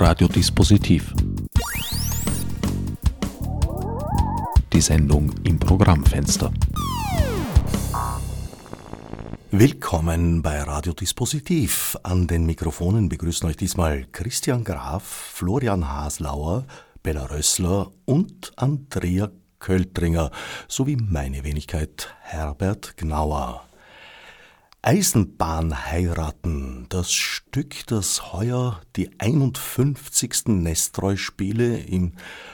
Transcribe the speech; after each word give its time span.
Radiodispositiv. 0.00 1.12
Die 4.72 4.80
Sendung 4.80 5.32
im 5.42 5.58
Programmfenster. 5.58 6.52
Willkommen 9.50 10.40
bei 10.40 10.62
Radiodispositiv. 10.62 11.98
An 12.04 12.28
den 12.28 12.46
Mikrofonen 12.46 13.08
begrüßen 13.08 13.48
euch 13.48 13.56
diesmal 13.56 14.06
Christian 14.12 14.62
Graf, 14.62 15.02
Florian 15.02 15.92
Haslauer, 15.92 16.64
Bella 17.02 17.24
Rössler 17.24 17.90
und 18.04 18.52
Andrea 18.54 19.32
Költringer 19.58 20.30
sowie 20.68 20.96
meine 20.96 21.42
Wenigkeit 21.42 22.14
Herbert 22.20 22.96
Gnauer. 22.96 23.67
Eisenbahn 24.80 25.86
heiraten, 25.86 26.86
das 26.88 27.12
Stück, 27.12 27.84
das 27.88 28.32
heuer 28.32 28.80
die 28.94 29.10
51. 29.18 30.46
Nestreu-Spiele 30.46 31.78
im 31.78 32.12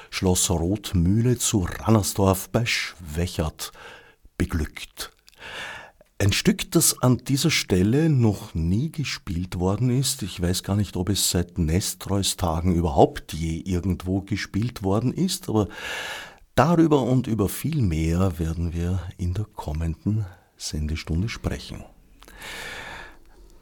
Schloss 0.08 0.48
Rotmühle 0.48 1.36
zu 1.36 1.68
Rannersdorf 1.68 2.48
bei 2.48 2.64
Schwächert 2.64 3.72
beglückt. 4.38 5.12
Ein 6.18 6.32
Stück, 6.32 6.70
das 6.70 7.02
an 7.02 7.18
dieser 7.18 7.50
Stelle 7.50 8.08
noch 8.08 8.54
nie 8.54 8.90
gespielt 8.90 9.58
worden 9.58 9.90
ist. 9.90 10.22
Ich 10.22 10.40
weiß 10.40 10.62
gar 10.62 10.76
nicht, 10.76 10.96
ob 10.96 11.10
es 11.10 11.30
seit 11.30 11.58
Nestreus 11.58 12.38
Tagen 12.38 12.74
überhaupt 12.74 13.34
je 13.34 13.58
irgendwo 13.58 14.22
gespielt 14.22 14.82
worden 14.82 15.12
ist, 15.12 15.50
aber 15.50 15.68
darüber 16.54 17.02
und 17.02 17.26
über 17.26 17.50
viel 17.50 17.82
mehr 17.82 18.38
werden 18.38 18.72
wir 18.72 19.02
in 19.18 19.34
der 19.34 19.44
kommenden 19.44 20.24
Sendestunde 20.56 21.28
sprechen. 21.28 21.84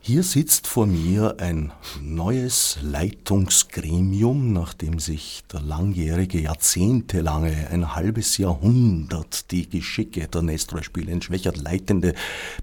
Hier 0.05 0.25
sitzt 0.25 0.67
vor 0.67 0.87
mir 0.87 1.37
ein 1.39 1.71
neues 2.01 2.79
Leitungsgremium, 2.83 4.53
nachdem 4.53 4.99
sich 4.99 5.45
der 5.53 5.61
langjährige, 5.61 6.41
jahrzehntelange, 6.41 7.69
ein 7.71 7.95
halbes 7.95 8.37
Jahrhundert 8.37 9.53
die 9.53 9.71
Geschicke 9.71 10.27
der 10.27 10.43
Nestroy-Spiele 10.43 11.13
entschwächert 11.13 11.57
leitende 11.57 12.15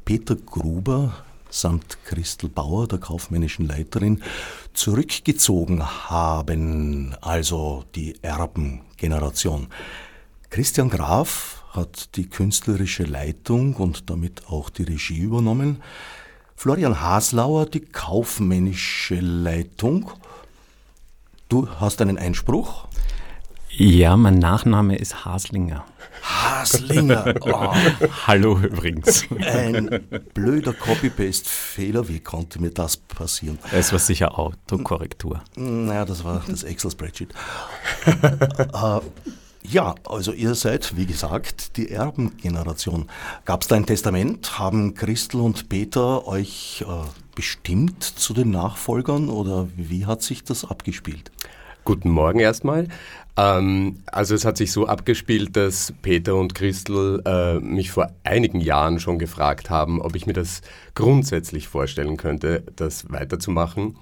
Peter 0.04 0.36
Gruber 0.36 1.14
samt 1.50 2.04
Christel 2.04 2.50
Bauer, 2.50 2.88
der 2.88 3.00
kaufmännischen 3.00 3.68
Leiterin, 3.68 4.22
zurückgezogen 4.74 5.84
haben, 6.10 7.16
also 7.22 7.86
die 7.96 8.16
Erbengeneration. 8.22 9.68
Christian 10.50 10.90
Graf 10.90 11.59
hat 11.70 12.16
die 12.16 12.28
künstlerische 12.28 13.04
Leitung 13.04 13.76
und 13.76 14.10
damit 14.10 14.48
auch 14.48 14.70
die 14.70 14.84
Regie 14.84 15.20
übernommen. 15.20 15.82
Florian 16.56 17.00
Haslauer 17.00 17.68
die 17.68 17.82
kaufmännische 17.82 19.20
Leitung. 19.20 20.12
Du 21.48 21.70
hast 21.80 22.02
einen 22.02 22.18
Einspruch? 22.18 22.88
Ja, 23.72 24.18
mein 24.18 24.40
Nachname 24.40 24.98
ist 24.98 25.26
Haslinger. 25.26 25.86
Haslinger. 26.22 27.36
Oh. 27.42 27.74
Hallo 28.28 28.60
übrigens. 28.60 29.26
Ein 29.40 30.02
blöder 30.34 30.74
Copy-Paste-Fehler. 30.74 32.08
Wie 32.08 32.20
konnte 32.20 32.60
mir 32.60 32.72
das 32.72 32.98
passieren? 32.98 33.60
Es 33.72 33.92
war 33.92 34.00
sicher 34.00 34.38
Autokorrektur. 34.38 35.42
Naja, 35.56 36.06
das 36.06 36.24
war 36.24 36.44
das 36.48 36.64
Excel-Spreadsheet. 36.64 37.34
ja, 39.72 39.96
also 40.06 40.32
ihr 40.32 40.56
seid, 40.56 40.98
wie 40.98 41.06
gesagt, 41.06 41.78
die 41.78 41.92
Erbengeneration. 41.92 43.08
Gab 43.46 43.62
es 43.62 43.68
da 43.68 43.76
ein 43.76 43.86
Testament? 43.86 44.58
Haben 44.58 44.96
Christel 44.96 45.42
und 45.42 45.70
Peter 45.70 46.28
euch 46.28 46.84
äh, 46.88 47.08
bestimmt 47.36 48.04
zu 48.04 48.34
den 48.34 48.50
Nachfolgern 48.50 49.30
oder 49.30 49.68
wie 49.76 50.06
hat 50.06 50.24
sich 50.24 50.44
das 50.44 50.66
abgespielt? 50.66 51.32
Guten 51.86 52.10
Morgen 52.10 52.40
erstmal. 52.40 52.88
Ähm, 53.38 54.00
also 54.08 54.34
es 54.34 54.44
hat 54.44 54.58
sich 54.58 54.72
so 54.72 54.88
abgespielt, 54.88 55.56
dass 55.56 55.94
Peter 56.02 56.36
und 56.36 56.56
Christel 56.56 57.22
äh, 57.26 57.60
mich 57.60 57.92
vor 57.92 58.12
einigen 58.24 58.62
Jahren 58.62 59.00
schon 59.00 59.20
gefragt 59.20 59.70
haben, 59.70 60.02
ob 60.02 60.16
ich 60.16 60.26
mir 60.26 60.34
das 60.34 60.62
grundsätzlich 60.96 61.68
vorstellen 61.68 62.18
könnte, 62.18 62.64
das 62.76 63.12
weiterzumachen. 63.12 63.98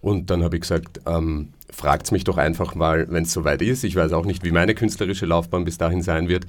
Und 0.00 0.30
dann 0.30 0.44
habe 0.44 0.56
ich 0.56 0.62
gesagt, 0.62 1.00
ähm, 1.06 1.52
fragt 1.70 2.10
mich 2.12 2.24
doch 2.24 2.38
einfach 2.38 2.74
mal, 2.74 3.06
wenn 3.10 3.24
es 3.24 3.32
soweit 3.32 3.62
ist. 3.62 3.84
Ich 3.84 3.96
weiß 3.96 4.12
auch 4.12 4.24
nicht, 4.24 4.44
wie 4.44 4.50
meine 4.50 4.74
künstlerische 4.74 5.26
Laufbahn 5.26 5.64
bis 5.64 5.78
dahin 5.78 6.02
sein 6.02 6.28
wird. 6.28 6.46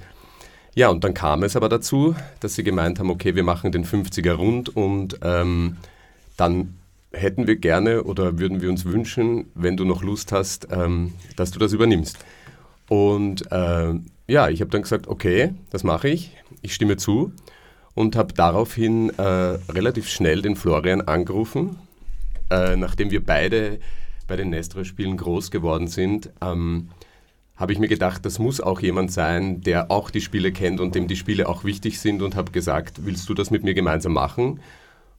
Ja, 0.75 0.89
und 0.89 1.03
dann 1.03 1.13
kam 1.13 1.43
es 1.43 1.55
aber 1.55 1.67
dazu, 1.67 2.15
dass 2.39 2.55
sie 2.55 2.63
gemeint 2.63 2.99
haben, 2.99 3.09
okay, 3.09 3.35
wir 3.35 3.43
machen 3.43 3.71
den 3.71 3.85
50er 3.85 4.33
rund 4.33 4.75
und 4.75 5.19
ähm, 5.23 5.77
dann 6.37 6.75
hätten 7.11 7.47
wir 7.47 7.55
gerne 7.55 8.03
oder 8.03 8.37
würden 8.39 8.61
wir 8.61 8.69
uns 8.69 8.85
wünschen, 8.85 9.47
wenn 9.55 9.77
du 9.77 9.83
noch 9.83 10.03
Lust 10.03 10.31
hast, 10.31 10.67
ähm, 10.71 11.13
dass 11.35 11.51
du 11.51 11.59
das 11.59 11.73
übernimmst. 11.73 12.17
Und 12.87 13.51
äh, 13.51 13.93
ja, 14.27 14.49
ich 14.49 14.61
habe 14.61 14.71
dann 14.71 14.83
gesagt, 14.83 15.07
okay, 15.07 15.53
das 15.71 15.83
mache 15.83 16.09
ich, 16.09 16.35
ich 16.61 16.73
stimme 16.73 16.97
zu 16.97 17.33
und 17.95 18.15
habe 18.15 18.33
daraufhin 18.33 19.09
äh, 19.17 19.23
relativ 19.23 20.07
schnell 20.07 20.41
den 20.41 20.55
Florian 20.55 21.01
angerufen, 21.01 21.77
äh, 22.51 22.75
nachdem 22.75 23.11
wir 23.11 23.25
beide 23.25 23.79
bei 24.29 24.37
den 24.37 24.49
Nestor-Spielen 24.51 25.17
groß 25.17 25.51
geworden 25.51 25.87
sind, 25.87 26.29
ähm, 26.41 26.89
habe 27.57 27.73
ich 27.73 27.79
mir 27.79 27.89
gedacht, 27.89 28.25
das 28.25 28.39
muss 28.39 28.61
auch 28.61 28.79
jemand 28.79 29.11
sein, 29.11 29.59
der 29.59 29.91
auch 29.91 30.11
die 30.11 30.21
Spiele 30.21 30.53
kennt 30.53 30.79
und 30.79 30.95
dem 30.95 31.09
die 31.09 31.17
Spiele 31.17 31.49
auch 31.49 31.65
wichtig 31.65 31.99
sind 31.99 32.21
und 32.21 32.35
habe 32.35 32.51
gesagt, 32.53 33.05
willst 33.05 33.27
du 33.27 33.33
das 33.33 33.51
mit 33.51 33.65
mir 33.65 33.73
gemeinsam 33.73 34.13
machen? 34.13 34.61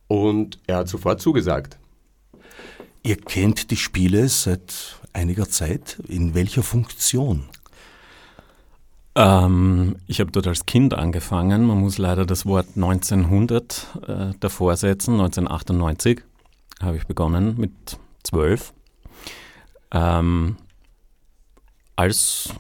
Und 0.09 0.59
er 0.67 0.79
hat 0.79 0.89
sofort 0.89 1.21
zugesagt. 1.21 1.79
Ihr 3.03 3.17
kennt 3.17 3.71
die 3.71 3.77
Spiele 3.77 4.27
seit 4.29 5.01
einiger 5.13 5.51
Zeit. 5.51 5.99
In 6.09 6.35
welcher 6.35 6.63
Funktion? 6.63 7.45
Ähm, 9.15 9.97
ich 10.07 10.21
habe 10.21 10.31
dort 10.31 10.47
als 10.47 10.65
Kind 10.65 10.95
angefangen. 10.95 11.67
Man 11.67 11.79
muss 11.79 11.99
leider 11.99 12.25
das 12.25 12.47
Wort 12.47 12.69
1900 12.75 13.87
äh, 14.07 14.35
davor 14.41 14.77
setzen. 14.77 15.13
1998 15.21 16.23
habe 16.81 16.97
ich 16.97 17.07
begonnen 17.07 17.57
mit 17.59 17.99
zwölf 18.23 18.73
ähm, 19.93 20.57
als 21.97 22.55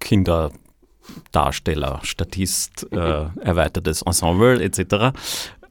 Kinderdarsteller, 0.00 2.00
Statist, 2.02 2.86
äh, 2.92 2.96
erweitertes 3.40 4.02
Ensemble 4.02 4.62
etc. 4.62 5.16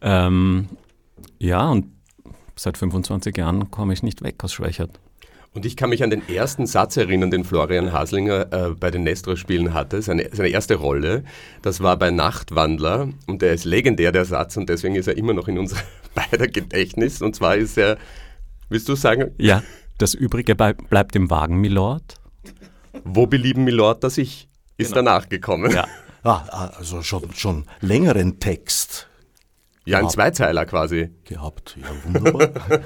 Ähm, 0.02 0.70
ja, 1.40 1.70
und 1.70 1.88
seit 2.56 2.78
25 2.78 3.38
Jahren 3.38 3.72
komme 3.72 3.94
ich 3.94 4.04
nicht 4.04 4.22
weg 4.22 4.44
aus 4.44 4.54
Schwächert. 4.54 5.00
Und 5.54 5.68
ich 5.68 5.78
kann 5.78 5.92
mich 5.92 6.04
an 6.04 6.10
den 6.10 6.28
ersten 6.28 6.66
Satz 6.66 6.98
erinnern, 6.98 7.30
den 7.30 7.44
Florian 7.44 7.94
Haslinger 7.94 8.52
äh, 8.52 8.70
bei 8.72 8.90
den 8.90 9.04
Nestor-Spielen 9.04 9.74
hatte, 9.74 10.02
seine, 10.02 10.30
seine 10.32 10.50
erste 10.50 10.76
Rolle. 10.76 11.24
Das 11.62 11.82
war 11.82 11.96
bei 11.98 12.10
Nachtwandler 12.10 13.10
und 13.28 13.44
der 13.44 13.54
ist 13.54 13.64
legendär, 13.64 14.12
der 14.12 14.26
Satz, 14.26 14.58
und 14.58 14.68
deswegen 14.68 14.96
ist 14.96 15.08
er 15.08 15.16
immer 15.16 15.34
noch 15.34 15.48
in 15.48 15.60
unser 15.60 15.78
beider 16.16 16.48
Gedächtnis. 16.48 17.22
Und 17.22 17.36
zwar 17.36 17.56
ist 17.56 17.78
er, 17.78 17.98
willst 18.70 18.90
du 18.90 18.96
sagen? 18.96 19.32
Ja. 19.38 19.62
Das 19.98 20.14
Übrige 20.14 20.56
bleibt 20.56 21.16
im 21.16 21.30
Wagen, 21.30 21.62
Milord. 21.62 22.16
Wo 23.04 23.28
belieben 23.28 23.64
Milord 23.64 24.04
das 24.04 24.18
ich? 24.18 24.50
Ist 24.78 24.94
genau. 24.94 25.12
danach 25.12 25.30
gekommen. 25.30 25.72
Ja. 25.72 25.88
Ah, 26.26 26.72
also 26.78 27.02
schon, 27.02 27.34
schon 27.34 27.66
längeren 27.82 28.40
Text. 28.40 29.10
Ja, 29.84 30.00
ein 30.00 30.08
Zweizeiler 30.08 30.66
quasi. 30.66 31.10
Gehabt, 31.26 31.76
ja, 31.82 31.90
wunderbar. 32.06 32.50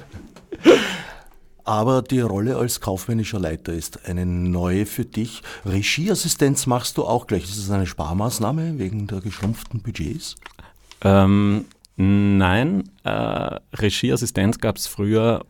Aber 1.63 2.01
die 2.01 2.21
Rolle 2.21 2.55
als 2.55 2.81
kaufmännischer 2.81 3.39
Leiter 3.39 3.73
ist 3.73 4.07
eine 4.07 4.25
neue 4.25 4.87
für 4.87 5.05
dich. 5.05 5.43
Regieassistenz 5.65 6.65
machst 6.65 6.97
du 6.97 7.03
auch 7.05 7.27
gleich. 7.27 7.43
Ist 7.43 7.59
das 7.59 7.69
eine 7.69 7.85
Sparmaßnahme 7.85 8.79
wegen 8.79 9.05
der 9.05 9.19
geschrumpften 9.19 9.81
Budgets? 9.81 10.37
Ähm, 11.01 11.65
nein, 11.95 12.89
äh, 13.03 13.59
Regieassistenz 13.75 14.57
gab 14.57 14.77
es 14.77 14.87
früher 14.87 15.45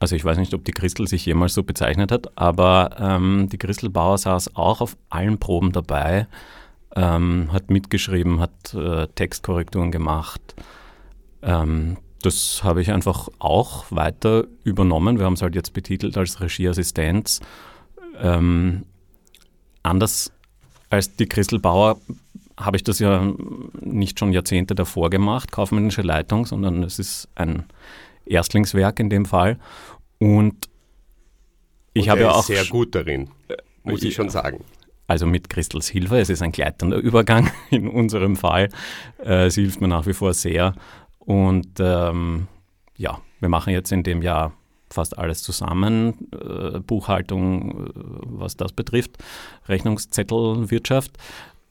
also 0.00 0.16
ich 0.16 0.24
weiß 0.24 0.38
nicht, 0.38 0.54
ob 0.54 0.64
die 0.64 0.72
Christel 0.72 1.06
sich 1.06 1.26
jemals 1.26 1.54
so 1.54 1.62
bezeichnet 1.62 2.12
hat, 2.12 2.36
aber 2.38 2.96
ähm, 2.98 3.48
die 3.50 3.58
Christel 3.58 3.90
Bauer 3.90 4.18
saß 4.18 4.56
auch 4.56 4.80
auf 4.80 4.96
allen 5.10 5.38
Proben 5.38 5.72
dabei, 5.72 6.26
ähm, 6.96 7.52
hat 7.52 7.70
mitgeschrieben, 7.70 8.40
hat 8.40 8.74
äh, 8.74 9.06
Textkorrekturen 9.08 9.90
gemacht. 9.90 10.54
Ähm, 11.42 11.98
das 12.22 12.64
habe 12.64 12.82
ich 12.82 12.90
einfach 12.90 13.28
auch 13.38 13.86
weiter 13.90 14.46
übernommen. 14.64 15.18
Wir 15.18 15.26
haben 15.26 15.34
es 15.34 15.42
halt 15.42 15.54
jetzt 15.54 15.72
betitelt 15.72 16.16
als 16.16 16.40
Regieassistenz. 16.40 17.40
Ähm, 18.20 18.84
anders 19.82 20.32
als 20.90 21.14
die 21.14 21.26
Christel 21.26 21.60
Bauer 21.60 22.00
habe 22.56 22.76
ich 22.76 22.82
das 22.82 22.98
ja 22.98 23.32
nicht 23.80 24.18
schon 24.18 24.32
Jahrzehnte 24.32 24.74
davor 24.74 25.10
gemacht, 25.10 25.52
kaufmännische 25.52 26.02
Leitung, 26.02 26.44
sondern 26.44 26.82
es 26.82 26.98
ist 26.98 27.28
ein 27.36 27.64
Erstlingswerk 28.30 29.00
in 29.00 29.10
dem 29.10 29.24
Fall. 29.24 29.58
Und 30.18 30.68
ich 31.94 32.04
Und 32.04 32.10
habe 32.10 32.20
ja 32.22 32.30
auch. 32.30 32.44
sehr 32.44 32.64
gut 32.66 32.94
darin, 32.94 33.30
muss 33.82 34.02
ich, 34.02 34.10
ich 34.10 34.14
schon 34.14 34.30
sagen. 34.30 34.64
Also 35.06 35.26
mit 35.26 35.48
Christels 35.48 35.88
Hilfe. 35.88 36.18
Es 36.18 36.28
ist 36.28 36.42
ein 36.42 36.52
gleitender 36.52 36.98
Übergang 36.98 37.50
in 37.70 37.88
unserem 37.88 38.36
Fall. 38.36 38.68
Äh, 39.24 39.50
sie 39.50 39.62
hilft 39.62 39.80
mir 39.80 39.88
nach 39.88 40.06
wie 40.06 40.12
vor 40.12 40.34
sehr. 40.34 40.74
Und 41.18 41.80
ähm, 41.80 42.46
ja, 42.96 43.20
wir 43.40 43.48
machen 43.48 43.72
jetzt 43.72 43.90
in 43.92 44.02
dem 44.02 44.22
Jahr 44.22 44.52
fast 44.90 45.18
alles 45.18 45.42
zusammen, 45.42 46.28
äh, 46.32 46.80
Buchhaltung, 46.80 47.86
äh, 47.86 47.90
was 47.94 48.56
das 48.56 48.72
betrifft, 48.72 49.18
Rechnungszettelwirtschaft. 49.68 51.12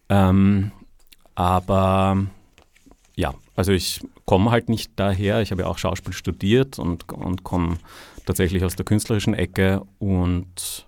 Ähm, 0.09 0.71
aber 1.35 2.17
ja, 3.15 3.33
also 3.57 3.71
ich 3.71 4.01
komme 4.25 4.51
halt 4.51 4.69
nicht 4.69 4.91
daher, 4.97 5.41
ich 5.41 5.49
habe 5.51 5.63
ja 5.63 5.67
auch 5.67 5.79
Schauspiel 5.79 6.13
studiert 6.13 6.77
und, 6.77 7.11
und 7.11 7.43
komme 7.43 7.79
tatsächlich 8.25 8.63
aus 8.63 8.75
der 8.75 8.85
künstlerischen 8.85 9.33
Ecke 9.33 9.81
und 9.97 10.85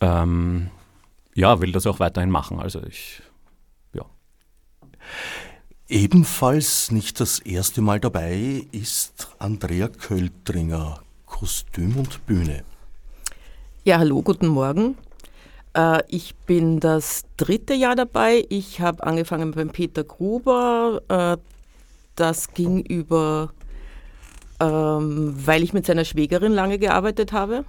ähm, 0.00 0.70
ja, 1.34 1.60
will 1.62 1.72
das 1.72 1.86
auch 1.86 2.00
weiterhin 2.00 2.30
machen. 2.30 2.60
Also 2.60 2.82
ich, 2.82 3.22
ja. 3.94 4.04
Ebenfalls 5.88 6.90
nicht 6.90 7.18
das 7.18 7.38
erste 7.38 7.80
Mal 7.80 7.98
dabei 7.98 8.66
ist 8.70 9.34
Andrea 9.38 9.88
Költringer, 9.88 11.00
Kostüm 11.24 11.96
und 11.96 12.26
Bühne. 12.26 12.62
Ja, 13.84 13.98
hallo, 13.98 14.20
guten 14.20 14.48
Morgen. 14.48 14.98
Äh, 15.76 16.02
ich 16.08 16.34
bin 16.46 16.80
das 16.80 17.24
dritte 17.36 17.74
Jahr 17.74 17.94
dabei. 17.94 18.44
Ich 18.48 18.80
habe 18.80 19.04
angefangen 19.04 19.52
beim 19.52 19.70
Peter 19.70 20.04
Gruber. 20.04 21.02
Äh, 21.08 21.36
das 22.14 22.54
ging 22.54 22.80
über, 22.80 23.52
ähm, 24.58 25.34
weil 25.36 25.62
ich 25.62 25.72
mit 25.72 25.86
seiner 25.86 26.04
Schwägerin 26.04 26.52
lange 26.52 26.78
gearbeitet 26.78 27.32
habe. 27.32 27.64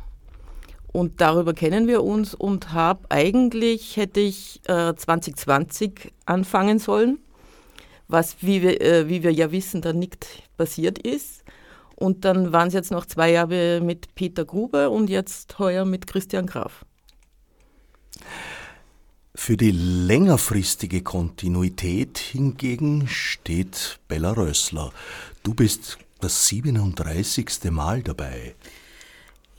Und 0.93 1.21
darüber 1.21 1.53
kennen 1.53 1.87
wir 1.87 2.03
uns 2.03 2.33
und 2.33 2.71
habe 2.73 3.01
eigentlich, 3.09 3.97
hätte 3.97 4.21
ich 4.21 4.61
2020 4.65 6.11
anfangen 6.25 6.79
sollen 6.79 7.19
was, 8.07 8.37
wie 8.41 8.61
wir, 8.61 8.81
äh, 8.81 9.09
wie 9.09 9.23
wir 9.23 9.31
ja 9.31 9.51
wissen, 9.51 9.81
dann 9.81 9.99
nicht 9.99 10.27
passiert 10.57 10.99
ist. 10.99 11.43
Und 11.95 12.25
dann 12.25 12.53
waren 12.53 12.67
es 12.67 12.73
jetzt 12.73 12.91
noch 12.91 13.05
zwei 13.05 13.31
Jahre 13.31 13.81
mit 13.81 14.13
Peter 14.15 14.45
Grube 14.45 14.89
und 14.89 15.09
jetzt 15.09 15.57
heuer 15.59 15.83
mit 15.83 16.07
Christian 16.07 16.45
Graf. 16.45 16.85
Für 19.35 19.55
die 19.55 19.71
längerfristige 19.71 21.03
Kontinuität 21.03 22.17
hingegen 22.17 23.07
steht 23.07 23.99
Bella 24.07 24.31
Rössler. 24.31 24.91
Du 25.43 25.53
bist 25.53 25.99
das 26.19 26.47
37. 26.47 27.71
Mal 27.71 28.01
dabei. 28.01 28.55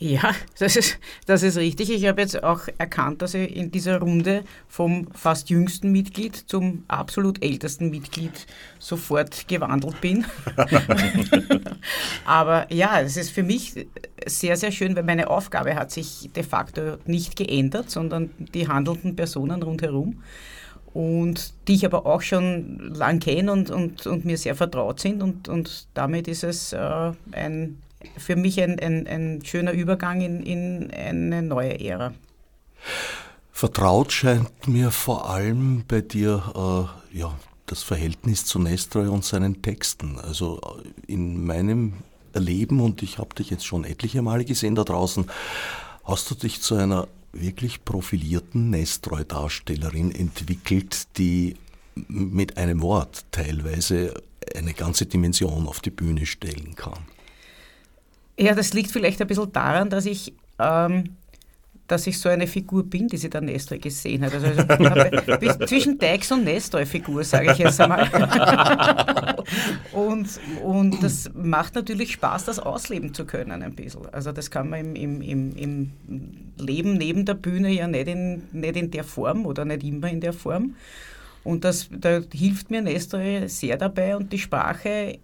Ja, 0.01 0.33
das 0.61 0.77
ist, 0.77 0.99
das 1.27 1.43
ist 1.43 1.57
richtig. 1.57 1.91
Ich 1.91 2.07
habe 2.07 2.21
jetzt 2.21 2.45
auch 2.45 2.69
erkannt, 2.79 3.21
dass 3.21 3.35
ich 3.35 3.57
in 3.57 3.73
dieser 3.73 3.99
Runde 3.99 4.45
vom 4.69 5.09
fast 5.13 5.51
jüngsten 5.51 5.91
Mitglied 5.91 6.37
zum 6.37 6.85
absolut 6.87 7.43
ältesten 7.43 7.91
Mitglied 7.91 8.47
sofort 8.79 9.49
gewandelt 9.49 10.01
bin. 10.01 10.25
Aber 12.25 12.73
ja, 12.73 13.01
es 13.01 13.17
ist 13.17 13.31
für 13.31 13.43
mich 13.43 13.89
sehr, 14.25 14.57
sehr 14.57 14.71
schön, 14.71 14.95
weil 14.95 15.03
meine 15.03 15.31
Aufgabe 15.31 15.75
hat 15.75 15.91
sich 15.91 16.31
de 16.35 16.45
facto 16.45 16.99
nicht 17.07 17.35
geändert, 17.35 17.91
sondern 17.91 18.31
die 18.39 18.69
handelnden 18.69 19.17
Personen 19.17 19.65
rundherum 19.65 20.23
und 20.95 21.55
die 21.67 21.75
ich 21.75 21.85
aber 21.85 22.07
auch 22.07 22.23
schon 22.23 22.95
lang 22.95 23.19
kenne 23.19 23.53
und, 23.53 23.71
und, 23.71 24.07
und 24.07 24.25
mir 24.25 24.39
sehr 24.39 24.55
vertraut 24.55 25.01
sind. 25.01 25.23
Und, 25.23 25.49
und 25.49 25.89
damit 25.95 26.29
ist 26.29 26.45
es 26.45 26.73
äh, 26.73 27.13
ein 27.33 27.79
für 28.17 28.37
mich 28.37 28.61
ein, 28.61 28.79
ein, 28.79 29.07
ein 29.07 29.45
schöner 29.45 29.73
Übergang 29.73 30.21
in, 30.21 30.43
in 30.43 30.91
eine 30.91 31.43
neue 31.43 31.81
Ära. 31.81 32.13
Vertraut 33.53 34.13
scheint 34.13 34.69
mir 34.69 34.91
vor 34.91 35.29
allem 35.29 35.85
bei 35.89 36.01
dir 36.01 36.91
äh, 37.13 37.19
ja, 37.19 37.37
das 37.67 37.83
Verhältnis 37.83 38.45
zu 38.45 38.59
Nestroy 38.59 39.09
und 39.09 39.25
seinen 39.25 39.63
Texten. 39.63 40.19
Also 40.19 40.61
äh, 40.61 41.13
in 41.13 41.45
meinem 41.45 41.95
Erleben, 42.33 42.81
und 42.81 43.03
ich 43.03 43.19
habe 43.19 43.35
dich 43.35 43.51
jetzt 43.51 43.67
schon 43.67 43.85
etliche 43.85 44.23
Male 44.23 44.45
gesehen 44.45 44.75
da 44.75 44.85
draußen, 44.85 45.27
hast 46.05 46.31
du 46.31 46.35
dich 46.35 46.63
zu 46.63 46.77
einer 46.77 47.09
wirklich 47.33 47.85
profilierten 47.85 48.71
Nestroy-Darstellerin 48.71 50.13
entwickelt, 50.13 51.09
die 51.19 51.57
mit 52.07 52.57
einem 52.57 52.81
Wort 52.81 53.25
teilweise 53.33 54.15
eine 54.55 54.73
ganze 54.73 55.07
Dimension 55.07 55.67
auf 55.67 55.81
die 55.81 55.91
Bühne 55.91 56.27
stellen 56.27 56.75
kann. 56.77 56.99
Ja, 58.39 58.55
das 58.55 58.73
liegt 58.73 58.91
vielleicht 58.91 59.21
ein 59.21 59.27
bisschen 59.27 59.53
daran, 59.53 59.91
dass 59.91 60.07
ich, 60.07 60.33
ähm, 60.61 61.17
dass 61.89 62.07
ich 62.07 62.19
so 62.19 62.29
eine 62.29 62.47
Figur 62.47 62.85
bin, 62.85 63.09
die 63.09 63.17
sie 63.17 63.29
der 63.29 63.41
Nestor 63.41 63.79
gesehen 63.79 64.25
hat. 64.25 64.33
Also, 64.33 64.47
also 65.33 65.67
zwischen 65.67 65.99
Dykes 65.99 66.31
und 66.31 66.45
Nestor-Figur, 66.45 67.25
sage 67.25 67.51
ich 67.53 67.59
jetzt 67.59 67.81
einmal. 67.81 68.09
und, 69.93 70.29
und 70.63 71.03
das 71.03 71.31
macht 71.35 71.75
natürlich 71.75 72.13
Spaß, 72.13 72.45
das 72.45 72.61
ausleben 72.61 73.13
zu 73.13 73.25
können 73.25 73.63
ein 73.63 73.75
bisschen. 73.75 74.07
Also 74.13 74.31
das 74.31 74.51
kann 74.51 74.71
man 74.71 74.95
im, 74.95 75.21
im, 75.21 75.57
im, 75.57 75.93
Leben 76.59 76.95
neben 76.95 77.25
der 77.25 77.35
Bühne 77.35 77.73
ja 77.73 77.87
nicht 77.87 78.09
in, 78.09 78.43
nicht 78.53 78.77
in 78.77 78.91
der 78.91 79.05
Form 79.05 79.47
oder 79.47 79.65
nicht 79.65 79.83
immer 79.83 80.11
in 80.11 80.21
der 80.21 80.33
Form. 80.33 80.75
Und 81.45 81.65
das, 81.65 81.89
da 81.91 82.21
hilft 82.33 82.71
mir 82.71 82.83
Nestor 82.83 83.49
sehr 83.49 83.77
dabei 83.77 84.17
und 84.17 84.33
die 84.33 84.39
Sprache 84.39 85.19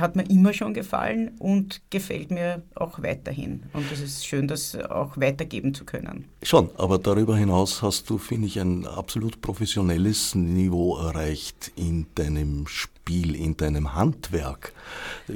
hat 0.00 0.16
mir 0.16 0.28
immer 0.28 0.52
schon 0.52 0.74
gefallen 0.74 1.32
und 1.38 1.80
gefällt 1.90 2.30
mir 2.30 2.62
auch 2.74 3.02
weiterhin. 3.02 3.62
Und 3.72 3.90
es 3.92 4.00
ist 4.00 4.26
schön, 4.26 4.48
das 4.48 4.76
auch 4.76 5.16
weitergeben 5.16 5.74
zu 5.74 5.84
können. 5.84 6.26
Schon, 6.42 6.70
aber 6.76 6.98
darüber 6.98 7.36
hinaus 7.36 7.82
hast 7.82 8.10
du, 8.10 8.18
finde 8.18 8.46
ich, 8.46 8.60
ein 8.60 8.86
absolut 8.86 9.40
professionelles 9.40 10.34
Niveau 10.34 10.96
erreicht 10.96 11.72
in 11.76 12.06
deinem 12.14 12.66
Spiel, 12.66 13.34
in 13.34 13.56
deinem 13.56 13.94
Handwerk. 13.94 14.72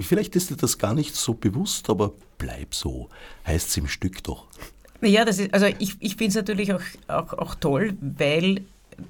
Vielleicht 0.01 0.37
ist 0.37 0.51
dir 0.51 0.57
das 0.57 0.79
gar 0.79 0.95
nicht 0.95 1.15
so 1.15 1.35
bewusst, 1.35 1.91
aber 1.91 2.13
bleib 2.39 2.75
so, 2.75 3.09
heißt 3.47 3.69
es 3.69 3.77
im 3.77 3.89
Stück 3.89 4.23
doch. 4.25 4.47
Ja, 5.01 5.25
das 5.25 5.39
ist, 5.41 5.53
also 5.53 5.67
ich, 5.79 5.97
ich 5.99 6.17
finde 6.17 6.29
es 6.29 6.35
natürlich 6.37 6.73
auch, 6.73 6.83
auch, 7.09 7.33
auch 7.33 7.55
toll, 7.57 7.97
weil 8.01 8.63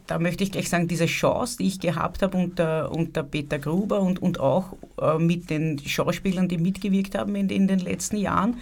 da 0.07 0.19
möchte 0.19 0.45
ich 0.45 0.53
gleich 0.53 0.69
sagen, 0.69 0.89
diese 0.89 1.07
Chance, 1.07 1.59
die 1.59 1.69
ich 1.69 1.81
gehabt 1.81 2.23
habe 2.23 2.37
unter, 2.37 2.91
unter 2.93 3.23
Peter 3.23 3.59
Gruber 3.59 4.01
und, 4.01 4.21
und 4.21 4.41
auch 4.41 4.75
äh, 5.01 5.19
mit 5.19 5.51
den 5.51 5.79
Schauspielern, 5.79 6.49
die 6.49 6.59
mitgewirkt 6.59 7.17
haben 7.17 7.35
in, 7.37 7.49
in 7.49 7.69
den 7.69 7.79
letzten 7.79 8.17
Jahren, 8.17 8.59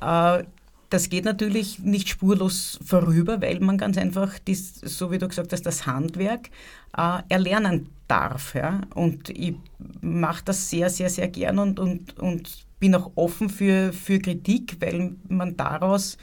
äh, 0.00 0.44
das 0.90 1.08
geht 1.08 1.24
natürlich 1.24 1.78
nicht 1.78 2.08
spurlos 2.08 2.80
vorüber, 2.84 3.40
weil 3.40 3.60
man 3.60 3.78
ganz 3.78 3.96
einfach, 3.96 4.38
dies, 4.40 4.74
so 4.74 5.12
wie 5.12 5.18
du 5.18 5.28
gesagt 5.28 5.52
hast, 5.52 5.62
das 5.62 5.86
Handwerk 5.86 6.50
äh, 6.96 7.20
erlernen 7.28 7.88
darf. 8.08 8.56
Ja? 8.56 8.80
Und 8.94 9.30
ich 9.30 9.54
mache 10.00 10.44
das 10.44 10.68
sehr, 10.68 10.90
sehr, 10.90 11.08
sehr 11.08 11.28
gern 11.28 11.60
und, 11.60 11.78
und, 11.78 12.18
und 12.18 12.66
bin 12.80 12.94
auch 12.96 13.12
offen 13.14 13.48
für, 13.48 13.92
für 13.92 14.18
Kritik, 14.18 14.78
weil 14.80 15.14
man 15.28 15.56
daraus 15.56 16.16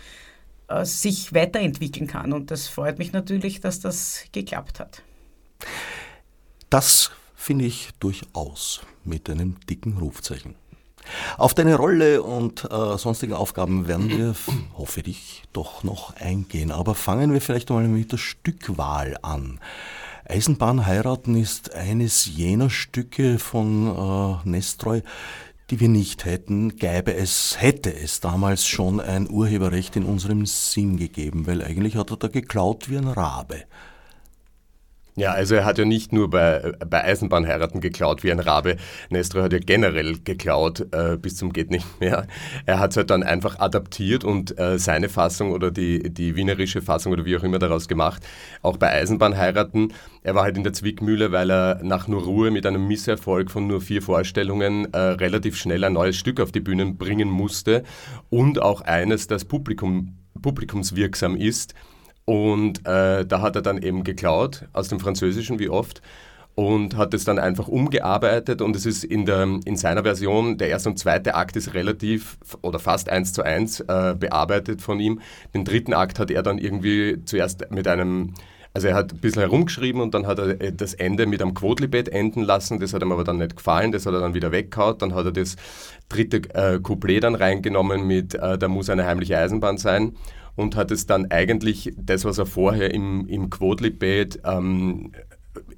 äh, 0.67 0.86
sich 0.86 1.33
weiterentwickeln 1.33 2.07
kann. 2.07 2.33
Und 2.33 2.51
das 2.51 2.67
freut 2.67 3.00
mich 3.00 3.13
natürlich, 3.13 3.62
dass 3.62 3.79
das 3.79 4.24
geklappt 4.31 4.79
hat. 4.79 5.01
Das 6.69 7.12
finde 7.36 7.65
ich 7.65 7.89
durchaus 8.00 8.81
mit 9.03 9.29
einem 9.29 9.55
dicken 9.69 9.97
Rufzeichen. 9.97 10.55
Auf 11.38 11.53
deine 11.53 11.75
Rolle 11.75 12.21
und 12.21 12.65
äh, 12.65 12.97
sonstige 12.97 13.38
Aufgaben 13.38 13.88
werden 13.88 14.09
wir, 14.09 14.36
hoffe 14.77 15.01
ich, 15.05 15.43
doch 15.53 15.83
noch 15.83 16.15
eingehen. 16.17 16.71
Aber 16.71 16.95
fangen 16.95 17.31
wir 17.31 17.41
vielleicht 17.41 17.69
mal 17.69 17.88
mit 17.88 18.12
der 18.12 18.17
Stückwahl 18.17 19.17
an. 19.21 19.59
Eisenbahn 20.29 20.86
heiraten 20.86 21.38
ist 21.38 21.74
eines 21.74 22.25
jener 22.25 22.69
Stücke 22.69 23.39
von 23.39 23.88
äh, 23.88 24.50
Nestroy, 24.50 25.01
die 25.69 25.79
wir 25.79 25.89
nicht 25.89 26.25
hätten, 26.25 26.77
gäbe 26.77 27.13
es, 27.13 27.57
hätte 27.59 27.93
es 27.93 28.21
damals 28.21 28.65
schon 28.65 29.01
ein 29.01 29.29
Urheberrecht 29.29 29.95
in 29.95 30.05
unserem 30.05 30.45
Sinn 30.45 30.97
gegeben, 30.97 31.45
weil 31.45 31.63
eigentlich 31.63 31.95
hat 31.95 32.12
er 32.12 32.17
da 32.17 32.27
geklaut 32.27 32.89
wie 32.89 32.97
ein 32.97 33.07
Rabe. 33.07 33.63
Ja, 35.17 35.31
also 35.31 35.55
er 35.55 35.65
hat 35.65 35.79
ja 35.79 35.86
nicht 35.86 36.13
nur 36.13 36.29
bei, 36.29 36.74
bei 36.88 37.03
Eisenbahnheiraten 37.03 37.81
geklaut 37.81 38.24
wie 38.24 38.31
ein 38.31 38.39
Rabe. 38.39 38.77
Nestor 39.09 39.41
hat 39.41 39.51
ja 39.51 39.57
generell 39.57 40.19
geklaut 40.19 40.86
äh, 40.93 41.17
bis 41.17 41.38
zum 41.38 41.53
geht 41.53 41.71
nicht 41.71 42.00
mehr. 42.00 42.27
Er 42.67 42.77
hat 42.77 42.91
es 42.91 42.97
halt 42.97 43.09
dann 43.09 43.24
einfach 43.24 43.57
adaptiert 43.57 44.24
und 44.24 44.59
äh, 44.59 44.77
seine 44.77 45.09
Fassung 45.09 45.53
oder 45.53 45.71
die, 45.71 46.13
die 46.13 46.36
wienerische 46.36 46.83
Fassung 46.83 47.13
oder 47.13 47.25
wie 47.25 47.36
auch 47.36 47.41
immer 47.41 47.57
daraus 47.57 47.88
gemacht. 47.88 48.24
Auch 48.62 48.77
bei 48.77 48.91
Eisenbahnheiraten. 48.91 49.91
Er 50.21 50.36
war 50.36 50.43
halt 50.43 50.55
in 50.55 50.63
der 50.63 50.74
Zwickmühle, 50.74 51.31
weil 51.31 51.50
er 51.50 51.79
nach 51.81 52.07
nur 52.07 52.21
Ruhe 52.21 52.51
mit 52.51 52.67
einem 52.67 52.88
Misserfolg 52.88 53.50
von 53.50 53.65
nur 53.65 53.81
vier 53.81 54.03
Vorstellungen 54.03 54.93
äh, 54.93 55.00
relativ 55.00 55.57
schnell 55.57 55.83
ein 55.83 55.93
neues 55.93 56.15
Stück 56.15 56.39
auf 56.39 56.51
die 56.51 56.59
Bühnen 56.59 57.00
bringen 57.00 57.29
musste 57.29 57.81
und 58.29 58.62
auch 58.62 58.81
eines, 58.81 59.25
das 59.25 59.45
Publikum, 59.45 60.19
publikumswirksam 60.43 61.36
ist 61.36 61.74
und 62.27 62.86
äh, 62.86 63.25
da 63.25 63.41
hat 63.41 63.55
er 63.55 63.62
dann 63.62 63.81
eben 63.81 64.03
geklaut, 64.03 64.65
aus 64.74 64.89
dem 64.89 65.00
Französischen 65.00 65.60
wie 65.60 65.69
oft, 65.69 66.01
und 66.55 66.98
hat 66.98 67.13
es 67.13 67.24
dann 67.24 67.39
einfach 67.39 67.69
umgearbeitet 67.69 68.62
und 68.62 68.75
es 68.75 68.86
ist 68.86 69.05
in, 69.05 69.25
der, 69.25 69.43
in 69.63 69.77
seiner 69.77 70.03
Version, 70.03 70.57
der 70.57 70.67
erste 70.67 70.89
und 70.89 71.00
zweite 71.00 71.36
Akt 71.36 71.55
ist 71.55 71.74
relativ 71.74 72.38
oder 72.62 72.79
fast 72.79 73.07
eins 73.07 73.31
zu 73.31 73.43
eins 73.43 73.79
äh, 73.79 74.13
bearbeitet 74.19 74.81
von 74.81 75.00
ihm. 75.00 75.22
Den 75.53 75.63
dritten 75.63 75.93
Akt 75.93 76.19
hat 76.19 76.29
er 76.29 76.43
dann 76.43 76.57
irgendwie 76.57 77.24
zuerst 77.24 77.72
mit 77.72 77.88
einem 77.88 78.34
also 78.74 78.89
er 78.89 78.96
hat 78.96 79.13
ein 79.13 79.19
bisschen 79.19 79.41
herumgeschrieben 79.41 80.01
und 80.01 80.13
dann 80.13 80.27
hat 80.27 80.38
er 80.38 80.60
äh, 80.62 80.74
das 80.74 80.93
Ende 80.96 81.27
mit 81.27 81.41
einem 81.41 81.53
Quodlibet 81.53 82.10
enden 82.10 82.43
lassen. 82.43 82.79
Das 82.79 82.93
hat 82.93 83.01
ihm 83.01 83.12
aber 83.12 83.24
dann 83.24 83.38
nicht 83.38 83.55
gefallen, 83.55 83.91
das 83.91 84.05
hat 84.05 84.13
er 84.13 84.19
dann 84.19 84.34
wieder 84.34 84.51
weggehauen. 84.51 84.98
Dann 84.98 85.15
hat 85.15 85.25
er 85.25 85.31
das 85.31 85.55
dritte 86.10 86.41
äh, 86.53 86.79
Couplet 86.79 87.24
dann 87.24 87.36
reingenommen 87.36 88.05
mit 88.05 88.36
äh, 88.36 88.57
Da 88.57 88.67
muss 88.67 88.89
eine 88.89 89.05
heimliche 89.05 89.38
Eisenbahn 89.38 89.77
sein 89.77 90.13
und 90.57 90.75
hat 90.75 90.91
es 90.91 91.05
dann 91.05 91.31
eigentlich, 91.31 91.93
das, 91.97 92.25
was 92.25 92.37
er 92.37 92.45
vorher 92.45 92.93
im, 92.93 93.25
im 93.27 93.49
Quodlibet 93.49 94.41
ähm, 94.43 95.13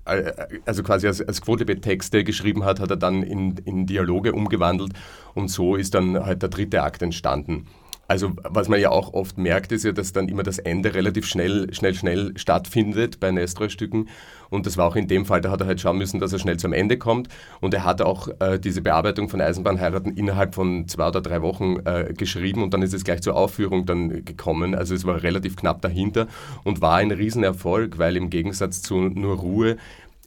äh, 0.06 0.32
also 0.66 0.82
quasi 0.82 1.06
als, 1.06 1.22
als 1.22 1.42
Quodlibet-Texte 1.42 2.24
geschrieben 2.24 2.64
hat, 2.64 2.80
hat 2.80 2.90
er 2.90 2.98
dann 2.98 3.22
in, 3.22 3.58
in 3.66 3.86
Dialoge 3.86 4.34
umgewandelt 4.34 4.94
und 5.36 5.50
so 5.50 5.76
ist 5.76 5.94
dann 5.94 6.26
halt 6.26 6.42
der 6.42 6.50
dritte 6.50 6.82
Akt 6.82 7.04
entstanden. 7.04 7.68
Also 8.08 8.32
was 8.44 8.70
man 8.70 8.80
ja 8.80 8.90
auch 8.90 9.14
oft 9.14 9.38
merkt, 9.38 9.72
ist 9.72 9.86
ja, 9.86 9.92
dass 9.92 10.14
dann 10.14 10.30
immer 10.30 10.42
das 10.42 10.58
Ende 10.58 10.96
relativ 10.96 11.28
schnell, 11.28 11.72
schnell, 11.74 11.94
schnell 11.94 12.34
stattfindet 12.38 13.20
bei 13.20 13.30
Nestroy-Stücken. 13.30 14.10
Und 14.50 14.66
das 14.66 14.78
war 14.78 14.88
auch 14.88 14.96
in 14.96 15.08
dem 15.08 15.26
Fall, 15.26 15.42
da 15.42 15.52
hat 15.52 15.62
er 15.62 15.68
halt 15.68 15.82
schauen 15.82 15.98
müssen, 15.98 16.20
dass 16.20 16.34
er 16.34 16.40
schnell 16.40 16.58
zum 16.58 16.74
Ende 16.74 16.98
kommt. 16.98 17.30
Und 17.62 17.74
er 17.74 17.84
hat 17.84 18.02
auch 18.02 18.28
äh, 18.40 18.60
diese 18.60 18.82
Bearbeitung 18.82 19.30
von 19.30 19.42
Eisenbahnheiraten 19.42 20.16
innerhalb 20.16 20.56
von 20.56 20.88
zwei 20.88 21.08
oder 21.08 21.22
drei 21.22 21.42
Wochen 21.42 21.78
äh, 21.86 22.14
geschrieben 22.16 22.64
und 22.64 22.74
dann 22.74 22.82
ist 22.82 22.94
es 22.94 23.04
gleich 23.04 23.22
zur 23.22 23.36
Aufführung 23.36 23.86
dann 23.86 24.26
gekommen. 24.26 24.76
Also 24.76 24.96
es 24.96 25.06
war 25.06 25.22
relativ 25.24 25.56
knapp 25.56 25.82
dahinter 25.82 26.28
und 26.64 26.82
war 26.82 26.98
ein 26.98 27.12
Riesenerfolg, 27.12 27.98
weil 27.98 28.18
im 28.18 28.30
Gegensatz 28.30 28.82
zu 28.82 28.96
Nur 28.96 29.38
Ruhe 29.38 29.78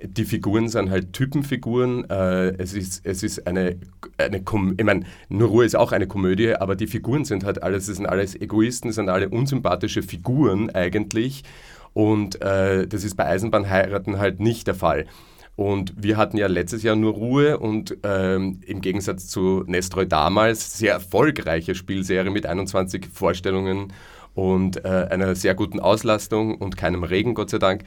die 0.04 0.24
Figuren 0.24 0.68
sind 0.68 0.90
halt 0.90 1.12
Typenfiguren. 1.12 2.08
Äh, 2.10 2.56
es, 2.58 2.74
ist, 2.74 3.02
es 3.04 3.22
ist 3.22 3.46
eine, 3.46 3.76
eine 4.18 4.38
ich 4.38 4.84
meine, 4.84 5.04
Nur 5.28 5.48
Ruhe 5.48 5.64
ist 5.64 5.76
auch 5.76 5.92
eine 5.92 6.06
Komödie, 6.06 6.54
aber 6.54 6.76
die 6.76 6.86
Figuren 6.86 7.24
sind 7.24 7.44
halt 7.44 7.62
alles, 7.62 7.86
das 7.86 7.96
sind 7.96 8.06
alles 8.06 8.34
Egoisten, 8.34 8.92
sind 8.92 9.08
alle 9.08 9.28
unsympathische 9.28 10.02
Figuren 10.02 10.70
eigentlich. 10.70 11.44
Und 11.94 12.40
äh, 12.40 12.86
das 12.86 13.04
ist 13.04 13.16
bei 13.16 13.26
Eisenbahnheiraten 13.26 14.18
halt 14.18 14.40
nicht 14.40 14.66
der 14.66 14.74
Fall. 14.74 15.06
Und 15.54 15.92
wir 15.96 16.16
hatten 16.16 16.38
ja 16.38 16.46
letztes 16.46 16.82
Jahr 16.82 16.96
nur 16.96 17.12
Ruhe 17.12 17.58
und 17.58 17.98
ähm, 18.04 18.60
im 18.66 18.80
Gegensatz 18.80 19.28
zu 19.28 19.64
Nestroy 19.66 20.06
damals 20.06 20.78
sehr 20.78 20.94
erfolgreiche 20.94 21.74
Spielserie 21.74 22.30
mit 22.30 22.46
21 22.46 23.06
Vorstellungen 23.12 23.92
und 24.34 24.82
äh, 24.84 25.08
einer 25.10 25.34
sehr 25.34 25.54
guten 25.54 25.78
Auslastung 25.78 26.56
und 26.56 26.78
keinem 26.78 27.04
Regen, 27.04 27.34
Gott 27.34 27.50
sei 27.50 27.58
Dank. 27.58 27.84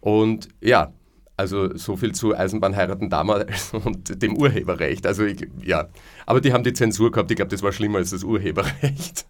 Und 0.00 0.48
ja, 0.60 0.92
also 1.36 1.76
so 1.76 1.96
viel 1.96 2.12
zu 2.12 2.36
Eisenbahnheiraten 2.36 3.08
damals 3.08 3.72
und 3.84 4.20
dem 4.22 4.36
Urheberrecht. 4.36 5.06
Also 5.06 5.24
ich, 5.24 5.46
ja, 5.62 5.88
aber 6.24 6.40
die 6.40 6.52
haben 6.52 6.64
die 6.64 6.72
Zensur 6.72 7.12
gehabt. 7.12 7.30
Ich 7.30 7.36
glaube, 7.36 7.50
das 7.50 7.62
war 7.62 7.72
schlimmer 7.72 7.98
als 7.98 8.10
das 8.10 8.24
Urheberrecht. 8.24 9.26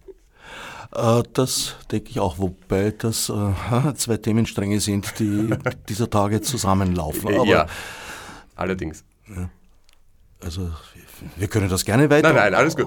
Äh, 0.94 1.22
das 1.32 1.76
denke 1.90 2.10
ich 2.10 2.20
auch, 2.20 2.38
wobei 2.38 2.90
das 2.90 3.28
äh, 3.28 3.94
zwei 3.94 4.16
Themenstränge 4.16 4.80
sind, 4.80 5.18
die 5.18 5.50
dieser 5.88 6.10
Tage 6.10 6.40
zusammenlaufen. 6.40 7.34
Aber, 7.34 7.46
ja, 7.46 7.66
allerdings. 8.54 9.04
Ja, 9.28 9.50
also 10.42 10.70
wir 11.36 11.48
können 11.48 11.68
das 11.68 11.84
gerne 11.84 12.10
weiter. 12.10 12.32
Nein, 12.32 12.52
nein, 12.52 12.54
alles 12.60 12.76
gut. 12.76 12.86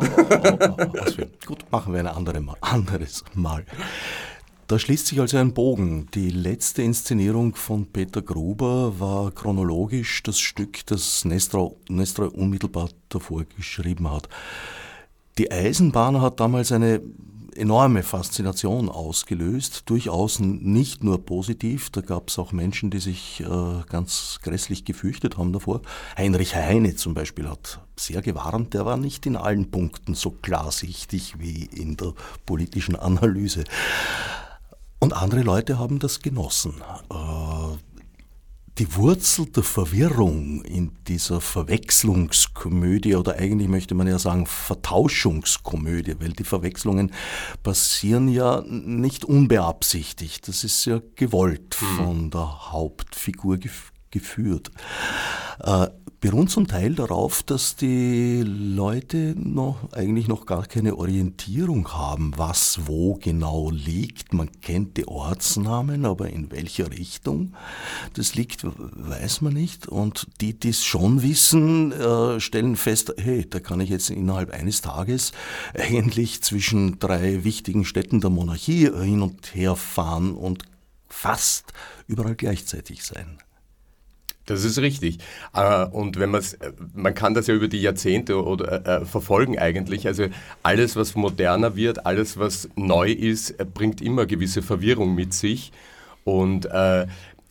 gut, 1.46 1.72
machen 1.72 1.94
wir 1.94 2.00
ein 2.00 2.08
andere 2.08 2.40
Mal, 2.40 2.58
anderes 2.62 3.24
Mal. 3.34 3.66
Da 4.68 4.78
schließt 4.78 5.08
sich 5.08 5.20
also 5.20 5.38
ein 5.38 5.56
Bogen. 5.56 6.08
Die 6.14 6.30
letzte 6.30 6.84
Inszenierung 6.84 7.56
von 7.56 7.88
Peter 7.88 8.22
Gruber 8.22 9.00
war 9.00 9.32
chronologisch 9.32 10.22
das 10.22 10.40
Stück, 10.40 10.86
das 10.86 11.26
Nestor, 11.26 11.74
Nestor 11.90 12.36
unmittelbar 12.36 12.90
davor 13.10 13.46
geschrieben 13.58 14.12
hat. 14.12 14.30
Die 15.40 15.52
Eisenbahn 15.52 16.22
hat 16.22 16.40
damals 16.40 16.72
eine 16.72 17.02
enorme 17.56 18.04
Faszination 18.04 18.90
ausgelöst, 18.90 19.84
durchaus 19.86 20.40
nicht 20.40 21.04
nur 21.04 21.26
positiv, 21.26 21.90
da 21.90 22.02
gab 22.02 22.30
es 22.30 22.40
auch 22.40 22.52
Menschen, 22.52 22.90
die 22.90 23.00
sich 23.00 23.42
äh, 23.42 23.84
ganz 23.90 24.40
grässlich 24.42 24.86
gefürchtet 24.86 25.38
haben 25.38 25.54
davor. 25.54 25.82
Heinrich 26.18 26.56
Heine 26.56 26.96
zum 26.96 27.14
Beispiel 27.14 27.50
hat 27.50 27.82
sehr 27.96 28.22
gewarnt, 28.22 28.74
der 28.74 28.86
war 28.86 28.98
nicht 28.98 29.26
in 29.26 29.36
allen 29.36 29.72
Punkten 29.72 30.16
so 30.16 30.32
klarsichtig 30.32 31.40
wie 31.40 31.66
in 31.66 31.98
der 31.98 32.14
politischen 32.46 32.96
Analyse. 32.96 33.64
Und 35.00 35.14
andere 35.14 35.42
Leute 35.44 35.80
haben 35.80 36.00
das 36.00 36.20
genossen. 36.20 36.74
Äh, 37.10 37.16
die 38.80 38.96
Wurzel 38.96 39.46
der 39.48 39.64
Verwirrung 39.64 40.64
in 40.64 40.92
dieser 41.06 41.42
Verwechslungskomödie 41.42 43.16
oder 43.16 43.36
eigentlich 43.36 43.68
möchte 43.68 43.94
man 43.94 44.08
ja 44.08 44.18
sagen 44.18 44.46
Vertauschungskomödie, 44.46 46.16
weil 46.22 46.32
die 46.32 46.46
Verwechslungen 46.46 47.12
passieren 47.62 48.30
ja 48.30 48.62
nicht 48.62 49.26
unbeabsichtigt. 49.26 50.48
Das 50.48 50.64
ist 50.64 50.86
ja 50.86 51.02
gewollt 51.16 51.76
hm. 51.78 51.98
von 51.98 52.30
der 52.32 52.72
Hauptfigur 52.72 53.58
geführt. 54.12 54.72
Äh, 55.60 55.88
beruht 56.22 56.50
zum 56.50 56.68
Teil 56.68 56.96
darauf, 56.96 57.44
dass 57.44 57.76
die 57.76 58.44
Leute 58.46 59.36
noch, 59.38 59.92
eigentlich 59.94 60.28
noch 60.28 60.46
gar 60.46 60.66
keine 60.66 60.98
Orientierung 60.98 61.94
haben, 61.94 62.34
was 62.36 62.82
wo 62.88 63.16
genau 63.16 63.72
liegt. 63.72 64.34
Man 64.34 64.52
kennt 64.62 64.98
die 64.98 65.08
Ortsnamen, 65.08 66.06
aber 66.06 66.30
in 66.30 66.52
welcher 66.52 66.92
Richtung 66.92 67.54
das 68.16 68.36
liegt, 68.36 68.64
weiß 68.64 69.42
man 69.42 69.54
nicht. 69.54 69.88
Und 69.88 70.28
die, 70.42 70.60
die 70.60 70.70
es 70.70 70.84
schon 70.84 71.22
wissen, 71.22 71.94
äh, 71.94 72.40
stellen 72.40 72.76
fest, 72.76 73.14
hey, 73.18 73.50
da 73.50 73.60
kann 73.60 73.80
ich 73.80 73.90
jetzt 73.90 74.10
innerhalb 74.10 74.52
eines 74.52 74.82
Tages 74.82 75.32
eigentlich 75.74 76.42
zwischen 76.42 77.00
drei 77.00 77.46
wichtigen 77.46 77.86
Städten 77.86 78.20
der 78.20 78.30
Monarchie 78.30 78.92
hin 78.92 79.22
und 79.22 79.56
her 79.56 79.76
fahren 79.78 80.36
und 80.36 80.64
fast 81.08 81.72
überall 82.08 82.36
gleichzeitig 82.36 83.06
sein. 83.06 83.38
Das 84.50 84.64
ist 84.66 84.80
richtig. 84.80 85.20
Äh, 85.54 85.86
und 85.86 86.20
wenn 86.20 86.32
man 86.32 86.44
man 86.96 87.14
kann 87.14 87.34
das 87.34 87.48
ja 87.48 87.54
über 87.54 87.68
die 87.68 87.82
Jahrzehnte 87.82 88.44
oder 88.44 89.02
äh, 89.02 89.06
verfolgen 89.06 89.60
eigentlich. 89.60 90.08
Also 90.08 90.26
alles, 90.64 90.96
was 90.96 91.16
moderner 91.16 91.76
wird, 91.76 92.06
alles, 92.06 92.40
was 92.40 92.70
neu 92.76 93.12
ist, 93.12 93.58
bringt 93.74 94.02
immer 94.02 94.26
gewisse 94.26 94.62
Verwirrung 94.62 95.14
mit 95.14 95.34
sich. 95.34 95.72
Und 96.24 96.66
äh, 96.66 97.06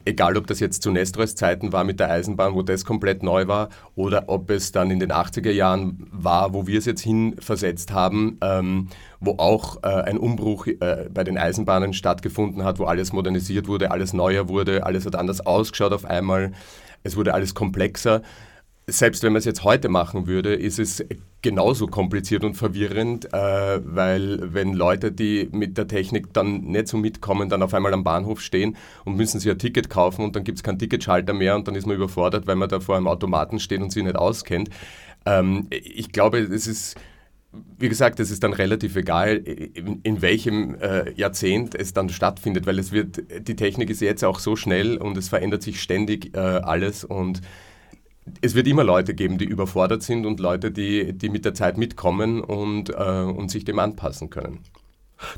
egal 0.09 0.37
ob 0.37 0.47
das 0.47 0.59
jetzt 0.61 0.83
zu 0.83 0.91
Nestroys 0.91 1.35
Zeiten 1.35 1.73
war 1.73 1.85
mit 1.85 2.01
der 2.01 2.11
Eisenbahn, 2.11 2.55
wo 2.55 2.63
das 2.63 2.85
komplett 2.85 3.23
neu 3.23 3.47
war, 3.47 3.69
oder 3.95 4.25
ob 4.29 4.51
es 4.51 4.73
dann 4.73 4.91
in 4.91 5.01
den 5.01 5.13
80er 5.13 5.51
Jahren 5.51 6.09
war, 6.11 6.55
wo 6.55 6.67
wir 6.67 6.79
es 6.79 6.87
jetzt 6.87 7.03
hinversetzt 7.03 7.93
haben, 7.93 8.39
ähm, 8.41 8.89
wo 9.21 9.33
auch 9.39 9.83
äh, 9.83 9.89
ein 9.89 10.19
Umbruch 10.19 10.67
äh, 10.67 11.09
bei 11.13 11.25
den 11.25 11.39
Eisenbahnen 11.39 11.93
stattgefunden 11.93 12.65
hat, 12.65 12.79
wo 12.79 12.85
alles 12.85 13.13
modernisiert 13.13 13.69
wurde, 13.69 13.91
alles 13.91 14.13
neuer 14.13 14.49
wurde, 14.49 14.87
alles 14.87 15.05
hat 15.07 15.15
anders 15.15 15.45
ausgeschaut 15.45 15.93
auf 15.93 16.05
einmal 16.05 16.53
es 17.03 17.17
wurde 17.17 17.35
alles 17.35 17.55
komplexer. 17.55 18.23
Selbst 18.87 19.23
wenn 19.23 19.33
man 19.33 19.41
es 19.41 19.45
jetzt 19.45 19.65
heute 19.65 19.91
machen 19.91 20.27
würde, 20.27 20.55
ist 20.55 20.79
es 20.79 21.05
genauso 21.43 21.87
kompliziert 21.87 22.43
und 22.43 22.55
verwirrend, 22.55 23.33
äh, 23.33 23.81
weil 23.85 24.55
wenn 24.55 24.73
Leute, 24.73 25.13
die 25.13 25.49
mit 25.53 25.77
der 25.77 25.87
Technik 25.87 26.33
dann 26.33 26.63
nicht 26.63 26.89
so 26.89 26.97
mitkommen, 26.97 27.49
dann 27.49 27.63
auf 27.63 27.75
einmal 27.75 27.93
am 27.93 28.03
Bahnhof 28.03 28.41
stehen 28.41 28.77
und 29.05 29.17
müssen 29.17 29.41
sich 29.41 29.51
ein 29.51 29.59
Ticket 29.59 29.91
kaufen 29.91 30.25
und 30.25 30.35
dann 30.35 30.45
gibt 30.45 30.59
es 30.59 30.63
keinen 30.63 30.79
Ticketschalter 30.79 31.35
mehr 31.35 31.55
und 31.55 31.69
dann 31.69 31.75
ist 31.75 31.87
man 31.87 31.97
überfordert, 31.97 32.47
weil 32.47 32.57
man 32.57 32.69
da 32.69 32.81
vor 32.81 32.97
einem 32.97 33.09
Automaten 33.09 33.61
steht 33.61 33.83
und 33.83 33.93
sich 33.93 34.03
nicht 34.03 34.17
auskennt. 34.17 34.71
Ähm, 35.27 35.67
ich 35.71 36.11
glaube, 36.11 36.39
es 36.39 36.67
ist 36.67 36.97
wie 37.53 37.89
gesagt, 37.89 38.21
es 38.21 38.31
ist 38.31 38.43
dann 38.43 38.53
relativ 38.53 38.97
egal, 38.97 39.37
in, 39.37 40.01
in 40.03 40.21
welchem 40.21 40.75
äh, 40.77 41.13
Jahrzehnt 41.13 41.75
es 41.75 41.95
dann 41.95 42.11
stattfindet, 42.11 42.67
weil 42.67 42.79
es 42.79 42.93
wird, 42.93 43.23
die 43.49 43.57
Technik 43.57 43.89
ist 43.91 44.01
jetzt 44.01 44.25
auch 44.25 44.39
so 44.39 44.55
schnell 44.55 44.99
und 44.99 45.17
es 45.17 45.29
verändert 45.29 45.63
sich 45.63 45.81
ständig 45.81 46.37
äh, 46.37 46.41
alles 46.41 47.05
und 47.05 47.41
es 48.43 48.55
wird 48.55 48.67
immer 48.67 48.85
Leute 48.85 49.15
geben, 49.15 49.39
die 49.39 49.47
überfordert 49.47 50.03
sind 50.03 50.27
und 50.27 50.41
Leute, 50.41 50.71
die, 50.71 51.15
die 51.15 51.31
mit 51.31 51.47
der 51.47 51.55
Zeit 51.55 51.79
mitkommen 51.79 52.43
und, 52.43 52.91
äh, 52.91 53.23
und 53.23 53.51
sich 53.51 53.65
dem 53.65 53.79
anpassen 53.79 54.29
können. 54.29 54.61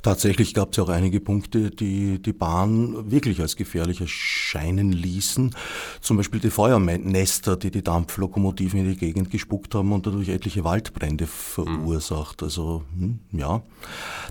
Tatsächlich 0.03 0.55
gab 0.55 0.71
es 0.71 0.77
ja 0.77 0.85
auch 0.85 0.89
einige 0.89 1.21
Punkte, 1.21 1.71
die 1.71 2.21
die 2.21 2.33
Bahn 2.33 3.11
wirklich 3.11 3.41
als 3.41 3.57
gefährlich 3.57 4.01
erscheinen 4.01 4.93
ließen. 4.93 5.55
Zum 6.01 6.17
Beispiel 6.17 6.41
die 6.41 6.51
Feuernester, 6.51 7.57
die 7.57 7.71
die 7.71 7.83
Dampflokomotiven 7.83 8.81
in 8.81 8.91
die 8.91 8.97
Gegend 8.97 9.31
gespuckt 9.31 9.75
haben 9.75 9.93
und 9.93 10.07
dadurch 10.07 10.29
etliche 10.29 10.65
Waldbrände 10.65 11.27
verursacht. 11.27 12.43
Also 12.43 12.85
hm, 12.97 13.21
ja, 13.33 13.63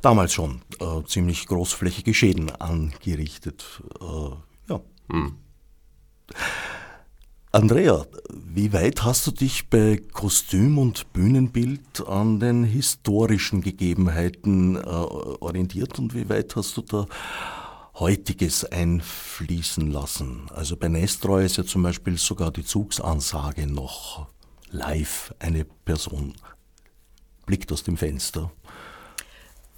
damals 0.01 0.34
schon 0.34 0.62
äh, 0.79 1.03
ziemlich 1.06 1.48
großflächige 1.48 2.13
Schäden 2.13 2.51
angerichtet. 2.51 3.82
Äh, 4.01 4.72
ja. 4.72 4.82
Mhm. 5.08 5.36
Andrea, 7.51 8.06
wie 8.29 8.74
weit 8.74 9.03
hast 9.03 9.25
du 9.25 9.32
dich 9.32 9.70
bei 9.70 10.00
Kostüm 10.13 10.77
und 10.77 11.12
Bühnenbild 11.13 12.08
an 12.08 12.39
den 12.39 12.63
historischen 12.63 13.62
Gegebenheiten 13.62 14.75
äh, 14.75 14.82
orientiert 14.82 15.98
und 15.98 16.13
wie 16.13 16.29
weit 16.29 16.56
hast 16.56 16.77
du 16.77 16.84
da 16.84 17.08
heutiges 17.96 18.65
einfließen 18.65 19.89
lassen? 19.89 20.44
Also 20.53 20.77
bei 20.77 20.89
Nestroy 20.89 21.44
ist 21.44 21.58
ja 21.58 21.63
zum 21.63 21.82
Beispiel 21.82 22.20
sogar 22.20 22.51
die 22.51 22.63
Zugsansage 22.63 23.65
noch 23.65 24.27
live. 24.70 25.34
Eine 25.39 25.65
Person 25.65 26.36
blickt 27.48 27.72
aus 27.72 27.82
dem 27.82 27.98
Fenster. 27.98 28.51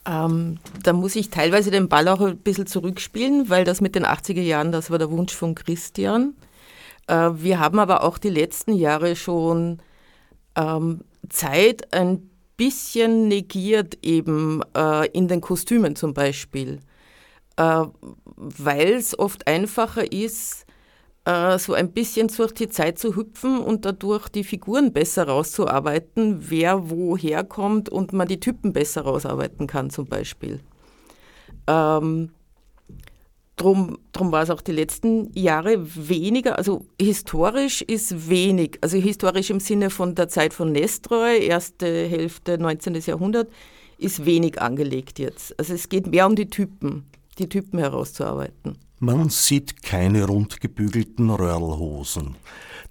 Ähm, 0.06 0.60
da 0.84 0.92
muss 0.92 1.16
ich 1.16 1.30
teilweise 1.30 1.72
den 1.72 1.88
Ball 1.88 2.10
auch 2.10 2.20
ein 2.20 2.36
bisschen 2.36 2.68
zurückspielen, 2.68 3.50
weil 3.50 3.64
das 3.64 3.80
mit 3.80 3.96
den 3.96 4.06
80er 4.06 4.42
Jahren, 4.42 4.74
das 4.74 4.92
war 4.92 4.98
der 4.98 5.10
Wunsch 5.10 5.34
von 5.34 5.56
Christian. 5.56 6.34
Äh, 7.08 7.32
wir 7.36 7.60
haben 7.60 7.80
aber 7.80 8.04
auch 8.04 8.18
die 8.18 8.30
letzten 8.30 8.74
Jahre 8.74 9.16
schon 9.16 9.82
ähm, 10.56 11.02
Zeit 11.30 11.94
ein 11.94 12.30
bisschen 12.58 13.28
negiert, 13.28 13.98
eben 14.02 14.62
äh, 14.76 15.08
in 15.12 15.28
den 15.28 15.42
Kostümen 15.42 15.96
zum 15.96 16.14
Beispiel, 16.14 16.80
äh, 17.58 17.86
weil 18.36 18.94
es 18.94 19.18
oft 19.18 19.48
einfacher 19.48 20.12
ist, 20.12 20.66
so 21.58 21.76
ein 21.76 21.92
bisschen 21.92 22.30
durch 22.30 22.52
die 22.52 22.68
Zeit 22.68 22.98
zu 22.98 23.16
hüpfen 23.16 23.60
und 23.60 23.86
dadurch 23.86 24.28
die 24.28 24.44
Figuren 24.44 24.92
besser 24.92 25.28
rauszuarbeiten, 25.28 26.50
wer 26.50 26.90
woher 26.90 27.44
kommt 27.44 27.90
und 27.90 28.12
man 28.12 28.28
die 28.28 28.40
Typen 28.40 28.74
besser 28.74 29.02
rausarbeiten 29.02 29.68
kann 29.68 29.92
zum 29.92 30.08
Beispiel. 30.08 30.62
Ähm, 31.68 32.32
drum, 33.62 34.00
drum 34.12 34.32
war 34.32 34.42
es 34.42 34.50
auch 34.50 34.62
die 34.62 34.72
letzten 34.72 35.32
Jahre 35.38 35.78
weniger, 35.80 36.58
also 36.58 36.86
historisch 37.00 37.82
ist 37.84 38.30
wenig, 38.30 38.80
also 38.82 38.98
historisch 38.98 39.52
im 39.52 39.60
Sinne 39.60 39.90
von 39.90 40.16
der 40.16 40.28
Zeit 40.30 40.54
von 40.54 40.72
Nestroy, 40.72 41.46
erste 41.46 41.86
Hälfte 42.08 42.58
19. 42.58 42.96
Jahrhundert, 43.06 43.50
ist 43.98 44.26
wenig 44.26 44.60
angelegt 44.60 45.20
jetzt. 45.20 45.58
Also 45.60 45.76
es 45.76 45.90
geht 45.90 46.08
mehr 46.08 46.26
um 46.26 46.36
die 46.36 46.48
Typen, 46.48 47.06
die 47.38 47.48
Typen 47.48 47.78
herauszuarbeiten. 47.78 48.78
Man 49.00 49.30
sieht 49.30 49.84
keine 49.84 50.26
rundgebügelten 50.26 51.30
Röhrlhosen, 51.30 52.36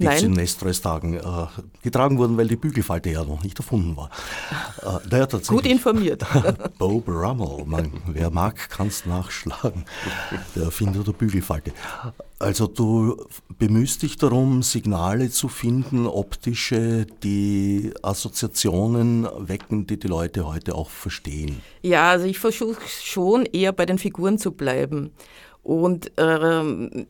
die 0.01 0.07
Nein. 0.07 0.19
zu 0.19 0.29
Nestroys-Tagen 0.31 1.15
äh, 1.15 1.21
getragen 1.83 2.17
wurden, 2.17 2.37
weil 2.39 2.49
die 2.49 2.57
Bügelfalte 2.57 3.11
ja 3.11 3.23
noch 3.23 3.43
nicht 3.43 3.59
erfunden 3.59 3.97
war. 3.97 4.11
Äh, 4.83 5.09
naja, 5.11 5.27
Gut 5.47 5.67
informiert. 5.67 6.25
Bob 6.79 7.07
Rummel, 7.07 7.65
man, 7.67 7.93
wer 8.07 8.31
mag, 8.31 8.71
kann 8.71 8.87
es 8.87 9.05
nachschlagen, 9.05 9.85
der 10.57 10.65
Erfinder 10.65 11.05
der 11.05 11.13
Bügelfalte. 11.13 11.73
Also 12.39 12.67
du 12.67 13.27
bemühst 13.59 14.03
dich 14.03 14.17
darum, 14.17 14.63
Signale 14.63 15.29
zu 15.29 15.49
finden, 15.49 16.07
optische, 16.07 17.07
die 17.23 17.93
Assoziationen 18.03 19.29
wecken, 19.37 19.87
die 19.87 19.99
die 19.99 20.09
Leute 20.09 20.47
heute 20.47 20.75
auch 20.75 20.89
verstehen. 20.89 21.61
Ja, 21.83 22.09
also 22.09 22.25
ich 22.25 22.39
versuche 22.39 22.81
schon 23.03 23.45
eher 23.45 23.73
bei 23.73 23.85
den 23.85 23.99
Figuren 23.99 24.39
zu 24.39 24.53
bleiben. 24.53 25.13
Und 25.63 26.13
ähm, 26.17 27.07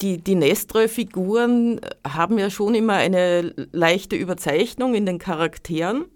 die, 0.00 0.18
die 0.18 0.34
Nestroy-Figuren 0.34 1.80
haben 2.06 2.38
ja 2.38 2.50
schon 2.50 2.74
immer 2.74 2.94
eine 2.94 3.54
leichte 3.72 4.16
Überzeichnung 4.16 4.94
in 4.94 5.04
den 5.04 5.18
Charakteren, 5.18 6.06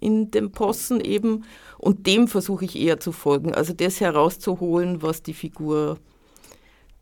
in 0.00 0.30
den 0.30 0.52
Possen 0.52 1.00
eben. 1.00 1.44
Und 1.76 2.06
dem 2.06 2.28
versuche 2.28 2.64
ich 2.64 2.76
eher 2.76 3.00
zu 3.00 3.12
folgen. 3.12 3.54
Also 3.54 3.72
das 3.72 4.00
herauszuholen, 4.00 5.02
was 5.02 5.22
die 5.22 5.34
Figur 5.34 5.98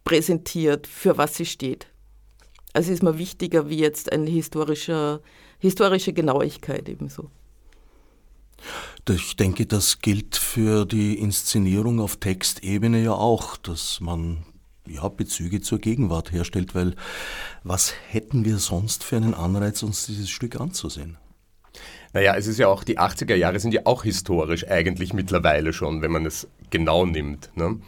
präsentiert, 0.04 0.86
für 0.86 1.18
was 1.18 1.36
sie 1.36 1.46
steht. 1.46 1.88
Also 2.72 2.92
ist 2.92 3.02
mir 3.02 3.18
wichtiger 3.18 3.68
wie 3.68 3.78
jetzt 3.78 4.12
eine 4.12 4.30
historische, 4.30 5.20
historische 5.58 6.12
Genauigkeit 6.12 6.88
ebenso. 6.88 7.30
Ich 9.08 9.36
denke, 9.36 9.66
das 9.66 10.00
gilt 10.00 10.36
für 10.36 10.84
die 10.84 11.18
Inszenierung 11.18 12.00
auf 12.00 12.16
Textebene 12.16 13.02
ja 13.02 13.12
auch, 13.12 13.56
dass 13.56 14.00
man 14.00 14.44
ja, 14.86 15.08
Bezüge 15.08 15.60
zur 15.60 15.78
Gegenwart 15.78 16.32
herstellt, 16.32 16.74
weil 16.74 16.94
was 17.62 17.94
hätten 18.08 18.44
wir 18.44 18.58
sonst 18.58 19.04
für 19.04 19.16
einen 19.16 19.34
Anreiz, 19.34 19.82
uns 19.82 20.06
dieses 20.06 20.30
Stück 20.30 20.60
anzusehen? 20.60 21.18
Naja, 22.12 22.34
es 22.34 22.46
ist 22.46 22.58
ja 22.58 22.68
auch, 22.68 22.82
die 22.82 22.98
80er 22.98 23.34
Jahre 23.34 23.60
sind 23.60 23.74
ja 23.74 23.82
auch 23.84 24.04
historisch 24.04 24.66
eigentlich 24.68 25.12
mittlerweile 25.12 25.72
schon, 25.72 26.02
wenn 26.02 26.10
man 26.10 26.24
es 26.24 26.48
genau 26.70 27.04
nimmt. 27.04 27.50
Ne? 27.56 27.78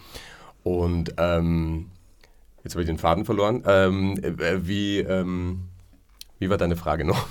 Und 0.64 1.14
ähm, 1.16 1.86
jetzt 2.62 2.74
habe 2.74 2.82
ich 2.82 2.88
den 2.88 2.98
Faden 2.98 3.24
verloren. 3.24 3.62
Ähm, 3.66 4.18
äh, 4.22 4.66
wie, 4.66 4.98
ähm, 4.98 5.67
wie 6.38 6.50
war 6.50 6.56
deine 6.56 6.76
Frage 6.76 7.04
noch? 7.04 7.26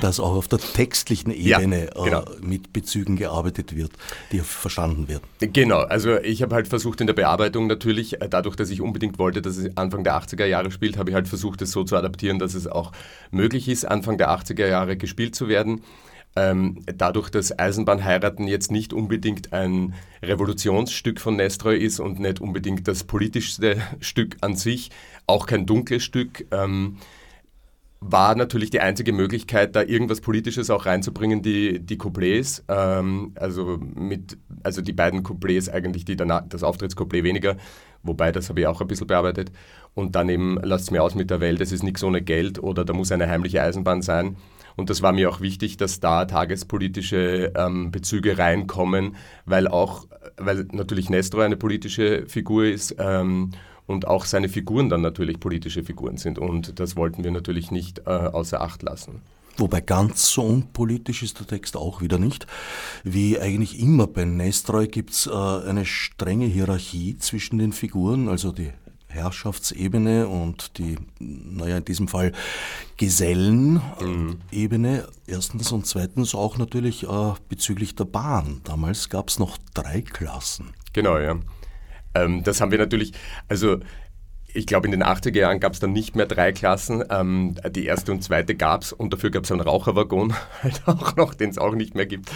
Dass 0.00 0.18
auch 0.20 0.34
auf 0.34 0.48
der 0.48 0.58
textlichen 0.58 1.32
Ja, 1.38 1.58
Ebene 1.58 1.90
genau. 1.94 2.22
äh, 2.22 2.24
mit 2.40 2.72
Bezügen 2.72 3.16
gearbeitet 3.16 3.76
wird, 3.76 3.92
die 4.32 4.40
verstanden 4.40 5.08
werden. 5.08 5.22
Genau, 5.40 5.80
also 5.80 6.16
ich 6.18 6.42
habe 6.42 6.54
halt 6.54 6.68
versucht 6.68 7.00
in 7.00 7.06
der 7.06 7.14
Bearbeitung 7.14 7.66
natürlich, 7.66 8.20
äh, 8.20 8.28
dadurch, 8.28 8.56
dass 8.56 8.70
ich 8.70 8.80
unbedingt 8.80 9.18
wollte, 9.18 9.42
dass 9.42 9.56
es 9.56 9.76
Anfang 9.76 10.04
der 10.04 10.14
80er 10.14 10.46
Jahre 10.46 10.70
spielt, 10.70 10.96
habe 10.96 11.10
ich 11.10 11.14
halt 11.14 11.28
versucht, 11.28 11.60
es 11.62 11.70
so 11.72 11.84
zu 11.84 11.96
adaptieren, 11.96 12.38
dass 12.38 12.54
es 12.54 12.66
auch 12.66 12.92
möglich 13.30 13.68
ist, 13.68 13.84
Anfang 13.84 14.18
der 14.18 14.30
80er 14.30 14.66
Jahre 14.66 14.96
gespielt 14.96 15.34
zu 15.34 15.48
werden. 15.48 15.82
Ähm, 16.34 16.82
dadurch, 16.86 17.28
dass 17.28 17.58
Eisenbahnheiraten 17.58 18.48
jetzt 18.48 18.70
nicht 18.70 18.94
unbedingt 18.94 19.52
ein 19.52 19.92
Revolutionsstück 20.22 21.20
von 21.20 21.36
Nestroy 21.36 21.76
ist 21.76 22.00
und 22.00 22.20
nicht 22.20 22.40
unbedingt 22.40 22.88
das 22.88 23.04
politischste 23.04 23.76
Stück 24.00 24.38
an 24.40 24.56
sich, 24.56 24.90
auch 25.26 25.46
kein 25.46 25.66
dunkles 25.66 26.02
Stück, 26.02 26.46
ähm, 26.50 26.98
war 28.04 28.34
natürlich 28.34 28.70
die 28.70 28.80
einzige 28.80 29.12
Möglichkeit, 29.12 29.76
da 29.76 29.82
irgendwas 29.82 30.20
Politisches 30.20 30.70
auch 30.70 30.86
reinzubringen, 30.86 31.40
die, 31.40 31.78
die 31.78 31.98
Couplets. 31.98 32.64
Ähm, 32.68 33.32
also, 33.36 33.78
mit, 33.80 34.38
also 34.64 34.82
die 34.82 34.92
beiden 34.92 35.22
Couplets 35.22 35.68
eigentlich, 35.68 36.04
die 36.04 36.16
danach, 36.16 36.42
das 36.48 36.64
Auftrittscouplet 36.64 37.22
weniger, 37.22 37.56
wobei 38.02 38.32
das 38.32 38.48
habe 38.48 38.60
ich 38.60 38.66
auch 38.66 38.80
ein 38.80 38.88
bisschen 38.88 39.06
bearbeitet. 39.06 39.52
Und 39.94 40.16
dann 40.16 40.28
eben, 40.28 40.58
lasst 40.62 40.90
mir 40.90 41.02
aus 41.02 41.14
mit 41.14 41.30
der 41.30 41.40
Welt, 41.40 41.60
es 41.60 41.70
ist 41.70 41.84
nichts 41.84 42.02
ohne 42.02 42.22
Geld 42.22 42.60
oder 42.60 42.84
da 42.84 42.92
muss 42.92 43.12
eine 43.12 43.28
heimliche 43.28 43.62
Eisenbahn 43.62 44.02
sein. 44.02 44.36
Und 44.74 44.90
das 44.90 45.02
war 45.02 45.12
mir 45.12 45.30
auch 45.30 45.40
wichtig, 45.40 45.76
dass 45.76 46.00
da 46.00 46.24
tagespolitische 46.24 47.52
ähm, 47.54 47.90
Bezüge 47.90 48.38
reinkommen, 48.38 49.16
weil 49.44 49.68
auch, 49.68 50.06
weil 50.38 50.66
natürlich 50.72 51.10
Nestor 51.10 51.44
eine 51.44 51.56
politische 51.56 52.24
Figur 52.26 52.64
ist 52.64 52.96
ähm, 52.98 53.50
und 53.86 54.06
auch 54.06 54.24
seine 54.24 54.48
Figuren 54.48 54.88
dann 54.88 55.00
natürlich 55.00 55.40
politische 55.40 55.82
Figuren 55.82 56.16
sind. 56.16 56.38
Und 56.38 56.78
das 56.80 56.96
wollten 56.96 57.24
wir 57.24 57.30
natürlich 57.30 57.70
nicht 57.70 58.00
äh, 58.06 58.10
außer 58.10 58.60
Acht 58.60 58.82
lassen. 58.82 59.22
Wobei 59.58 59.82
ganz 59.82 60.30
so 60.30 60.42
unpolitisch 60.42 61.22
ist 61.22 61.38
der 61.38 61.46
Text 61.46 61.76
auch 61.76 62.00
wieder 62.00 62.18
nicht. 62.18 62.46
Wie 63.04 63.38
eigentlich 63.38 63.78
immer 63.78 64.06
bei 64.06 64.24
Nestroy 64.24 64.88
gibt 64.88 65.10
es 65.10 65.26
äh, 65.26 65.30
eine 65.30 65.84
strenge 65.84 66.46
Hierarchie 66.46 67.18
zwischen 67.18 67.58
den 67.58 67.72
Figuren, 67.72 68.30
also 68.30 68.50
die 68.50 68.70
Herrschaftsebene 69.08 70.26
und 70.26 70.78
die, 70.78 70.96
naja, 71.18 71.76
in 71.78 71.84
diesem 71.84 72.08
Fall 72.08 72.32
Gesellenebene. 72.96 75.06
Erstens 75.26 75.70
und 75.70 75.86
zweitens 75.86 76.34
auch 76.34 76.56
natürlich 76.56 77.06
äh, 77.06 77.32
bezüglich 77.48 77.94
der 77.94 78.06
Bahn. 78.06 78.62
Damals 78.64 79.10
gab 79.10 79.28
es 79.28 79.38
noch 79.38 79.58
drei 79.74 80.00
Klassen. 80.00 80.72
Genau, 80.94 81.18
ja. 81.18 81.36
Ähm, 82.14 82.42
das 82.44 82.60
haben 82.60 82.70
wir 82.70 82.78
natürlich, 82.78 83.12
also 83.48 83.78
ich 84.54 84.66
glaube, 84.66 84.86
in 84.86 84.92
den 84.92 85.02
80er 85.02 85.38
Jahren 85.38 85.60
gab 85.60 85.72
es 85.72 85.80
dann 85.80 85.92
nicht 85.92 86.14
mehr 86.14 86.26
drei 86.26 86.52
Klassen. 86.52 87.04
Ähm, 87.10 87.54
die 87.70 87.86
erste 87.86 88.12
und 88.12 88.22
zweite 88.22 88.54
gab 88.54 88.82
es 88.82 88.92
und 88.92 89.12
dafür 89.12 89.30
gab 89.30 89.44
es 89.44 89.52
einen 89.52 89.60
Raucherwaggon, 89.60 90.34
halt 90.62 90.82
auch 90.86 91.16
noch, 91.16 91.34
den 91.34 91.50
es 91.50 91.58
auch 91.58 91.74
nicht 91.74 91.94
mehr 91.94 92.06
gibt. 92.06 92.30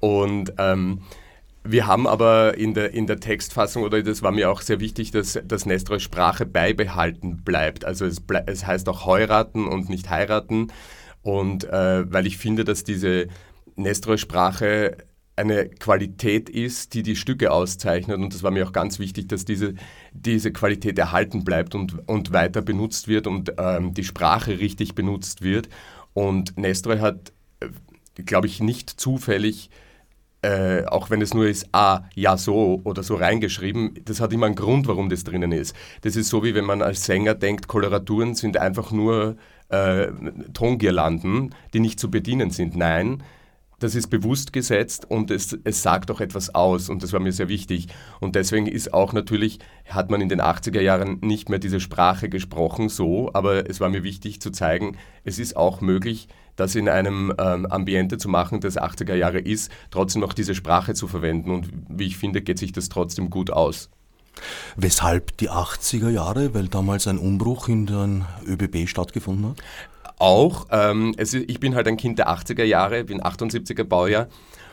Und 0.00 0.52
ähm, 0.58 1.02
wir 1.64 1.86
haben 1.86 2.06
aber 2.06 2.56
in 2.56 2.74
der, 2.74 2.94
in 2.94 3.06
der 3.06 3.20
Textfassung, 3.20 3.82
oder 3.82 4.02
das 4.02 4.22
war 4.22 4.30
mir 4.30 4.50
auch 4.50 4.60
sehr 4.60 4.80
wichtig, 4.80 5.10
dass, 5.10 5.38
dass 5.44 5.66
Nestroys 5.66 6.02
Sprache 6.02 6.46
beibehalten 6.46 7.42
bleibt. 7.44 7.84
Also 7.84 8.06
es, 8.06 8.20
blei 8.20 8.44
es 8.46 8.66
heißt 8.66 8.88
auch 8.88 9.06
heiraten 9.06 9.66
und 9.66 9.88
nicht 9.88 10.08
heiraten. 10.08 10.68
Und 11.22 11.64
äh, 11.64 12.10
weil 12.10 12.26
ich 12.26 12.38
finde, 12.38 12.64
dass 12.64 12.84
diese 12.84 13.26
Nestroy-Sprache 13.76 14.96
eine 15.38 15.68
Qualität 15.68 16.50
ist, 16.50 16.94
die 16.94 17.02
die 17.02 17.16
Stücke 17.16 17.50
auszeichnet. 17.50 18.18
Und 18.18 18.34
das 18.34 18.42
war 18.42 18.50
mir 18.50 18.66
auch 18.66 18.72
ganz 18.72 18.98
wichtig, 18.98 19.28
dass 19.28 19.44
diese, 19.44 19.74
diese 20.12 20.52
Qualität 20.52 20.98
erhalten 20.98 21.44
bleibt 21.44 21.74
und, 21.74 22.08
und 22.08 22.32
weiter 22.32 22.60
benutzt 22.60 23.08
wird 23.08 23.26
und 23.26 23.52
ähm, 23.58 23.94
die 23.94 24.04
Sprache 24.04 24.58
richtig 24.58 24.94
benutzt 24.94 25.42
wird. 25.42 25.68
Und 26.12 26.58
Nestroy 26.58 26.98
hat, 26.98 27.32
äh, 27.60 27.68
glaube 28.22 28.46
ich, 28.48 28.60
nicht 28.60 28.90
zufällig 28.90 29.70
äh, 30.42 30.84
auch 30.86 31.10
wenn 31.10 31.20
es 31.20 31.34
nur 31.34 31.48
ist, 31.48 31.68
ah, 31.72 32.02
ja, 32.14 32.36
so 32.36 32.80
oder 32.84 33.02
so 33.02 33.16
reingeschrieben, 33.16 33.98
das 34.04 34.20
hat 34.20 34.32
immer 34.32 34.46
einen 34.46 34.54
Grund, 34.54 34.86
warum 34.86 35.08
das 35.08 35.24
drinnen 35.24 35.50
ist. 35.50 35.74
Das 36.02 36.14
ist 36.14 36.28
so, 36.28 36.44
wie 36.44 36.54
wenn 36.54 36.64
man 36.64 36.80
als 36.80 37.04
Sänger 37.04 37.34
denkt, 37.34 37.66
Koloraturen 37.66 38.34
sind 38.34 38.56
einfach 38.56 38.92
nur 38.92 39.36
äh, 39.68 40.08
Tongirlanden, 40.52 41.54
die 41.74 41.80
nicht 41.80 41.98
zu 41.98 42.10
bedienen 42.10 42.50
sind. 42.50 42.76
Nein, 42.76 43.24
das 43.78 43.94
ist 43.94 44.08
bewusst 44.08 44.52
gesetzt 44.52 45.08
und 45.08 45.30
es, 45.30 45.56
es 45.64 45.82
sagt 45.82 46.10
auch 46.10 46.20
etwas 46.20 46.54
aus 46.54 46.88
und 46.88 47.02
das 47.02 47.12
war 47.12 47.20
mir 47.20 47.32
sehr 47.32 47.48
wichtig. 47.48 47.88
Und 48.20 48.34
deswegen 48.34 48.66
ist 48.66 48.92
auch 48.92 49.12
natürlich, 49.12 49.60
hat 49.88 50.10
man 50.10 50.20
in 50.20 50.28
den 50.28 50.40
80er 50.40 50.80
Jahren 50.80 51.18
nicht 51.20 51.48
mehr 51.48 51.58
diese 51.58 51.80
Sprache 51.80 52.28
gesprochen, 52.28 52.88
so, 52.88 53.30
aber 53.34 53.68
es 53.70 53.80
war 53.80 53.88
mir 53.88 54.02
wichtig 54.02 54.40
zu 54.40 54.50
zeigen, 54.50 54.96
es 55.24 55.38
ist 55.38 55.56
auch 55.56 55.80
möglich, 55.80 56.28
das 56.56 56.74
in 56.74 56.88
einem 56.88 57.32
ähm, 57.38 57.66
Ambiente 57.66 58.18
zu 58.18 58.28
machen, 58.28 58.60
das 58.60 58.76
80er 58.76 59.14
Jahre 59.14 59.38
ist, 59.38 59.70
trotzdem 59.90 60.22
noch 60.22 60.32
diese 60.32 60.56
Sprache 60.56 60.94
zu 60.94 61.06
verwenden 61.06 61.50
und 61.50 61.70
wie 61.88 62.06
ich 62.06 62.18
finde, 62.18 62.42
geht 62.42 62.58
sich 62.58 62.72
das 62.72 62.88
trotzdem 62.88 63.30
gut 63.30 63.50
aus. 63.50 63.90
Weshalb 64.76 65.36
die 65.38 65.50
80er 65.50 66.10
Jahre? 66.10 66.54
Weil 66.54 66.68
damals 66.68 67.06
ein 67.08 67.18
Umbruch 67.18 67.68
in 67.68 67.86
den 67.86 68.24
ÖBB 68.46 68.88
stattgefunden 68.88 69.50
hat? 69.50 69.56
Auch, 70.18 70.66
ähm, 70.70 71.14
es 71.16 71.34
ich 71.34 71.60
bin 71.60 71.74
halt 71.74 71.86
ein 71.86 71.96
Kind 71.96 72.18
der 72.18 72.28
80er 72.28 72.64
Jahre, 72.64 73.04
bin 73.04 73.20
78er 73.20 73.84
Baujahr 73.84 74.28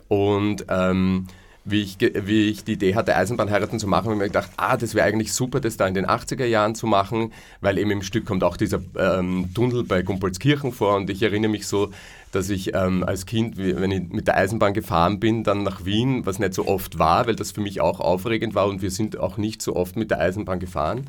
Und 0.07 0.65
ähm, 0.69 1.27
wie 1.65 1.81
ich, 1.81 1.97
wie 1.99 2.49
ich 2.49 2.63
die 2.63 2.73
Idee 2.73 2.95
hatte, 2.95 3.15
Eisenbahnheiraten 3.15 3.79
zu 3.79 3.87
machen, 3.87 4.05
habe 4.05 4.13
ich 4.13 4.19
mir 4.19 4.27
gedacht, 4.27 4.51
ah, 4.57 4.77
das 4.77 4.93
wäre 4.93 5.07
eigentlich 5.07 5.33
super, 5.33 5.59
das 5.59 5.77
da 5.77 5.87
in 5.87 5.95
den 5.95 6.05
80er 6.05 6.45
Jahren 6.45 6.75
zu 6.75 6.85
machen, 6.85 7.33
weil 7.59 7.79
eben 7.79 7.89
im 7.89 8.03
Stück 8.03 8.25
kommt 8.25 8.43
auch 8.43 8.55
dieser 8.55 8.79
ähm, 8.97 9.49
Tunnel 9.53 9.83
bei 9.83 10.03
Gumpolskirchen 10.03 10.71
vor 10.71 10.95
und 10.95 11.09
ich 11.09 11.23
erinnere 11.23 11.49
mich 11.49 11.65
so, 11.65 11.89
dass 12.31 12.49
ich 12.49 12.75
ähm, 12.75 13.03
als 13.03 13.25
Kind, 13.25 13.57
wenn 13.57 13.91
ich 13.91 14.09
mit 14.09 14.27
der 14.27 14.37
Eisenbahn 14.37 14.73
gefahren 14.73 15.19
bin, 15.19 15.43
dann 15.43 15.63
nach 15.63 15.85
Wien, 15.85 16.25
was 16.25 16.37
nicht 16.37 16.53
so 16.53 16.67
oft 16.67 16.99
war, 16.99 17.25
weil 17.25 17.35
das 17.35 17.51
für 17.51 17.61
mich 17.61 17.81
auch 17.81 17.99
aufregend 17.99 18.53
war 18.53 18.67
und 18.67 18.83
wir 18.83 18.91
sind 18.91 19.17
auch 19.19 19.37
nicht 19.37 19.61
so 19.61 19.75
oft 19.75 19.95
mit 19.95 20.11
der 20.11 20.19
Eisenbahn 20.19 20.59
gefahren. 20.59 21.07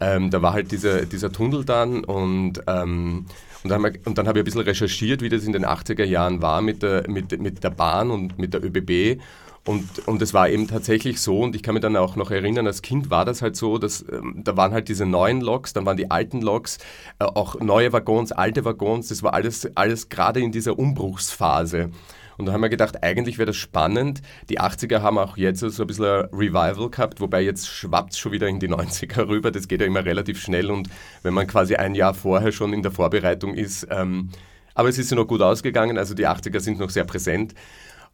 Ähm, 0.00 0.30
da 0.30 0.42
war 0.42 0.52
halt 0.52 0.72
dieser, 0.72 1.06
dieser 1.06 1.32
Tunnel 1.32 1.64
dann 1.64 2.04
und, 2.04 2.62
ähm, 2.66 3.26
und, 3.64 3.70
dann, 3.70 3.82
dann 4.04 4.28
habe 4.28 4.38
ich 4.38 4.42
ein 4.42 4.44
bisschen 4.44 4.60
recherchiert, 4.60 5.22
wie 5.22 5.28
das 5.28 5.44
in 5.44 5.52
den 5.52 5.64
80er 5.64 6.04
Jahren 6.04 6.42
war 6.42 6.60
mit 6.60 6.82
der, 6.82 7.08
mit, 7.08 7.38
mit 7.40 7.64
der 7.64 7.70
Bahn 7.70 8.10
und 8.10 8.38
mit 8.38 8.54
der 8.54 8.64
ÖBB 8.64 9.20
und, 9.66 10.06
und 10.06 10.22
es 10.22 10.32
war 10.32 10.48
eben 10.48 10.68
tatsächlich 10.68 11.20
so, 11.20 11.40
und 11.40 11.56
ich 11.56 11.62
kann 11.62 11.74
mich 11.74 11.82
dann 11.82 11.96
auch 11.96 12.14
noch 12.14 12.30
erinnern, 12.30 12.68
als 12.68 12.82
Kind 12.82 13.10
war 13.10 13.24
das 13.24 13.42
halt 13.42 13.56
so, 13.56 13.78
dass 13.78 14.04
ähm, 14.12 14.42
da 14.44 14.56
waren 14.56 14.72
halt 14.72 14.88
diese 14.88 15.06
neuen 15.06 15.40
Loks, 15.40 15.72
dann 15.72 15.84
waren 15.84 15.96
die 15.96 16.08
alten 16.08 16.40
Loks, 16.40 16.78
äh, 17.18 17.24
auch 17.24 17.58
neue 17.58 17.92
Waggons, 17.92 18.30
alte 18.30 18.64
Waggons, 18.64 19.08
das 19.08 19.24
war 19.24 19.34
alles, 19.34 19.68
alles 19.74 20.08
gerade 20.08 20.40
in 20.40 20.52
dieser 20.52 20.78
Umbruchsphase. 20.78 21.90
Und 22.38 22.46
da 22.46 22.52
haben 22.52 22.60
wir 22.60 22.68
gedacht, 22.68 23.02
eigentlich 23.02 23.38
wäre 23.38 23.46
das 23.46 23.56
spannend. 23.56 24.22
Die 24.48 24.60
80er 24.60 25.00
haben 25.00 25.18
auch 25.18 25.36
jetzt 25.36 25.60
so 25.60 25.82
ein 25.82 25.86
bisschen 25.86 26.04
ein 26.04 26.28
Revival 26.32 26.90
gehabt, 26.90 27.20
wobei 27.20 27.42
jetzt 27.42 27.68
schwappt 27.68 28.12
es 28.12 28.18
schon 28.18 28.32
wieder 28.32 28.46
in 28.48 28.60
die 28.60 28.68
90er 28.68 29.28
rüber. 29.28 29.50
Das 29.50 29.68
geht 29.68 29.80
ja 29.80 29.86
immer 29.86 30.04
relativ 30.04 30.40
schnell 30.40 30.70
und 30.70 30.88
wenn 31.22 31.34
man 31.34 31.46
quasi 31.46 31.76
ein 31.76 31.94
Jahr 31.94 32.14
vorher 32.14 32.52
schon 32.52 32.72
in 32.72 32.82
der 32.82 32.92
Vorbereitung 32.92 33.54
ist. 33.54 33.86
Ähm, 33.90 34.30
aber 34.74 34.88
es 34.90 34.98
ist 34.98 35.10
ja 35.10 35.16
noch 35.16 35.26
gut 35.26 35.40
ausgegangen, 35.40 35.96
also 35.96 36.14
die 36.14 36.26
80er 36.26 36.60
sind 36.60 36.78
noch 36.78 36.90
sehr 36.90 37.04
präsent. 37.04 37.54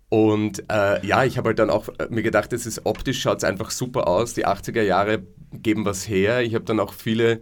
Und 0.09 0.71
äh, 0.71 1.05
ja, 1.07 1.25
ich 1.25 1.39
habe 1.39 1.49
halt 1.49 1.59
dann 1.59 1.71
auch 1.71 1.89
äh, 1.89 2.07
mir 2.11 2.23
gedacht, 2.23 2.53
es 2.53 2.67
ist 2.67 2.85
optisch 2.85 3.23
schaut 3.23 3.39
es 3.39 3.45
einfach 3.45 3.71
super 3.71 4.07
aus. 4.07 4.35
Die 4.35 4.47
80er 4.47 4.83
Jahre 4.83 5.23
geben 5.53 5.87
was 5.87 6.07
her. 6.07 6.43
Ich 6.43 6.55
habe 6.55 6.67
dann 6.67 6.81
auch 6.81 6.93
viele 6.93 7.41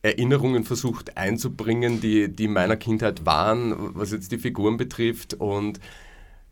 Erinnerungen 0.00 0.64
versucht 0.64 1.16
einzubringen, 1.16 2.00
die, 2.00 2.28
die 2.28 2.44
in 2.44 2.52
meiner 2.52 2.76
Kindheit 2.76 3.26
waren, 3.26 3.74
was 3.96 4.12
jetzt 4.12 4.30
die 4.30 4.38
Figuren 4.38 4.76
betrifft. 4.76 5.34
Und 5.34 5.80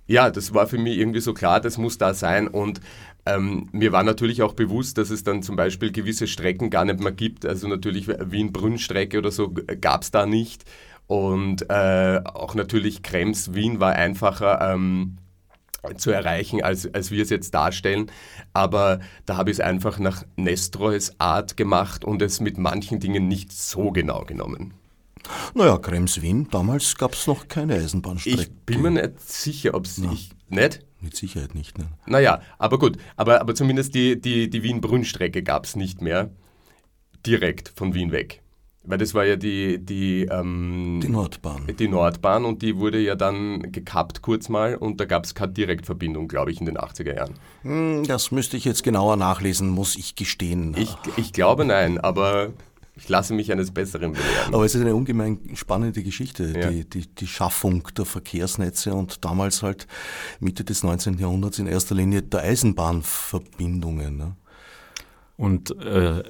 ja, 0.06 0.30
das 0.30 0.52
war 0.54 0.66
für 0.66 0.78
mich 0.78 0.98
irgendwie 0.98 1.20
so 1.20 1.34
klar, 1.34 1.60
das 1.60 1.78
muss 1.78 1.98
da 1.98 2.14
sein. 2.14 2.48
Und 2.48 2.80
ähm, 3.24 3.68
mir 3.72 3.92
war 3.92 4.02
natürlich 4.02 4.42
auch 4.42 4.54
bewusst, 4.54 4.98
dass 4.98 5.10
es 5.10 5.24
dann 5.24 5.42
zum 5.42 5.56
Beispiel 5.56 5.92
gewisse 5.92 6.26
Strecken 6.26 6.70
gar 6.70 6.84
nicht 6.84 7.00
mehr 7.00 7.12
gibt. 7.12 7.46
Also 7.46 7.68
natürlich 7.68 8.08
Wien-Brünn-Strecke 8.08 9.18
oder 9.18 9.30
so 9.30 9.54
gab 9.80 10.02
es 10.02 10.10
da 10.10 10.26
nicht. 10.26 10.64
Und 11.06 11.68
äh, 11.70 12.20
auch 12.24 12.54
natürlich 12.54 13.02
Krems-Wien 13.02 13.80
war 13.80 13.92
einfacher. 13.92 14.72
Ähm, 14.72 15.18
zu 15.96 16.10
erreichen, 16.12 16.62
als, 16.62 16.92
als 16.94 17.10
wir 17.10 17.22
es 17.22 17.30
jetzt 17.30 17.54
darstellen. 17.54 18.10
Aber 18.52 19.00
da 19.26 19.36
habe 19.36 19.50
ich 19.50 19.56
es 19.56 19.60
einfach 19.60 19.98
nach 19.98 20.24
Nestroys 20.36 21.14
Art 21.18 21.56
gemacht 21.56 22.04
und 22.04 22.22
es 22.22 22.40
mit 22.40 22.58
manchen 22.58 23.00
Dingen 23.00 23.26
nicht 23.28 23.52
so 23.52 23.90
genau 23.90 24.24
genommen. 24.24 24.74
Naja, 25.54 25.78
Krems-Wien, 25.78 26.48
damals 26.50 26.96
gab 26.96 27.14
es 27.14 27.26
noch 27.26 27.48
keine 27.48 27.74
Eisenbahnstrecke. 27.74 28.42
Ich 28.42 28.50
bin 28.66 28.82
mir 28.82 28.90
nicht 28.90 29.20
sicher, 29.20 29.74
ob 29.74 29.86
es 29.86 29.98
nicht. 29.98 30.34
Nicht? 30.48 30.80
Mit 31.00 31.16
Sicherheit 31.16 31.54
nicht, 31.54 31.78
ne? 31.78 31.86
Naja, 32.06 32.40
aber 32.58 32.78
gut, 32.78 32.96
aber, 33.16 33.40
aber 33.40 33.54
zumindest 33.54 33.94
die, 33.94 34.20
die, 34.20 34.48
die 34.48 34.62
Wien-Brünn-Strecke 34.62 35.42
gab 35.42 35.64
es 35.64 35.74
nicht 35.76 36.00
mehr 36.00 36.30
direkt 37.26 37.72
von 37.74 37.94
Wien 37.94 38.12
weg. 38.12 38.42
Weil 38.84 38.98
das 38.98 39.14
war 39.14 39.24
ja 39.24 39.36
die, 39.36 39.78
die, 39.78 40.24
ähm, 40.24 41.00
die 41.02 41.08
Nordbahn. 41.08 41.68
Die 41.78 41.86
Nordbahn 41.86 42.44
und 42.44 42.62
die 42.62 42.76
wurde 42.76 42.98
ja 42.98 43.14
dann 43.14 43.70
gekappt 43.70 44.22
kurz 44.22 44.48
mal 44.48 44.74
und 44.74 45.00
da 45.00 45.04
gab 45.04 45.24
es 45.24 45.34
keine 45.34 45.52
Direktverbindung, 45.52 46.26
glaube 46.26 46.50
ich, 46.50 46.58
in 46.58 46.66
den 46.66 46.78
80er 46.78 47.14
Jahren. 47.14 47.34
Hm, 47.62 48.04
das 48.06 48.32
müsste 48.32 48.56
ich 48.56 48.64
jetzt 48.64 48.82
genauer 48.82 49.16
nachlesen, 49.16 49.68
muss 49.68 49.94
ich 49.94 50.16
gestehen. 50.16 50.74
Ich, 50.76 50.96
ich 51.16 51.32
glaube 51.32 51.64
nein, 51.64 51.98
aber 51.98 52.50
ich 52.94 53.08
lasse 53.08 53.32
mich 53.32 53.50
eines 53.50 53.70
Besseren 53.70 54.12
belehren. 54.12 54.54
Aber 54.54 54.64
es 54.64 54.74
ist 54.74 54.82
eine 54.82 54.94
ungemein 54.94 55.38
spannende 55.54 56.02
Geschichte, 56.02 56.52
ja. 56.54 56.70
die, 56.70 56.88
die, 56.88 57.06
die, 57.06 57.26
Schaffung 57.26 57.88
der 57.96 58.04
Verkehrsnetze 58.04 58.92
und 58.92 59.24
damals 59.24 59.62
halt 59.62 59.86
Mitte 60.40 60.62
des 60.62 60.82
19. 60.82 61.18
Jahrhunderts 61.18 61.58
in 61.58 61.66
erster 61.66 61.94
Linie 61.94 62.22
der 62.22 62.42
Eisenbahnverbindungen. 62.42 64.16
Ne? 64.16 64.36
Und 65.38 65.70
äh, 65.80 66.22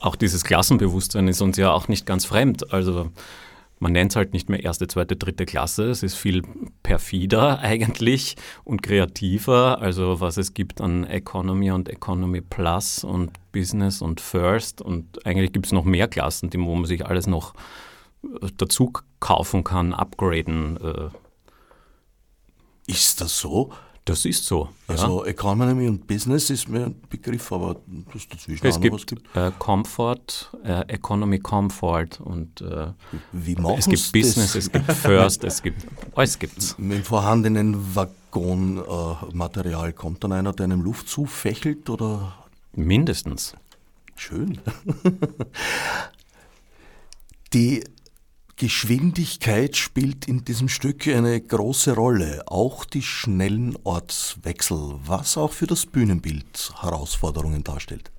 auch 0.00 0.16
dieses 0.16 0.42
Klassenbewusstsein 0.42 1.28
ist 1.28 1.40
uns 1.40 1.56
ja 1.56 1.70
auch 1.70 1.86
nicht 1.86 2.06
ganz 2.06 2.24
fremd. 2.24 2.72
Also 2.72 3.10
man 3.84 3.92
nennt 3.92 4.12
es 4.12 4.16
halt 4.16 4.32
nicht 4.32 4.48
mehr 4.48 4.64
erste, 4.64 4.88
zweite, 4.88 5.14
dritte 5.14 5.44
Klasse. 5.44 5.90
Es 5.90 6.02
ist 6.02 6.14
viel 6.14 6.40
perfider 6.82 7.58
eigentlich 7.58 8.34
und 8.64 8.82
kreativer. 8.82 9.82
Also 9.82 10.22
was 10.22 10.38
es 10.38 10.54
gibt 10.54 10.80
an 10.80 11.04
Economy 11.04 11.70
und 11.70 11.90
Economy 11.90 12.40
Plus 12.40 13.04
und 13.04 13.30
Business 13.52 14.00
und 14.00 14.22
First. 14.22 14.80
Und 14.80 15.26
eigentlich 15.26 15.52
gibt 15.52 15.66
es 15.66 15.72
noch 15.72 15.84
mehr 15.84 16.08
Klassen, 16.08 16.48
wo 16.54 16.74
man 16.74 16.86
sich 16.86 17.04
alles 17.04 17.26
noch 17.26 17.52
äh, 18.22 18.48
dazu 18.56 18.90
kaufen 19.20 19.64
kann, 19.64 19.92
upgraden. 19.92 20.78
Äh. 20.78 22.90
Ist 22.90 23.20
das 23.20 23.38
so? 23.38 23.70
Das 24.04 24.26
ist 24.26 24.44
so. 24.44 24.68
Also 24.86 25.24
ja. 25.24 25.30
Economy 25.30 25.88
und 25.88 26.06
Business 26.06 26.50
ist 26.50 26.68
mir 26.68 26.86
ein 26.86 27.00
Begriff, 27.08 27.50
aber 27.50 27.80
dass 28.12 28.28
dazwischen 28.28 28.66
es 28.66 28.78
gibt, 28.78 28.94
was 28.94 29.06
gibt. 29.06 29.34
Äh, 29.34 29.50
Comfort, 29.58 30.50
äh, 30.62 30.82
Economy 30.88 31.38
Comfort 31.38 32.20
und 32.22 32.60
äh, 32.60 32.88
Wie 33.32 33.56
es 33.78 33.86
gibt 33.86 34.12
Business, 34.12 34.52
das? 34.52 34.56
es 34.56 34.72
gibt 34.72 34.92
First, 34.92 35.44
es 35.44 35.62
gibt 35.62 35.86
alles 36.14 36.38
gibt's. 36.38 36.76
Mit 36.76 36.98
dem 36.98 37.04
vorhandenen 37.04 37.96
Waggonmaterial 37.96 39.94
kommt 39.94 40.22
dann 40.22 40.32
einer, 40.32 40.52
der 40.52 40.64
einem 40.64 40.82
Luft 40.82 41.08
zufächelt 41.08 41.88
oder? 41.88 42.34
Mindestens. 42.74 43.54
Schön. 44.16 44.58
Die 47.54 47.84
Geschwindigkeit 48.56 49.76
spielt 49.76 50.28
in 50.28 50.44
diesem 50.44 50.68
Stück 50.68 51.08
eine 51.08 51.40
große 51.40 51.94
Rolle, 51.94 52.42
auch 52.46 52.84
die 52.84 53.02
schnellen 53.02 53.76
Ortswechsel, 53.82 54.94
was 55.04 55.36
auch 55.36 55.52
für 55.52 55.66
das 55.66 55.86
Bühnenbild 55.86 56.72
Herausforderungen 56.80 57.64
darstellt. 57.64 58.10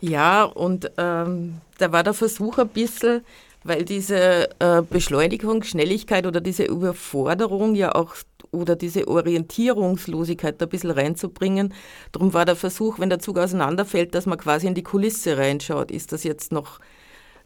Ja, 0.00 0.44
und 0.44 0.90
ähm, 0.98 1.60
da 1.78 1.90
war 1.90 2.02
der 2.02 2.14
Versuch 2.14 2.58
ein 2.58 2.68
bisschen, 2.68 3.22
weil 3.64 3.84
diese 3.84 4.50
äh, 4.60 4.82
Beschleunigung, 4.82 5.62
Schnelligkeit 5.62 6.26
oder 6.26 6.40
diese 6.40 6.64
Überforderung 6.64 7.74
ja 7.74 7.94
auch 7.94 8.14
oder 8.52 8.76
diese 8.76 9.08
Orientierungslosigkeit 9.08 10.62
ein 10.62 10.68
bisschen 10.68 10.90
reinzubringen. 10.90 11.74
Darum 12.12 12.32
war 12.34 12.44
der 12.44 12.54
Versuch, 12.54 12.98
wenn 12.98 13.10
der 13.10 13.18
Zug 13.18 13.38
auseinanderfällt, 13.38 14.14
dass 14.14 14.26
man 14.26 14.38
quasi 14.38 14.66
in 14.66 14.74
die 14.74 14.84
Kulisse 14.84 15.36
reinschaut. 15.38 15.90
Ist 15.90 16.12
das 16.12 16.22
jetzt 16.22 16.52
noch 16.52 16.78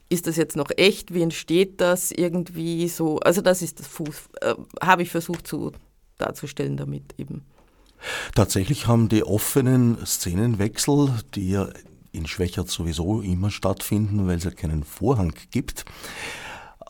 ist 0.08 0.26
das 0.26 0.36
jetzt 0.36 0.56
noch 0.56 0.70
echt? 0.76 1.12
Wie 1.12 1.22
entsteht 1.22 1.80
das 1.80 2.10
irgendwie 2.10 2.88
so? 2.88 3.18
Also 3.20 3.40
das 3.40 3.62
ist 3.62 3.80
das 3.80 3.86
Fuß, 3.86 4.16
äh, 4.40 4.54
habe 4.82 5.02
ich 5.02 5.10
versucht 5.10 5.46
zu 5.46 5.72
darzustellen 6.16 6.76
damit 6.76 7.14
eben. 7.18 7.42
Tatsächlich 8.34 8.86
haben 8.86 9.08
die 9.08 9.24
offenen 9.24 10.04
Szenenwechsel, 10.06 11.10
die 11.34 11.50
ja 11.50 11.68
in 12.12 12.26
Schwächert 12.26 12.68
sowieso 12.68 13.20
immer 13.20 13.50
stattfinden, 13.50 14.26
weil 14.26 14.38
es 14.38 14.44
ja 14.44 14.50
keinen 14.50 14.84
Vorhang 14.84 15.34
gibt, 15.50 15.84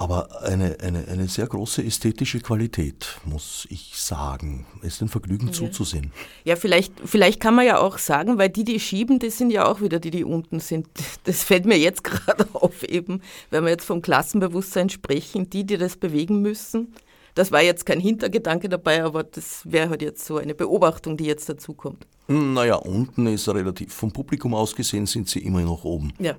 aber 0.01 0.43
eine, 0.43 0.79
eine, 0.81 1.09
eine 1.09 1.27
sehr 1.27 1.49
große 1.49 1.83
ästhetische 1.83 2.39
Qualität, 2.39 3.19
muss 3.25 3.67
ich 3.69 3.95
sagen. 3.97 4.65
Es 4.81 4.95
ist 4.95 5.03
ein 5.03 5.09
Vergnügen 5.09 5.49
ja. 5.49 5.53
zuzusehen. 5.53 6.13
Ja, 6.45 6.55
vielleicht, 6.55 6.93
vielleicht 7.05 7.41
kann 7.41 7.57
man 7.57 7.67
ja 7.67 7.79
auch 7.81 7.99
sagen, 7.99 8.39
weil 8.39 8.49
die, 8.49 8.63
die 8.63 8.79
schieben, 8.79 9.19
das 9.19 9.39
sind 9.39 9.51
ja 9.51 9.67
auch 9.67 9.81
wieder 9.81 9.99
die, 9.99 10.13
die 10.13 10.23
unten 10.23 10.61
sind. 10.61 10.87
Das 11.25 11.43
fällt 11.43 11.67
mir 11.67 11.77
jetzt 11.77 12.05
gerade 12.05 12.47
auf 12.53 12.85
eben, 12.85 13.23
wenn 13.51 13.65
wir 13.65 13.71
jetzt 13.71 13.85
vom 13.85 14.01
Klassenbewusstsein 14.01 14.89
sprechen, 14.89 15.51
die, 15.51 15.65
die 15.65 15.79
das 15.79 15.97
bewegen 15.97 16.43
müssen. 16.43 16.95
Das 17.35 17.51
war 17.51 17.63
jetzt 17.63 17.85
kein 17.85 17.99
Hintergedanke 17.99 18.69
dabei, 18.69 19.03
aber 19.03 19.25
das 19.25 19.63
wäre 19.65 19.91
halt 19.91 20.03
jetzt 20.03 20.25
so 20.25 20.37
eine 20.37 20.55
Beobachtung, 20.55 21.17
die 21.17 21.25
jetzt 21.25 21.49
dazu 21.49 21.75
kommt. 21.75 22.07
Naja, 22.29 22.77
unten 22.77 23.27
ist 23.27 23.49
relativ, 23.49 23.93
vom 23.93 24.13
Publikum 24.13 24.55
aus 24.55 24.77
gesehen 24.77 25.07
sind 25.07 25.29
sie 25.29 25.41
immer 25.41 25.63
noch 25.63 25.83
oben. 25.83 26.13
Ja. 26.21 26.37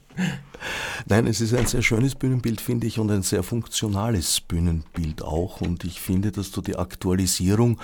Nein, 1.06 1.26
es 1.26 1.40
ist 1.40 1.54
ein 1.54 1.66
sehr 1.66 1.82
schönes 1.82 2.14
Bühnenbild, 2.14 2.60
finde 2.60 2.86
ich, 2.86 2.98
und 2.98 3.10
ein 3.10 3.22
sehr 3.22 3.42
funktionales 3.42 4.40
Bühnenbild 4.40 5.22
auch. 5.22 5.60
Und 5.60 5.84
ich 5.84 6.00
finde, 6.00 6.32
dass 6.32 6.50
du 6.50 6.60
die 6.60 6.76
Aktualisierung 6.76 7.78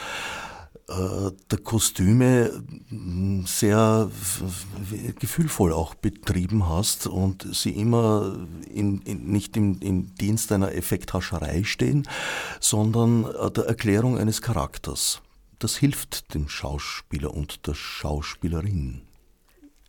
äh, 0.89 1.31
der 1.51 1.59
Kostüme 1.59 2.65
hm, 2.89 3.45
sehr 3.47 4.11
gefühlvoll 5.21 5.73
auch 5.73 5.95
betrieben 5.95 6.69
hast 6.69 7.07
und 7.07 7.47
sie 7.55 7.71
immer 7.71 8.37
in, 8.69 9.01
in, 9.03 9.31
nicht 9.31 9.57
im, 9.57 9.79
im 9.81 10.15
Dienst 10.17 10.51
einer 10.51 10.75
Effekthascherei 10.75 11.65
stehen, 11.65 12.09
sondern 12.61 13.25
äh, 13.25 13.51
der 13.51 13.65
Erklärung 13.65 14.19
eines 14.19 14.43
Charakters. 14.43 15.23
Das 15.59 15.77
hilft 15.77 16.35
dem 16.35 16.49
Schauspieler 16.49 17.33
und 17.33 17.67
der 17.69 17.75
Schauspielerin. 17.75 19.03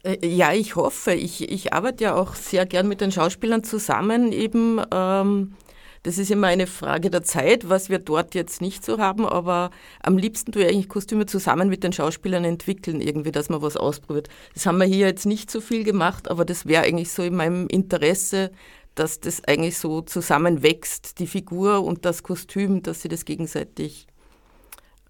Äh, 0.04 0.26
ja, 0.28 0.54
ich 0.54 0.76
hoffe. 0.76 1.14
Ich, 1.14 1.50
ich 1.52 1.74
arbeite 1.74 2.04
ja 2.06 2.16
auch 2.16 2.36
sehr 2.36 2.66
gern 2.66 2.88
mit 2.88 3.02
den 3.02 3.12
Schauspielern 3.12 3.64
zusammen, 3.64 4.32
eben, 4.32 4.82
ähm, 4.94 5.56
Das 6.04 6.20
ist 6.20 6.32
immer 6.32 6.48
eine 6.48 6.68
Frage 6.68 7.10
der 7.12 7.24
Zeit, 7.24 7.70
was 7.70 7.90
wir 7.90 8.00
dort 8.00 8.36
jetzt 8.36 8.62
nicht 8.62 8.86
so 8.86 9.00
haben, 9.00 9.26
aber 9.28 9.72
am 10.04 10.18
liebsten 10.20 10.52
tue 10.54 10.64
ich 10.64 10.70
eigentlich 10.70 10.90
Kostüme 10.90 11.26
zusammen 11.28 11.70
mit 11.70 11.84
den 11.84 11.94
Schauspielern 11.94 12.46
entwickeln, 12.46 13.02
irgendwie, 13.02 13.32
dass 13.34 13.50
man 13.50 13.62
was 13.64 13.78
ausprobiert. 13.78 14.30
Das 14.54 14.68
haben 14.68 14.80
wir 14.80 14.86
hier 14.88 15.08
jetzt 15.08 15.26
nicht 15.28 15.52
so 15.52 15.62
viel 15.62 15.84
gemacht, 15.86 16.30
aber 16.32 16.46
das 16.46 16.68
wäre 16.68 16.84
eigentlich 16.86 17.12
so 17.12 17.24
in 17.24 17.36
meinem 17.36 17.68
Interesse, 17.70 18.52
dass 18.96 19.20
das 19.22 19.44
eigentlich 19.46 19.78
so 19.80 20.02
zusammenwächst, 20.04 21.20
die 21.20 21.28
Figur 21.28 21.84
und 21.84 22.06
das 22.06 22.24
Kostüm, 22.24 22.84
dass 22.84 23.02
sie 23.02 23.10
das 23.10 23.26
gegenseitig 23.26 24.08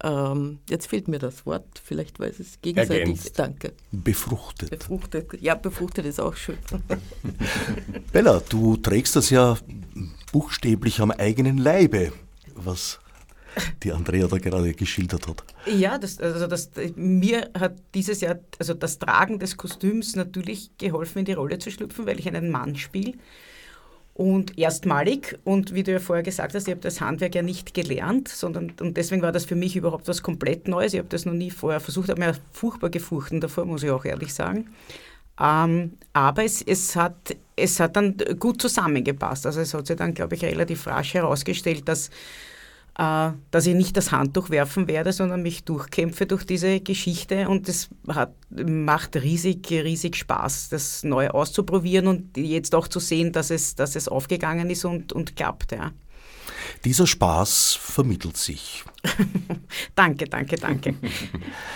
ähm, 0.04 0.58
jetzt 0.68 0.86
fehlt 0.86 1.08
mir 1.08 1.18
das 1.18 1.46
Wort, 1.46 1.80
vielleicht 1.82 2.20
weiß 2.20 2.38
es 2.38 2.60
gegenseitig. 2.60 3.00
Ergänzt. 3.00 3.38
Danke. 3.38 3.72
Befruchtet. 3.90 4.70
Befruchtet. 4.70 5.40
Ja, 5.40 5.54
befruchtet 5.54 6.04
ist 6.04 6.20
auch 6.20 6.36
schön. 6.36 6.58
Bella, 8.12 8.42
du 8.48 8.76
trägst 8.76 9.16
das 9.16 9.30
ja 9.30 9.56
buchstäblich 10.30 11.00
am 11.00 11.10
eigenen 11.10 11.56
Leibe, 11.56 12.12
was 12.54 13.00
die 13.82 13.92
Andrea 13.92 14.26
da 14.26 14.36
gerade 14.36 14.74
geschildert 14.74 15.26
hat. 15.26 15.42
Ja, 15.66 15.96
das, 15.96 16.18
also 16.18 16.46
das, 16.48 16.70
mir 16.96 17.50
hat 17.58 17.76
dieses 17.94 18.20
Jahr, 18.20 18.40
also 18.58 18.74
das 18.74 18.98
Tragen 18.98 19.38
des 19.38 19.56
Kostüms 19.56 20.16
natürlich 20.16 20.76
geholfen, 20.76 21.20
in 21.20 21.24
die 21.24 21.32
Rolle 21.32 21.58
zu 21.58 21.70
schlüpfen, 21.70 22.04
weil 22.04 22.18
ich 22.18 22.28
einen 22.28 22.50
Mann 22.50 22.76
spiele 22.76 23.14
und 24.14 24.56
erstmalig. 24.56 25.38
Und 25.44 25.74
wie 25.74 25.82
du 25.82 25.92
ja 25.92 25.98
vorher 25.98 26.22
gesagt 26.22 26.54
hast, 26.54 26.66
ich 26.66 26.72
habe 26.72 26.80
das 26.80 27.00
Handwerk 27.00 27.34
ja 27.34 27.42
nicht 27.42 27.74
gelernt, 27.74 28.28
sondern 28.28 28.72
und 28.80 28.96
deswegen 28.96 29.22
war 29.22 29.32
das 29.32 29.44
für 29.44 29.56
mich 29.56 29.76
überhaupt 29.76 30.08
was 30.08 30.22
komplett 30.22 30.68
Neues. 30.68 30.94
Ich 30.94 30.98
habe 30.98 31.08
das 31.08 31.26
noch 31.26 31.32
nie 31.32 31.50
vorher 31.50 31.80
versucht, 31.80 32.08
habe 32.08 32.20
mir 32.20 32.34
furchtbar 32.52 32.90
gefurchten 32.90 33.40
davor, 33.40 33.66
muss 33.66 33.82
ich 33.82 33.90
auch 33.90 34.04
ehrlich 34.04 34.32
sagen. 34.32 34.70
Ähm, 35.40 35.94
aber 36.12 36.44
es, 36.44 36.62
es, 36.62 36.94
hat, 36.94 37.36
es 37.56 37.80
hat 37.80 37.96
dann 37.96 38.16
gut 38.38 38.62
zusammengepasst. 38.62 39.46
Also 39.46 39.60
es 39.60 39.74
hat 39.74 39.88
sich 39.88 39.96
dann, 39.96 40.14
glaube 40.14 40.36
ich, 40.36 40.44
relativ 40.44 40.86
rasch 40.86 41.14
herausgestellt, 41.14 41.88
dass 41.88 42.10
dass 42.96 43.66
ich 43.66 43.74
nicht 43.74 43.96
das 43.96 44.12
Handtuch 44.12 44.50
werfen 44.50 44.86
werde, 44.86 45.12
sondern 45.12 45.42
mich 45.42 45.64
durchkämpfe 45.64 46.26
durch 46.26 46.44
diese 46.44 46.80
Geschichte 46.80 47.48
und 47.48 47.68
es 47.68 47.88
macht 48.50 49.16
riesig, 49.16 49.68
riesig 49.70 50.14
Spaß, 50.14 50.68
das 50.68 51.02
neu 51.02 51.28
auszuprobieren 51.30 52.06
und 52.06 52.36
jetzt 52.36 52.74
auch 52.74 52.86
zu 52.86 53.00
sehen, 53.00 53.32
dass 53.32 53.50
es, 53.50 53.74
dass 53.74 53.96
es 53.96 54.06
aufgegangen 54.06 54.70
ist 54.70 54.84
und, 54.84 55.12
und 55.12 55.34
klappt. 55.34 55.72
Ja. 55.72 55.90
Dieser 56.84 57.06
Spaß 57.06 57.78
vermittelt 57.80 58.36
sich. 58.36 58.84
danke, 59.94 60.26
danke, 60.26 60.56
danke. 60.56 60.94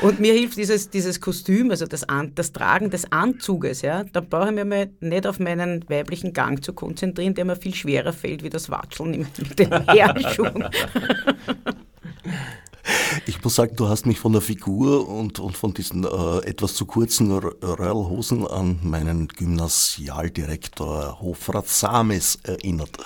Und 0.03 0.21
mir 0.21 0.35
hilft 0.35 0.59
dieses, 0.59 0.91
dieses 0.91 1.21
Kostüm, 1.21 1.71
also 1.71 1.87
das, 1.87 2.05
An 2.05 2.33
das 2.35 2.53
Tragen 2.53 2.91
des 2.91 3.11
Anzuges. 3.11 3.81
Ja, 3.81 4.05
da 4.05 4.21
brauche 4.21 4.49
ich 4.49 4.55
mich 4.55 4.65
mal 4.67 4.91
nicht 5.01 5.27
auf 5.27 5.39
meinen 5.39 5.89
weiblichen 5.89 6.35
Gang 6.35 6.63
zu 6.63 6.75
konzentrieren, 6.75 7.35
der 7.35 7.47
mir 7.47 7.57
viel 7.57 7.75
schwerer 7.75 8.13
fällt 8.13 8.43
wie 8.43 8.51
das 8.51 8.69
Watscheln 8.69 9.27
mit 9.39 9.59
den 9.59 9.73
Herrschuhen. 9.89 10.69
Ich 13.27 13.43
muss 13.43 13.55
sagen, 13.55 13.77
du 13.77 13.89
hast 13.89 14.07
mich 14.07 14.19
von 14.19 14.33
der 14.33 14.41
Figur 14.43 15.09
und, 15.09 15.39
und 15.39 15.57
von 15.57 15.73
diesen 15.75 16.05
äh, 16.05 16.47
etwas 16.47 16.75
zu 16.75 16.87
kurzen 16.87 17.33
Röhrlhosen 17.33 18.47
an 18.47 18.79
meinen 18.83 19.29
Gymnasialdirektor 19.29 21.21
Hofrat 21.21 21.69
Sames 21.69 22.39
erinnert. 22.43 22.99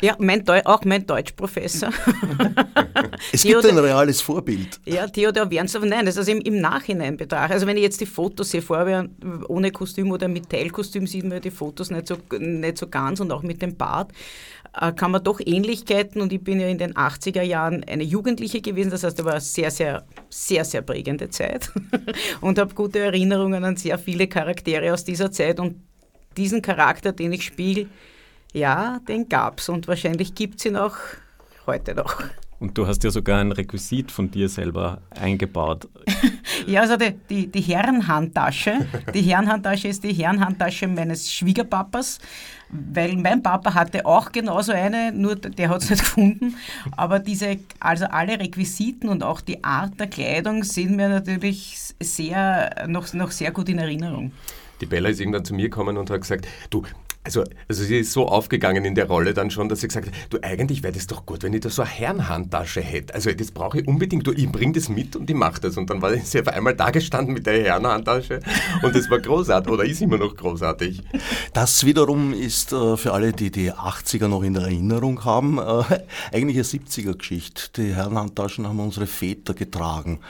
Ja, 0.00 0.16
mein 0.18 0.44
auch 0.64 0.84
mein 0.84 1.06
Deutschprofessor. 1.06 1.90
es 3.32 3.42
gibt 3.42 3.62
Theodor, 3.62 3.70
ein 3.70 3.78
reales 3.78 4.20
Vorbild. 4.20 4.80
Ja, 4.84 5.06
Theodor 5.06 5.50
Wernsdorf, 5.50 5.84
nein, 5.84 6.06
das 6.06 6.14
ist 6.14 6.18
also 6.18 6.32
im, 6.32 6.40
im 6.40 6.60
Nachhinein 6.60 7.16
betrachte. 7.16 7.54
Also 7.54 7.66
wenn 7.66 7.76
ich 7.76 7.82
jetzt 7.82 8.00
die 8.00 8.06
Fotos 8.06 8.50
sehe, 8.50 8.62
vorher 8.62 9.08
ohne 9.48 9.70
Kostüm 9.70 10.10
oder 10.10 10.28
mit 10.28 10.50
Teilkostüm 10.50 11.06
sieht 11.06 11.24
man 11.24 11.40
die 11.40 11.50
Fotos 11.50 11.90
nicht 11.90 12.08
so, 12.08 12.16
nicht 12.38 12.78
so 12.78 12.88
ganz 12.88 13.20
und 13.20 13.30
auch 13.32 13.42
mit 13.42 13.62
dem 13.62 13.76
Bart 13.76 14.12
äh, 14.80 14.92
kann 14.92 15.10
man 15.10 15.22
doch 15.22 15.40
Ähnlichkeiten 15.44 16.20
und 16.20 16.32
ich 16.32 16.42
bin 16.42 16.60
ja 16.60 16.68
in 16.68 16.78
den 16.78 16.94
80er 16.94 17.42
Jahren 17.42 17.84
eine 17.84 18.02
Jugendliche 18.02 18.60
gewesen, 18.60 18.90
das 18.90 19.04
heißt, 19.04 19.18
da 19.18 19.24
war 19.24 19.32
eine 19.32 19.40
sehr, 19.40 19.70
sehr, 19.70 20.04
sehr, 20.28 20.64
sehr 20.64 20.82
prägende 20.82 21.30
Zeit 21.30 21.70
und 22.40 22.58
habe 22.58 22.74
gute 22.74 22.98
Erinnerungen 22.98 23.64
an 23.64 23.76
sehr 23.76 23.98
viele 23.98 24.26
Charaktere 24.26 24.92
aus 24.92 25.04
dieser 25.04 25.30
Zeit 25.30 25.60
und 25.60 25.76
diesen 26.36 26.62
Charakter, 26.62 27.12
den 27.12 27.32
ich 27.32 27.44
spiele, 27.44 27.86
ja, 28.54 29.00
den 29.06 29.28
gab 29.28 29.58
es 29.58 29.68
und 29.68 29.86
wahrscheinlich 29.88 30.34
gibt 30.34 30.60
es 30.60 30.66
ihn 30.66 30.76
auch 30.76 30.96
heute 31.66 31.94
noch. 31.94 32.22
Und 32.60 32.78
du 32.78 32.86
hast 32.86 33.02
ja 33.04 33.10
sogar 33.10 33.40
ein 33.40 33.52
Requisit 33.52 34.10
von 34.10 34.30
dir 34.30 34.48
selber 34.48 35.02
eingebaut. 35.10 35.88
ja, 36.66 36.82
also 36.82 36.96
die, 36.96 37.12
die, 37.28 37.46
die 37.48 37.60
Herrenhandtasche. 37.60 38.86
Die 39.12 39.20
Herrenhandtasche 39.20 39.88
ist 39.88 40.04
die 40.04 40.14
Herrenhandtasche 40.14 40.86
meines 40.86 41.30
Schwiegerpapas, 41.30 42.20
weil 42.70 43.16
mein 43.16 43.42
Papa 43.42 43.74
hatte 43.74 44.06
auch 44.06 44.32
genauso 44.32 44.72
eine, 44.72 45.12
nur 45.12 45.34
der 45.34 45.68
hat 45.68 45.82
es 45.82 45.90
nicht 45.90 46.04
gefunden. 46.04 46.56
Aber 46.96 47.18
diese, 47.18 47.58
also 47.80 48.06
alle 48.06 48.38
Requisiten 48.38 49.08
und 49.08 49.24
auch 49.24 49.40
die 49.40 49.62
Art 49.62 49.98
der 49.98 50.06
Kleidung 50.06 50.62
sind 50.62 50.96
mir 50.96 51.08
natürlich 51.08 51.76
sehr, 52.00 52.86
noch, 52.86 53.12
noch 53.12 53.32
sehr 53.32 53.50
gut 53.50 53.68
in 53.68 53.78
Erinnerung. 53.78 54.32
Die 54.80 54.86
Bella 54.86 55.08
ist 55.08 55.20
irgendwann 55.20 55.44
zu 55.44 55.54
mir 55.54 55.64
gekommen 55.64 55.96
und 55.96 56.08
hat 56.08 56.20
gesagt, 56.22 56.46
du, 56.70 56.82
also, 57.24 57.42
also 57.68 57.84
sie 57.84 57.98
ist 58.00 58.12
so 58.12 58.28
aufgegangen 58.28 58.84
in 58.84 58.94
der 58.94 59.06
Rolle 59.06 59.32
dann 59.32 59.50
schon, 59.50 59.70
dass 59.70 59.80
sie 59.80 59.88
gesagt 59.88 60.08
hat, 60.08 60.14
du 60.28 60.38
eigentlich 60.42 60.82
wäre 60.82 60.92
das 60.92 61.06
doch 61.06 61.24
gut, 61.24 61.42
wenn 61.42 61.54
ich 61.54 61.60
da 61.60 61.70
so 61.70 61.80
eine 61.80 61.90
Herrenhandtasche 61.90 62.82
hätte. 62.82 63.14
Also 63.14 63.32
das 63.32 63.50
brauche 63.50 63.80
ich 63.80 63.88
unbedingt, 63.88 64.26
du, 64.26 64.32
ich 64.32 64.50
bring 64.52 64.74
das 64.74 64.90
mit 64.90 65.16
und 65.16 65.30
ich 65.30 65.36
mache 65.36 65.60
das. 65.62 65.78
Und 65.78 65.88
dann 65.88 66.02
war 66.02 66.14
sie 66.14 66.40
auf 66.40 66.48
einmal 66.48 66.74
da 66.74 66.90
gestanden 66.90 67.32
mit 67.32 67.46
der 67.46 67.64
Herrenhandtasche 67.64 68.40
und 68.82 68.94
das 68.94 69.08
war 69.08 69.20
großartig 69.20 69.72
oder 69.72 69.84
ist 69.84 70.02
immer 70.02 70.18
noch 70.18 70.36
großartig. 70.36 71.02
Das 71.54 71.86
wiederum 71.86 72.34
ist 72.34 72.72
äh, 72.72 72.96
für 72.98 73.14
alle, 73.14 73.32
die 73.32 73.50
die 73.50 73.72
80er 73.72 74.28
noch 74.28 74.42
in 74.42 74.52
der 74.52 74.64
Erinnerung 74.64 75.24
haben, 75.24 75.58
äh, 75.58 75.62
eigentlich 76.32 76.56
eine 76.56 76.84
70er-Geschichte. 76.84 77.70
Die 77.76 77.94
Herrenhandtaschen 77.94 78.68
haben 78.68 78.80
unsere 78.80 79.06
Väter 79.06 79.54
getragen. 79.54 80.20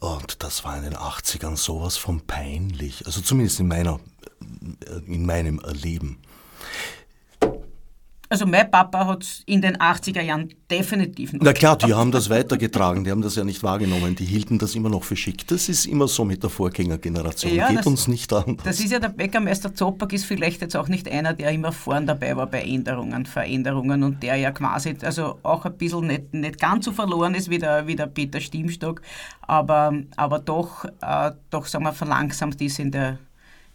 Und 0.00 0.42
das 0.42 0.64
war 0.64 0.76
in 0.76 0.82
den 0.82 0.94
80ern 0.94 1.56
sowas 1.56 1.96
von 1.96 2.20
peinlich. 2.20 3.06
Also 3.06 3.20
zumindest 3.20 3.60
in 3.60 3.68
meiner 3.68 4.00
in 5.06 5.26
meinem 5.26 5.58
Erleben. 5.60 6.18
Also 8.28 8.44
mein 8.44 8.68
Papa 8.70 9.06
hat 9.06 9.22
es 9.22 9.42
in 9.46 9.62
den 9.62 9.76
80er 9.76 10.20
Jahren 10.20 10.52
definitiv 10.68 11.32
noch. 11.32 11.42
Na 11.44 11.52
klar, 11.52 11.78
die 11.78 11.94
haben 11.94 12.10
das 12.10 12.28
weitergetragen, 12.28 13.04
die 13.04 13.10
haben 13.12 13.22
das 13.22 13.36
ja 13.36 13.44
nicht 13.44 13.62
wahrgenommen, 13.62 14.16
die 14.16 14.24
hielten 14.24 14.58
das 14.58 14.74
immer 14.74 14.88
noch 14.88 15.04
für 15.04 15.14
schick. 15.14 15.46
Das 15.46 15.68
ist 15.68 15.86
immer 15.86 16.08
so 16.08 16.24
mit 16.24 16.42
der 16.42 16.50
Vorgängergeneration, 16.50 17.54
ja, 17.54 17.68
geht 17.68 17.78
das, 17.78 17.86
uns 17.86 18.08
nicht 18.08 18.32
anders. 18.32 18.64
Das 18.64 18.80
ist 18.80 18.90
ja 18.90 18.98
der 18.98 19.10
Bäckermeister 19.10 19.72
Zopak 19.74 20.12
ist 20.12 20.24
vielleicht 20.24 20.60
jetzt 20.60 20.76
auch 20.76 20.88
nicht 20.88 21.08
einer, 21.08 21.34
der 21.34 21.52
immer 21.52 21.70
vorn 21.70 22.06
dabei 22.06 22.36
war 22.36 22.48
bei 22.48 22.62
Änderungen, 22.62 23.26
Veränderungen 23.26 24.02
und 24.02 24.22
der 24.22 24.36
ja 24.36 24.50
quasi 24.50 24.96
also 25.02 25.38
auch 25.44 25.64
ein 25.64 25.76
bisschen 25.76 26.08
nicht, 26.08 26.34
nicht 26.34 26.58
ganz 26.58 26.86
so 26.86 26.92
verloren 26.92 27.34
ist 27.34 27.48
wie 27.48 27.58
der, 27.58 27.86
wie 27.86 27.94
der 27.94 28.06
Peter 28.06 28.40
Stiemstock, 28.40 29.02
aber, 29.42 29.94
aber 30.16 30.40
doch, 30.40 30.84
äh, 31.00 31.30
doch 31.50 31.66
sagen 31.66 31.84
wir, 31.84 31.92
verlangsamt 31.92 32.60
ist 32.60 32.80
in 32.80 32.90
der, 32.90 33.18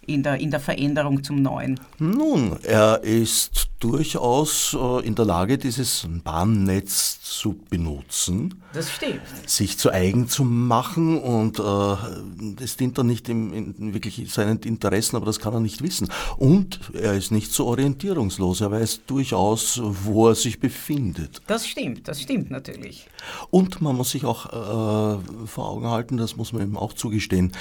in 0.06 0.24
der, 0.24 0.40
in 0.40 0.52
der 0.52 0.60
Veränderung 0.60 1.24
zum 1.24 1.42
Neuen? 1.42 1.80
Nun, 2.00 2.58
er 2.64 3.04
ist 3.04 3.70
durchaus 3.80 4.76
äh, 4.80 5.06
in 5.06 5.16
der 5.16 5.26
Lage, 5.26 5.58
dieses 5.58 6.08
Bahnnetz 6.24 7.20
zu 7.22 7.60
benutzen. 7.70 8.62
Das 8.74 8.92
stimmt. 8.92 9.22
Sich 9.46 9.78
zu 9.78 9.92
eigen 9.92 10.28
zu 10.28 10.44
machen 10.44 11.20
und 11.20 11.60
äh, 11.60 12.54
das 12.58 12.78
dient 12.78 12.98
dann 12.98 13.08
nicht 13.08 13.30
im, 13.30 13.54
in 13.54 13.94
wirklich 13.94 14.32
seinen 14.32 14.60
Interessen, 14.60 15.16
aber 15.16 15.26
das 15.26 15.40
kann 15.40 15.54
er 15.54 15.60
nicht 15.60 15.82
wissen. 15.82 16.10
Und 16.38 16.80
er 16.94 17.14
ist 17.14 17.32
nicht 17.32 17.52
so 17.52 17.68
orientierungslos, 17.68 18.62
er 18.62 18.72
weiß 18.72 19.02
durchaus, 19.08 19.82
wo 19.84 20.30
er 20.30 20.36
sich 20.36 20.60
befindet. 20.60 21.42
Das 21.48 21.68
stimmt, 21.68 22.08
das 22.08 22.22
stimmt 22.22 22.52
natürlich. 22.52 23.08
Und 23.50 23.82
man 23.82 23.96
muss 23.96 24.12
sich 24.12 24.26
auch 24.26 24.46
äh, 24.48 25.48
vor 25.48 25.70
Augen 25.70 25.88
halten, 25.88 26.18
das 26.18 26.38
muss 26.38 26.54
man 26.54 26.64
ihm 26.64 26.78
auch 26.78 26.94
zugestehen, 26.94 27.52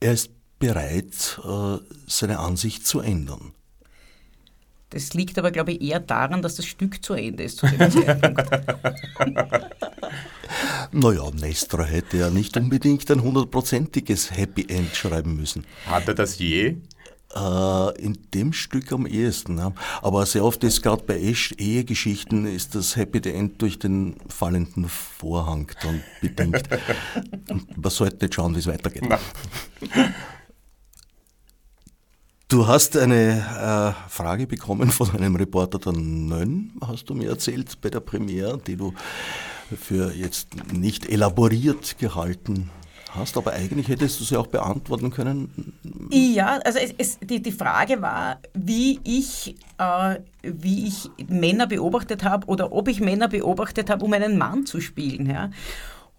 er 0.00 0.12
ist 0.12 0.30
bereit, 0.58 1.40
äh, 1.44 1.78
seine 2.06 2.38
Ansicht 2.38 2.86
zu 2.86 3.00
ändern. 3.00 3.52
Das 4.90 5.14
liegt 5.14 5.38
aber, 5.38 5.50
glaube 5.50 5.72
ich, 5.72 5.82
eher 5.82 6.00
daran, 6.00 6.42
dass 6.42 6.54
das 6.54 6.66
Stück 6.66 7.04
zu 7.04 7.14
Ende 7.14 7.42
ist 7.42 7.58
zu 7.58 7.66
dem 7.66 7.90
Zeitpunkt. 7.90 8.48
naja, 10.92 11.30
Nestor 11.32 11.84
hätte 11.84 12.18
ja 12.18 12.30
nicht 12.30 12.56
unbedingt 12.56 13.10
ein 13.10 13.20
hundertprozentiges 13.20 14.30
Happy 14.30 14.64
End 14.68 14.94
schreiben 14.94 15.36
müssen. 15.36 15.66
Hat 15.86 16.06
er 16.06 16.14
das 16.14 16.38
je? 16.38 16.76
Äh, 17.34 18.00
in 18.00 18.16
dem 18.32 18.52
Stück 18.52 18.92
am 18.92 19.06
ehesten. 19.06 19.58
Ja. 19.58 19.72
Aber 20.00 20.24
sehr 20.24 20.44
oft 20.44 20.62
ist 20.62 20.82
gerade 20.82 21.02
bei 21.02 21.18
Ehegeschichten 21.18 22.46
ist 22.46 22.76
das 22.76 22.94
Happy 22.94 23.18
End 23.28 23.60
durch 23.60 23.80
den 23.80 24.14
fallenden 24.28 24.88
Vorhang 24.88 25.70
dann 25.82 26.02
bedingt. 26.20 26.62
Und 27.50 27.76
man 27.76 27.90
sollte 27.90 28.24
nicht 28.24 28.34
schauen, 28.34 28.54
wie 28.54 28.60
es 28.60 28.66
weitergeht. 28.68 29.02
Du 32.48 32.68
hast 32.68 32.96
eine 32.96 33.94
äh, 34.06 34.08
Frage 34.08 34.46
bekommen 34.46 34.90
von 34.92 35.10
einem 35.10 35.34
Reporter 35.34 35.80
der 35.80 35.94
Nön, 35.94 36.70
hast 36.80 37.10
du 37.10 37.14
mir 37.14 37.28
erzählt, 37.28 37.80
bei 37.80 37.90
der 37.90 37.98
Premiere, 37.98 38.56
die 38.64 38.76
du 38.76 38.94
für 39.76 40.12
jetzt 40.12 40.50
nicht 40.72 41.10
elaboriert 41.10 41.98
gehalten 41.98 42.70
hast, 43.10 43.36
aber 43.36 43.52
eigentlich 43.52 43.88
hättest 43.88 44.20
du 44.20 44.24
sie 44.24 44.36
auch 44.36 44.46
beantworten 44.46 45.10
können. 45.10 45.72
Ja, 46.12 46.60
also 46.64 46.78
es, 46.78 46.94
es, 46.96 47.18
die, 47.18 47.42
die 47.42 47.50
Frage 47.50 48.00
war, 48.00 48.38
wie 48.54 49.00
ich, 49.02 49.56
äh, 49.78 50.20
wie 50.42 50.86
ich 50.86 51.10
Männer 51.28 51.66
beobachtet 51.66 52.22
habe 52.22 52.46
oder 52.46 52.70
ob 52.70 52.86
ich 52.86 53.00
Männer 53.00 53.26
beobachtet 53.26 53.90
habe, 53.90 54.04
um 54.04 54.12
einen 54.12 54.38
Mann 54.38 54.66
zu 54.66 54.80
spielen. 54.80 55.28
Ja. 55.28 55.50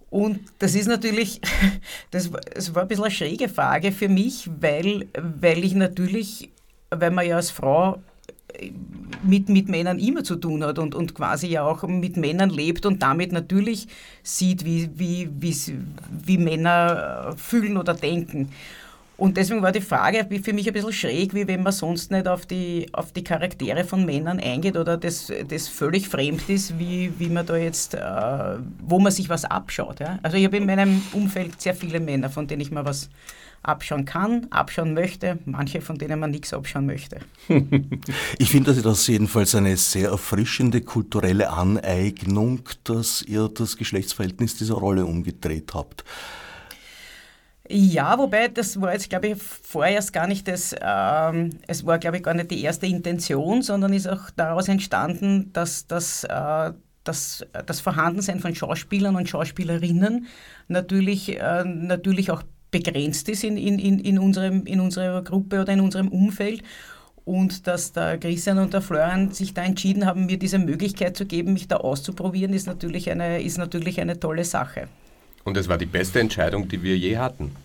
Und 0.10 0.40
das 0.60 0.76
ist 0.76 0.88
natürlich, 0.88 1.42
das, 2.12 2.32
das 2.54 2.74
war 2.74 2.84
ein 2.84 2.88
bisschen 2.88 3.06
eine 3.06 3.14
schräge 3.14 3.50
Frage 3.50 3.92
für 3.92 4.10
mich, 4.10 4.50
weil, 4.60 5.08
weil 5.14 5.64
ich 5.64 5.76
natürlich, 5.76 6.50
weil 6.90 7.12
man 7.12 7.28
ja 7.28 7.36
als 7.36 7.52
Frau 7.52 8.02
mit, 9.24 9.50
mit 9.50 9.68
Männern 9.68 10.00
immer 10.00 10.24
zu 10.24 10.36
tun 10.36 10.64
hat 10.64 10.80
und, 10.80 10.96
und 10.96 11.14
quasi 11.14 11.48
ja 11.48 11.64
auch 11.64 11.84
mit 11.84 12.18
Männern 12.18 12.50
lebt 12.50 12.86
und 12.86 13.02
damit 13.04 13.32
natürlich 13.32 13.88
sieht, 14.24 14.66
wie, 14.66 14.90
wie, 14.96 15.30
wie, 15.40 15.56
wie 16.10 16.38
Männer 16.38 17.34
äh, 17.34 17.38
fühlen 17.38 17.78
oder 17.78 17.94
denken. 17.94 18.50
Und 19.18 19.36
deswegen 19.36 19.64
war 19.64 19.72
die 19.72 19.82
Frage 19.82 20.28
für 20.44 20.54
mich 20.54 20.68
ein 20.68 20.74
bisschen 20.74 20.94
schräg, 20.94 21.34
wie 21.34 21.48
wenn 21.48 21.64
man 21.64 21.74
sonst 21.74 22.12
nicht 22.12 22.28
auf 22.28 22.46
die, 22.46 22.88
auf 22.94 23.12
die 23.12 23.24
Charaktere 23.24 23.84
von 23.84 24.06
Männern 24.06 24.40
eingeht 24.40 24.78
oder 24.78 24.96
das, 24.96 25.32
das 25.48 25.68
völlig 25.68 26.08
fremd 26.08 26.48
ist, 26.48 26.78
wie, 26.78 27.12
wie 27.18 27.30
man 27.30 27.46
da 27.46 27.58
jetzt, 27.58 27.96
äh, 27.96 28.00
wo 28.80 29.00
man 29.00 29.12
sich 29.12 29.28
was 29.28 29.44
abschaut. 29.44 30.00
Ja? 30.00 30.20
Also 30.22 30.38
ich 30.38 30.46
habe 30.46 30.58
in 30.58 30.68
meinem 30.68 31.02
Umfeld 31.14 31.60
sehr 31.60 31.74
viele 31.74 32.00
Männer, 32.00 32.30
von 32.30 32.46
denen 32.46 32.62
ich 32.62 32.70
mal 32.70 32.86
was 32.86 33.10
abschauen 33.64 34.06
kann, 34.06 34.46
abschauen 34.52 34.94
möchte, 34.94 35.40
manche 35.46 35.82
von 35.82 35.98
denen 35.98 36.20
man 36.20 36.30
nichts 36.30 36.54
abschauen 36.54 36.86
möchte. 36.86 37.20
ich 38.38 38.50
finde 38.52 38.74
das 38.74 39.08
jedenfalls 39.08 39.56
eine 39.56 39.76
sehr 39.78 40.10
erfrischende 40.10 40.82
kulturelle 40.82 41.50
Aneignung, 41.50 42.62
dass 42.84 43.24
ihr 43.24 43.50
das 43.50 43.78
Geschlechtsverhältnis 43.78 44.56
dieser 44.58 44.76
Rolle 44.76 45.06
umgedreht 45.06 45.74
habt. 45.74 46.04
Ja, 47.70 48.18
wobei 48.18 48.48
das 48.48 48.80
war 48.80 48.94
jetzt, 48.94 49.10
glaube 49.10 49.28
ich, 49.28 49.38
vorerst 49.42 50.14
gar 50.14 50.28
nicht 50.28 50.48
das, 50.48 50.74
ähm, 50.80 51.50
es 51.68 51.86
war, 51.86 52.00
glaube 52.00 52.18
ich, 52.18 52.24
gar 52.24 52.34
nicht 52.34 52.52
die 52.52 52.64
erste 52.64 52.86
Intention, 52.86 53.62
sondern 53.62 53.92
ist 53.92 54.08
auch 54.08 54.30
daraus 54.36 54.70
entstanden, 54.70 55.52
dass 55.52 55.86
das, 55.86 56.24
äh, 56.24 56.72
das, 57.04 57.46
das 57.66 57.82
Vorhandensein 57.82 58.40
von 58.40 58.56
Schauspielern 58.56 59.18
und 59.18 59.28
Schauspielerinnen 59.28 60.28
natürlich, 60.70 61.40
äh, 61.40 61.66
natürlich 61.66 62.32
auch 62.32 62.44
begrenzt 62.72 63.28
ist 63.30 63.44
in, 63.44 63.58
in, 63.58 63.80
in, 63.80 64.20
unserem, 64.20 64.66
in 64.66 64.80
unserer 64.80 65.22
Gruppe 65.24 65.62
oder 65.62 65.74
in 65.74 65.82
unserem 65.82 66.08
Umfeld. 66.08 66.64
Und 67.26 67.68
dass 67.68 67.92
der 67.92 68.18
Christian 68.18 68.60
und 68.60 68.74
der 68.74 68.82
Florian 68.82 69.32
sich 69.32 69.54
da 69.54 69.64
entschieden 69.64 70.06
haben, 70.06 70.28
mir 70.28 70.40
diese 70.40 70.60
Möglichkeit 70.60 71.18
zu 71.18 71.26
geben, 71.26 71.54
mich 71.54 71.68
da 71.68 71.78
auszuprobieren, 71.78 72.54
ist 72.54 72.68
natürlich 72.68 73.10
eine, 73.10 73.42
ist 73.42 73.58
natürlich 73.58 74.00
eine 74.00 74.18
tolle 74.18 74.46
Sache. 74.46 74.88
Und 75.48 75.56
es 75.56 75.70
war 75.70 75.78
die 75.78 75.86
beste 75.86 76.20
Entscheidung, 76.20 76.68
die 76.68 76.84
wir 76.84 76.98
je 76.98 77.20
hatten. 77.20 77.56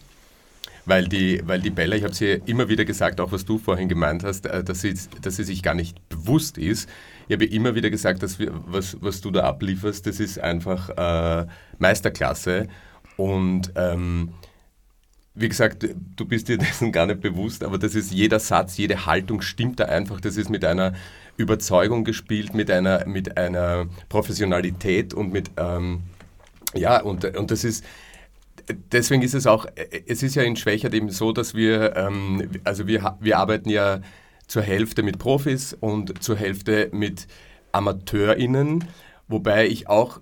Weil 0.87 1.09
die, 1.09 1.43
weil 1.45 1.61
die 1.61 1.71
Bella, 1.71 1.97
ich 1.97 2.05
habe 2.05 2.15
sie 2.15 2.41
immer 2.47 2.69
wieder 2.69 2.85
gesagt, 2.85 3.21
auch 3.21 3.33
was 3.33 3.45
du 3.45 3.59
vorhin 3.59 3.89
gemeint 3.89 4.23
hast, 4.23 4.47
äh, 4.47 4.63
dass 4.63 4.83
sie, 4.83 4.95
dass 5.21 5.35
sie 5.35 5.43
sich 5.43 5.65
gar 5.65 5.75
nicht 5.75 6.09
bewusst 6.09 6.59
ist. 6.59 6.89
Ich 7.27 7.35
habe 7.35 7.45
immer 7.45 7.75
wieder 7.75 7.91
gesagt, 7.91 8.23
dass 8.23 8.39
wir, 8.39 8.53
was, 8.67 8.97
was 9.01 9.21
du 9.21 9.33
da 9.33 9.43
ablieferst, 9.43 10.07
das 10.07 10.21
ist 10.21 10.39
einfach 10.39 10.91
äh, 10.91 11.49
Meisterklasse. 11.81 12.69
Und 13.17 13.73
ähm, 13.75 14.29
wie 15.35 15.49
gesagt, 15.49 15.85
du 16.15 16.25
bist 16.25 16.47
dir 16.47 16.59
dessen 16.67 16.93
gar 16.93 17.07
nicht 17.07 17.21
bewusst, 17.21 17.65
aber 17.65 17.79
das 17.79 17.97
ist 17.97 18.13
jeder 18.13 18.39
Satz, 18.39 18.77
jede 18.77 19.07
Haltung 19.07 19.43
stimmt 19.43 19.81
da 19.81 19.87
einfach. 19.87 20.21
Das 20.21 20.37
ist 20.37 20.51
mit 20.51 20.65
einer 20.65 20.93
Überzeugung 21.37 22.05
gespielt, 22.05 22.55
mit 22.55 22.71
einer, 22.71 23.07
mit 23.07 23.37
einer 23.37 23.87
Professionalität 24.09 25.15
und 25.15 25.33
mit, 25.33 25.51
ähm, 25.57 26.05
ja, 26.75 27.03
und, 27.03 27.25
und 27.37 27.51
das 27.51 27.65
ist, 27.65 27.85
deswegen 28.93 29.23
ist 29.23 29.35
es 29.35 29.47
auch, 29.47 29.67
es 30.07 30.23
ist 30.23 30.35
ja 30.35 30.43
in 30.43 30.57
Schwächert 30.57 30.95
eben 30.95 31.11
so, 31.11 31.33
dass 31.33 31.55
wir, 31.55 31.97
ähm, 31.97 32.51
also 32.65 32.87
wir, 32.87 33.17
wir 33.21 33.39
arbeiten 33.39 33.69
ja 33.69 34.01
zur 34.47 34.63
Hälfte 34.63 35.03
mit 35.03 35.19
Profis 35.19 35.75
und 35.75 36.23
zur 36.23 36.37
Hälfte 36.37 36.89
mit 36.93 37.27
AmateurInnen, 37.73 38.85
wobei 39.29 39.67
ich 39.67 39.89
auch 39.89 40.21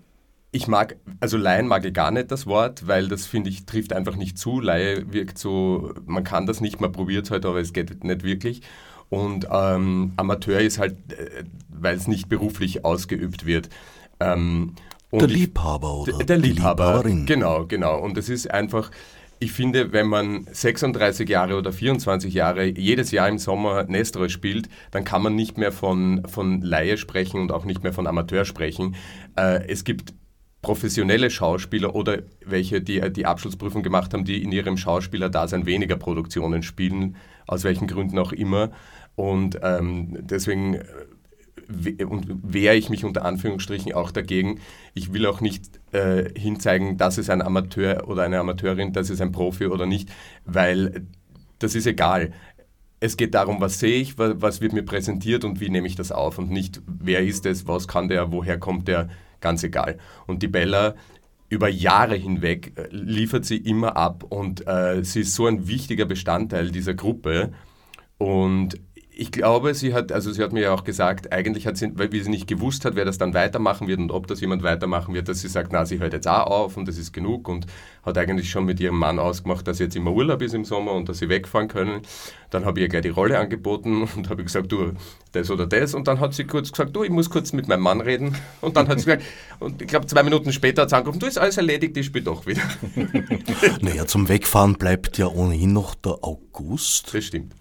ich 0.52 0.66
mag, 0.66 0.96
also 1.20 1.36
Laien 1.36 1.68
mag 1.68 1.84
ich 1.84 1.94
gar 1.94 2.10
nicht 2.10 2.30
das 2.30 2.46
Wort, 2.46 2.86
weil 2.88 3.08
das 3.08 3.26
finde 3.26 3.50
ich 3.50 3.66
trifft 3.66 3.92
einfach 3.92 4.16
nicht 4.16 4.36
zu. 4.36 4.60
Laie 4.60 5.12
wirkt 5.12 5.38
so, 5.38 5.94
man 6.06 6.24
kann 6.24 6.46
das 6.46 6.60
nicht, 6.60 6.80
man 6.80 6.90
probiert 6.90 7.26
es 7.26 7.30
halt, 7.30 7.46
aber 7.46 7.60
es 7.60 7.72
geht 7.72 8.02
nicht 8.02 8.24
wirklich. 8.24 8.62
Und 9.10 9.46
ähm, 9.50 10.12
Amateur 10.16 10.60
ist 10.60 10.78
halt, 10.78 10.94
äh, 11.12 11.44
weil 11.68 11.96
es 11.96 12.08
nicht 12.08 12.28
beruflich 12.28 12.84
ausgeübt 12.84 13.46
wird. 13.46 13.68
Ähm, 14.18 14.74
der 15.12 15.29
Liebhaber 15.29 16.01
oder 16.01 16.12
der, 16.18 16.27
der 16.27 16.38
Liebhaber, 16.38 16.85
Liebhaberin. 16.85 17.27
Genau, 17.27 17.66
genau. 17.66 17.99
Und 17.99 18.16
es 18.16 18.29
ist 18.29 18.51
einfach, 18.51 18.90
ich 19.40 19.53
finde, 19.53 19.92
wenn 19.92 20.07
man 20.07 20.46
36 20.53 21.29
Jahre 21.29 21.57
oder 21.57 21.73
24 21.73 22.33
Jahre 22.33 22.66
jedes 22.66 23.11
Jahr 23.11 23.29
im 23.29 23.38
Sommer 23.38 23.85
Nestroy 23.85 24.29
spielt, 24.29 24.68
dann 24.90 25.05
kann 25.05 25.23
man 25.23 25.35
nicht 25.35 25.59
mehr 25.59 25.73
von, 25.73 26.23
von 26.29 26.61
Laie 26.61 26.96
sprechen 26.96 27.40
und 27.40 27.51
auch 27.51 27.64
nicht 27.64 27.83
mehr 27.83 27.92
von 27.92 28.07
Amateur 28.07 28.44
sprechen. 28.44 28.94
Äh, 29.37 29.66
es 29.66 29.85
gibt 29.85 30.14
professionelle 30.62 31.31
Schauspieler 31.31 31.94
oder 31.94 32.18
welche, 32.44 32.83
die 32.83 33.01
die 33.12 33.25
Abschlussprüfung 33.25 33.83
gemacht 33.83 34.12
haben, 34.12 34.25
die 34.25 34.42
in 34.42 34.53
ihrem 34.53 34.77
Schauspielerdasein 34.77 35.64
weniger 35.64 35.96
Produktionen 35.96 36.62
spielen, 36.62 37.16
aus 37.46 37.64
welchen 37.64 37.87
Gründen 37.87 38.18
auch 38.18 38.33
immer. 38.33 38.70
Und 39.16 39.59
ähm, 39.62 40.18
deswegen 40.20 40.81
und 42.09 42.26
wehre 42.42 42.76
ich 42.76 42.90
mich 42.90 43.04
unter 43.04 43.24
Anführungsstrichen 43.24 43.92
auch 43.92 44.11
dagegen. 44.11 44.61
Ich 44.94 45.12
will 45.12 45.26
auch 45.26 45.40
nicht 45.40 45.80
äh, 45.92 46.28
hinzeigen, 46.38 46.96
das 46.96 47.18
ist 47.18 47.30
ein 47.30 47.42
Amateur 47.42 48.09
oder 48.09 48.22
eine 48.22 48.38
Amateurin, 48.38 48.92
das 48.92 49.11
ist 49.11 49.20
ein 49.20 49.33
Profi 49.33 49.66
oder 49.66 49.87
nicht, 49.87 50.11
weil 50.44 51.06
das 51.59 51.74
ist 51.74 51.87
egal. 51.87 52.33
Es 52.98 53.16
geht 53.16 53.35
darum, 53.35 53.61
was 53.61 53.78
sehe 53.78 54.00
ich, 54.00 54.18
was 54.18 54.61
wird 54.61 54.72
mir 54.72 54.83
präsentiert 54.83 55.44
und 55.44 55.61
wie 55.61 55.70
nehme 55.70 55.87
ich 55.87 55.96
das 55.96 56.12
auf 56.12 56.38
und 56.38 56.50
nicht, 56.50 56.83
wer 56.87 57.20
ist 57.20 57.46
es, 57.46 57.66
was 57.66 57.88
kann 57.88 58.09
der, 58.09 58.30
woher 58.30 58.59
kommt 58.59 58.88
der, 58.88 59.09
ganz 59.40 59.62
egal. 59.62 59.98
Und 60.26 60.42
die 60.42 60.48
Bella 60.48 60.94
über 61.48 61.68
Jahre 61.68 62.14
hinweg 62.14 62.72
äh, 62.76 62.88
liefert 62.90 63.44
sie 63.44 63.56
immer 63.56 63.96
ab 63.96 64.24
und 64.28 64.66
äh, 64.66 65.02
sie 65.02 65.20
ist 65.20 65.35
so 65.35 65.46
ein 65.46 65.66
wichtiger 65.66 66.06
Bestandteil 66.06 66.70
dieser 66.70 66.94
Gruppe. 66.94 67.52
Und 68.18 68.78
ich 69.12 69.33
glaube, 69.33 69.75
sie 69.75 69.92
hat, 69.92 70.12
also 70.12 70.33
sie 70.33 70.42
hat 70.42 70.53
mir 70.53 70.62
ja 70.62 70.73
auch 70.73 70.85
gesagt, 70.85 71.33
eigentlich 71.33 71.66
hat 71.66 71.77
sie, 71.77 71.90
weil 71.99 72.11
sie 72.12 72.31
nicht 72.31 72.46
gewusst 72.46 72.85
hat, 72.85 72.94
wer 72.94 73.05
das 73.05 73.18
dann 73.18 73.35
weitermachen 73.35 73.88
wird 73.88 73.99
und 73.99 74.12
ob 74.12 74.27
das 74.27 74.40
jemand 74.40 74.62
weitermachen 74.62 75.14
wird, 75.14 75.29
dass 75.29 75.40
sie 75.40 75.49
sagt, 75.49 75.73
na, 75.73 75.85
sie 75.85 75.99
hört 75.99 76.12
jetzt 76.12 76.29
auch 76.29 76.46
auf 76.46 76.77
und 76.77 76.87
das 76.87 76.96
ist 76.96 77.12
genug 77.12 77.49
und 77.49 77.66
hat 78.05 78.16
eigentlich 78.16 78.51
schon 78.51 78.64
mit 78.64 78.81
ihrem 78.81 78.96
Mann 78.96 79.18
ausgemacht, 79.18 79.66
dass 79.66 79.79
sie 79.79 79.85
jetzt 79.85 79.96
immer 79.96 80.12
Urlaub 80.12 80.40
ist 80.42 80.55
im 80.55 80.64
Sommer 80.64 80.92
und 80.92 81.09
dass 81.09 81.18
sie 81.18 81.29
wegfahren 81.29 81.68
können. 81.68 82.03
Dann 82.51 82.64
habe 82.64 82.79
ich 82.81 82.85
ihr 82.85 82.88
gleich 82.88 83.03
die 83.03 83.09
Rolle 83.09 83.38
angeboten 83.38 84.09
und 84.16 84.31
habe 84.31 84.44
gesagt, 84.44 84.70
du, 84.73 84.92
das 85.33 85.51
oder 85.51 85.66
das. 85.66 85.94
Und 85.94 86.09
dann 86.09 86.20
hat 86.20 86.33
sie 86.33 86.44
kurz 86.44 86.70
gesagt, 86.70 86.94
du, 86.94 87.03
ich 87.05 87.11
muss 87.11 87.31
kurz 87.31 87.53
mit 87.53 87.68
meinem 87.68 87.83
Mann 87.83 88.01
reden. 88.01 88.37
Und 88.61 88.77
dann 88.77 88.88
hat 88.88 89.01
sie 89.01 89.07
gesagt, 89.07 89.25
und 89.59 89.83
ich 89.83 89.88
glaube, 89.88 90.07
zwei 90.07 90.23
Minuten 90.23 90.53
später 90.53 90.83
hat 90.83 90.90
sie 90.90 90.96
angerufen, 90.96 91.20
du, 91.20 91.27
ist 91.27 91.38
alles 91.38 91.57
erledigt, 91.57 91.96
ich 91.96 92.07
spiele 92.07 92.25
doch 92.25 92.46
wieder. 92.46 92.62
naja, 93.81 94.07
zum 94.07 94.29
Wegfahren 94.29 94.75
bleibt 94.75 95.18
ja 95.18 95.27
ohnehin 95.27 95.73
noch 95.73 95.94
der 95.94 96.18
August. 96.23 97.12
Das 97.12 97.25
stimmt. 97.25 97.53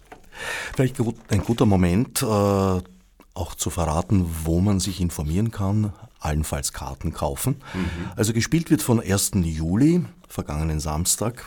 Vielleicht 0.74 0.96
ein 1.28 1.44
guter 1.44 1.66
Moment, 1.66 2.22
äh, 2.22 2.26
auch 2.26 3.54
zu 3.56 3.70
verraten, 3.70 4.26
wo 4.44 4.60
man 4.60 4.80
sich 4.80 5.00
informieren 5.00 5.50
kann, 5.50 5.92
allenfalls 6.18 6.72
Karten 6.72 7.12
kaufen. 7.12 7.56
Mhm. 7.74 8.10
Also 8.16 8.32
gespielt 8.32 8.70
wird 8.70 8.82
von 8.82 9.00
1. 9.00 9.32
Juli, 9.44 10.04
vergangenen 10.28 10.80
Samstag, 10.80 11.44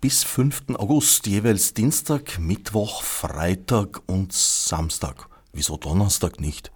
bis 0.00 0.24
5. 0.24 0.74
August, 0.76 1.26
jeweils 1.26 1.74
Dienstag, 1.74 2.38
Mittwoch, 2.38 3.02
Freitag 3.02 4.00
und 4.06 4.32
Samstag. 4.32 5.28
Wieso 5.52 5.76
Donnerstag 5.76 6.40
nicht? 6.40 6.72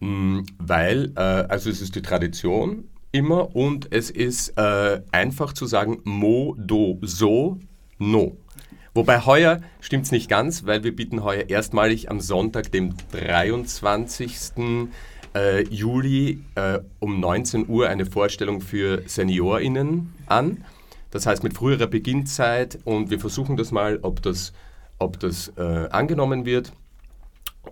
Mm, 0.00 0.40
weil, 0.58 1.12
äh, 1.16 1.20
also 1.20 1.70
es 1.70 1.80
ist 1.80 1.94
die 1.94 2.02
Tradition 2.02 2.88
immer 3.12 3.54
und 3.54 3.92
es 3.92 4.10
ist 4.10 4.56
äh, 4.58 5.00
einfach 5.12 5.52
zu 5.52 5.66
sagen, 5.66 6.00
mo, 6.04 6.54
do, 6.58 6.98
so, 7.02 7.58
no. 7.98 8.36
Wobei 8.94 9.20
heuer 9.20 9.62
stimmt 9.80 10.04
es 10.04 10.12
nicht 10.12 10.28
ganz, 10.28 10.66
weil 10.66 10.84
wir 10.84 10.94
bieten 10.94 11.24
heuer 11.24 11.48
erstmalig 11.48 12.10
am 12.10 12.20
Sonntag, 12.20 12.70
dem 12.72 12.94
23. 13.12 14.88
Äh, 15.34 15.62
Juli 15.68 16.44
äh, 16.56 16.80
um 16.98 17.18
19 17.18 17.68
Uhr 17.68 17.88
eine 17.88 18.04
Vorstellung 18.04 18.60
für 18.60 19.02
SeniorInnen 19.08 20.12
an. 20.26 20.64
Das 21.10 21.24
heißt 21.24 21.42
mit 21.42 21.54
früherer 21.54 21.86
Beginnzeit 21.86 22.80
und 22.84 23.10
wir 23.10 23.18
versuchen 23.18 23.56
das 23.56 23.70
mal, 23.70 23.98
ob 24.02 24.20
das, 24.20 24.52
ob 24.98 25.18
das 25.20 25.48
äh, 25.56 25.88
angenommen 25.88 26.44
wird. 26.44 26.72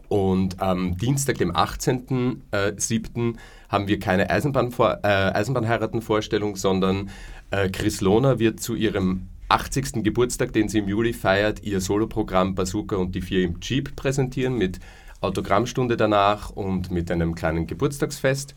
Und 0.09 0.61
am 0.61 0.97
Dienstag, 0.97 1.37
dem 1.39 1.53
18.07., 1.53 3.33
äh, 3.33 3.37
haben 3.69 3.89
wir 3.89 3.99
keine 3.99 4.31
Eisenbahnvor 4.31 5.01
äh, 5.03 5.07
Eisenbahnheiraten-Vorstellung, 5.07 6.57
sondern 6.57 7.11
äh, 7.51 7.69
Chris 7.69 8.01
Lohner 8.01 8.39
wird 8.39 8.61
zu 8.61 8.75
ihrem 8.75 9.29
80. 9.51 10.05
Geburtstag, 10.05 10.53
den 10.53 10.69
sie 10.69 10.79
im 10.79 10.89
Juli 10.89 11.13
feiert, 11.13 11.63
ihr 11.63 11.81
Soloprogramm 11.81 12.55
Bazooka 12.55 12.97
und 12.97 13.15
die 13.15 13.21
vier 13.21 13.45
im 13.45 13.59
Jeep 13.61 13.97
präsentieren 13.97 14.55
mit 14.55 14.81
Autogrammstunde 15.21 15.97
danach 15.97 16.51
und 16.51 16.91
mit 16.91 17.11
einem 17.11 17.35
kleinen 17.35 17.67
Geburtstagsfest. 17.67 18.55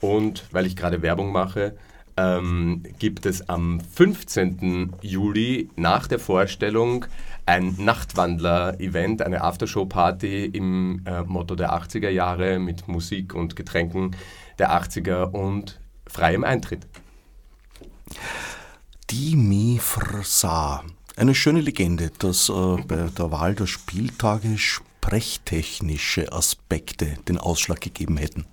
Und 0.00 0.46
weil 0.52 0.66
ich 0.66 0.76
gerade 0.76 1.02
Werbung 1.02 1.32
mache, 1.32 1.76
ähm, 2.16 2.82
gibt 2.98 3.26
es 3.26 3.48
am 3.48 3.80
15. 3.80 4.94
Juli 5.02 5.68
nach 5.76 6.06
der 6.06 6.18
Vorstellung 6.18 7.06
ein 7.46 7.74
Nachtwandler-Event, 7.78 9.22
eine 9.22 9.42
Aftershow-Party 9.42 10.46
im 10.46 11.02
äh, 11.06 11.22
Motto 11.22 11.54
der 11.56 11.72
80er 11.72 12.08
Jahre 12.08 12.58
mit 12.58 12.88
Musik 12.88 13.34
und 13.34 13.56
Getränken 13.56 14.16
der 14.58 14.70
80er 14.70 15.30
und 15.30 15.80
freiem 16.06 16.44
Eintritt. 16.44 16.86
Die 19.10 19.36
Mifrsa. 19.36 20.82
Eine 21.16 21.34
schöne 21.34 21.60
Legende, 21.60 22.10
dass 22.18 22.48
äh, 22.48 22.52
bei 22.52 23.08
der 23.16 23.30
Wahl 23.30 23.54
der 23.54 23.66
Spieltage 23.66 24.56
sprechtechnische 24.58 26.32
Aspekte 26.32 27.16
den 27.28 27.38
Ausschlag 27.38 27.80
gegeben 27.80 28.16
hätten. 28.16 28.46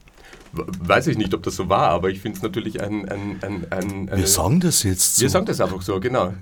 Weiß 0.52 1.08
ich 1.08 1.18
nicht, 1.18 1.34
ob 1.34 1.44
das 1.44 1.56
so 1.56 1.70
war, 1.70 1.88
aber 1.90 2.10
ich 2.10 2.20
finde 2.20 2.38
es 2.38 2.44
natürlich 2.44 2.82
ein, 2.82 3.08
ein, 3.08 3.40
ein, 3.42 3.68
ein 3.72 4.12
Wir 4.14 4.28
sagen 4.28 4.60
das 4.60 4.84
jetzt 4.84 5.16
so. 5.16 5.22
Wir 5.22 5.30
sagen 5.30 5.46
das 5.46 5.62
einfach 5.62 5.82
so, 5.82 6.00
genau. 6.00 6.34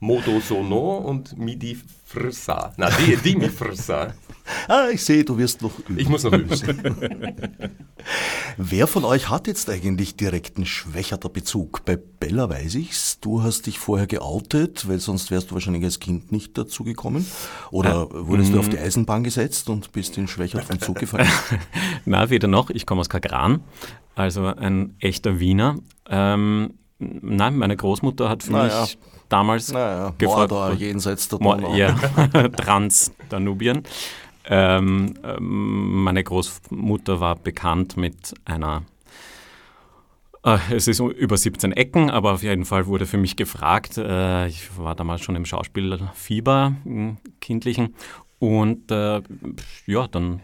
Modo 0.00 0.40
Sono 0.40 0.96
und 0.98 1.36
Midi 1.36 1.78
Frissa. 2.08 2.72
Na, 2.78 2.88
die, 2.88 3.16
die 3.16 3.36
Mi 3.36 3.50
Frissa. 3.50 4.14
ah, 4.68 4.88
ich 4.90 5.04
sehe, 5.04 5.24
du 5.24 5.36
wirst 5.36 5.60
noch 5.60 5.78
üben. 5.80 5.98
Ich 5.98 6.08
muss 6.08 6.24
noch 6.24 6.32
üben. 6.32 6.48
Wer 8.56 8.86
von 8.86 9.04
euch 9.04 9.28
hat 9.28 9.46
jetzt 9.46 9.68
eigentlich 9.68 10.16
direkten 10.16 10.64
Schwächerter 10.64 11.28
Bezug? 11.28 11.84
Bei 11.84 11.96
Bella 11.96 12.48
weiß 12.48 12.76
ich's. 12.76 13.20
Du 13.20 13.42
hast 13.42 13.66
dich 13.66 13.78
vorher 13.78 14.06
geoutet, 14.06 14.88
weil 14.88 15.00
sonst 15.00 15.30
wärst 15.30 15.50
du 15.50 15.54
wahrscheinlich 15.54 15.84
als 15.84 16.00
Kind 16.00 16.32
nicht 16.32 16.56
dazu 16.56 16.82
gekommen. 16.82 17.26
Oder 17.70 18.08
äh, 18.10 18.26
wurdest 18.26 18.54
du 18.54 18.58
auf 18.58 18.70
die 18.70 18.78
Eisenbahn 18.78 19.22
gesetzt 19.22 19.68
und 19.68 19.92
bist 19.92 20.16
in 20.16 20.28
Schwächert 20.28 20.64
vom 20.64 20.80
Zug 20.80 20.98
gefallen? 20.98 21.28
Na, 22.06 22.30
weder 22.30 22.48
noch. 22.48 22.70
Ich 22.70 22.86
komme 22.86 23.02
aus 23.02 23.10
Kagran, 23.10 23.60
also 24.14 24.46
ein 24.46 24.96
echter 24.98 25.40
Wiener. 25.40 25.76
Ähm, 26.08 26.72
nein, 26.98 27.58
meine 27.58 27.76
Großmutter 27.76 28.30
hat 28.30 28.44
für 28.44 28.52
naja. 28.52 28.80
mich 28.80 28.98
damals 29.28 29.72
naja, 29.72 30.14
gefragt. 30.18 30.50
Mordor, 30.50 30.72
jenseits 30.74 31.28
der 31.28 31.38
Donau. 31.38 31.74
Ja, 31.74 31.92
Trans-Danubien. 32.56 33.82
Ähm, 34.44 35.14
ähm, 35.22 36.04
meine 36.04 36.24
Großmutter 36.24 37.20
war 37.20 37.36
bekannt 37.36 37.96
mit 37.96 38.34
einer 38.44 38.82
äh, 40.44 40.58
es 40.70 40.88
ist 40.88 41.00
über 41.00 41.36
17 41.36 41.72
Ecken, 41.72 42.10
aber 42.10 42.32
auf 42.32 42.42
jeden 42.42 42.64
Fall 42.64 42.86
wurde 42.86 43.06
für 43.06 43.18
mich 43.18 43.36
gefragt. 43.36 43.98
Äh, 43.98 44.46
ich 44.46 44.76
war 44.78 44.94
damals 44.94 45.22
schon 45.22 45.36
im 45.36 45.44
Schauspielfieber, 45.44 46.72
im 46.84 47.18
kindlichen. 47.40 47.94
Und 48.38 48.90
äh, 48.90 49.20
ja, 49.86 50.06
dann 50.06 50.40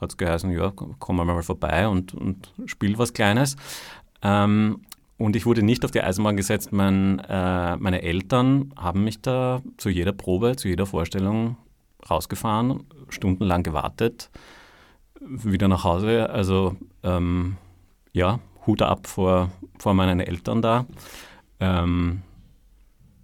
hat 0.00 0.10
es 0.10 0.16
geheißen, 0.16 0.50
ja, 0.50 0.72
komm 0.98 1.16
mal 1.16 1.42
vorbei 1.42 1.86
und, 1.86 2.14
und 2.14 2.52
spiel 2.66 2.98
was 2.98 3.12
Kleines. 3.12 3.56
Ähm, 4.22 4.80
und 5.20 5.36
ich 5.36 5.44
wurde 5.44 5.62
nicht 5.62 5.84
auf 5.84 5.90
die 5.90 6.00
Eisenbahn 6.00 6.38
gesetzt. 6.38 6.72
Mein, 6.72 7.18
äh, 7.18 7.76
meine 7.76 8.00
Eltern 8.00 8.72
haben 8.74 9.04
mich 9.04 9.20
da 9.20 9.60
zu 9.76 9.90
jeder 9.90 10.12
Probe, 10.12 10.56
zu 10.56 10.66
jeder 10.66 10.86
Vorstellung 10.86 11.58
rausgefahren, 12.08 12.84
stundenlang 13.10 13.62
gewartet, 13.62 14.30
wieder 15.20 15.68
nach 15.68 15.84
Hause. 15.84 16.30
Also 16.30 16.74
ähm, 17.02 17.58
ja, 18.14 18.40
Hut 18.66 18.80
ab 18.80 19.06
vor, 19.06 19.50
vor 19.78 19.92
meinen 19.92 20.20
Eltern 20.20 20.62
da. 20.62 20.86
Ähm, 21.60 22.22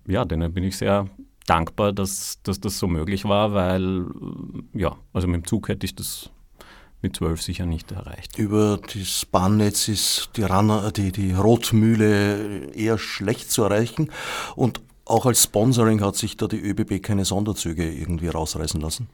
ja, 0.07 0.27
denen 0.27 0.53
bin 0.53 0.65
ich 0.65 0.77
sehr 0.77 1.07
dankbar, 1.47 1.95
dass, 1.95 2.43
dass 2.43 2.61
das 2.61 2.79
so 2.79 2.89
möglich 2.89 3.25
war, 3.25 3.55
weil 3.55 4.05
ja, 4.75 4.97
also 5.15 5.29
mit 5.29 5.37
dem 5.37 5.47
Zug 5.47 5.71
hätte 5.71 5.87
ich 5.87 5.95
das 5.95 6.31
mit 7.07 7.17
zwölf 7.17 7.41
sicher 7.41 7.67
nicht 7.67 7.93
erreicht. 7.93 8.37
Über 8.37 8.81
das 8.93 9.27
Bahnnetz 9.27 9.87
ist 9.87 10.31
die, 10.37 10.43
Ranner, 10.43 10.91
die, 10.91 11.13
die 11.13 11.33
Rotmühle 11.33 12.73
eher 12.73 12.99
schlecht 12.99 13.51
zu 13.51 13.63
erreichen 13.63 14.11
und 14.57 14.81
auch 15.05 15.25
als 15.25 15.45
Sponsoring 15.45 16.01
hat 16.01 16.17
sich 16.17 16.37
da 16.37 16.49
die 16.49 16.61
ÖBB 16.61 17.01
keine 17.01 17.25
Sonderzüge 17.25 17.89
irgendwie 17.89 18.27
rausreißen 18.27 18.81
lassen? 18.81 19.09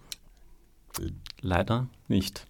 Leider 1.42 1.86
nicht. 2.08 2.46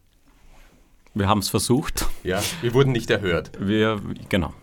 Wir 1.14 1.28
haben 1.28 1.40
es 1.40 1.48
versucht. 1.48 2.06
Ja, 2.22 2.40
wir 2.60 2.72
wurden 2.72 2.92
nicht 2.92 3.10
erhört. 3.10 3.50
Wir, 3.58 4.00
genau. 4.28 4.54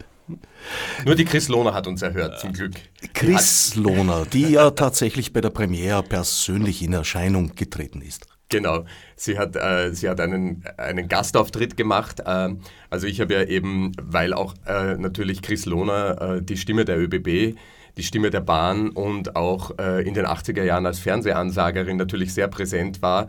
Nur 1.05 1.15
die 1.15 1.25
Chris 1.25 1.49
Lohner 1.49 1.73
hat 1.73 1.87
uns 1.87 2.01
erhört, 2.01 2.39
zum 2.39 2.53
Glück. 2.53 2.75
Chris 3.13 3.75
Lohner, 3.75 4.25
die 4.25 4.47
ja 4.51 4.71
tatsächlich 4.71 5.33
bei 5.33 5.41
der 5.41 5.49
Premiere 5.49 6.03
persönlich 6.03 6.81
in 6.81 6.93
Erscheinung 6.93 7.55
getreten 7.55 8.01
ist. 8.01 8.27
Genau, 8.51 8.85
sie 9.15 9.37
hat, 9.37 9.55
äh, 9.55 9.93
sie 9.93 10.09
hat 10.09 10.19
einen, 10.19 10.63
einen 10.77 11.07
Gastauftritt 11.07 11.77
gemacht. 11.77 12.21
Äh, 12.25 12.55
also 12.89 13.05
ich 13.05 13.21
habe 13.21 13.35
ja 13.35 13.43
eben, 13.43 13.91
weil 14.01 14.33
auch 14.33 14.55
äh, 14.65 14.95
natürlich 14.95 15.43
Chris 15.43 15.67
Lohner 15.67 16.37
äh, 16.37 16.41
die 16.41 16.57
Stimme 16.57 16.83
der 16.83 16.99
ÖBB, 16.99 17.55
die 17.97 18.03
Stimme 18.03 18.31
der 18.31 18.41
Bahn 18.41 18.89
und 18.89 19.35
auch 19.35 19.77
äh, 19.77 20.01
in 20.01 20.15
den 20.15 20.25
80er 20.25 20.63
Jahren 20.63 20.87
als 20.87 20.97
Fernsehansagerin 20.97 21.97
natürlich 21.97 22.33
sehr 22.33 22.47
präsent 22.47 23.03
war. 23.03 23.27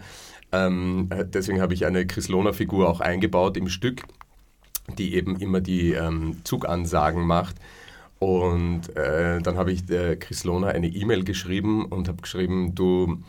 Ähm, 0.52 1.10
äh, 1.10 1.26
deswegen 1.26 1.60
habe 1.60 1.74
ich 1.74 1.84
eine 1.84 2.06
Chris 2.06 2.28
Lohner-Figur 2.28 2.88
auch 2.88 3.00
eingebaut 3.00 3.58
im 3.58 3.68
Stück, 3.68 4.04
die 4.96 5.14
eben 5.14 5.36
immer 5.36 5.60
die 5.60 5.92
ähm, 5.92 6.38
Zugansagen 6.44 7.26
macht. 7.26 7.56
Und 8.18 8.94
dann 8.94 9.56
habe 9.56 9.72
ich 9.72 9.86
Chris 9.86 10.44
Lohner 10.44 10.68
eine 10.68 10.88
E-Mail 10.88 11.24
geschrieben 11.24 11.86
und 11.86 12.06
habe 12.06 12.20
geschrieben, 12.20 12.74
du 12.74 13.22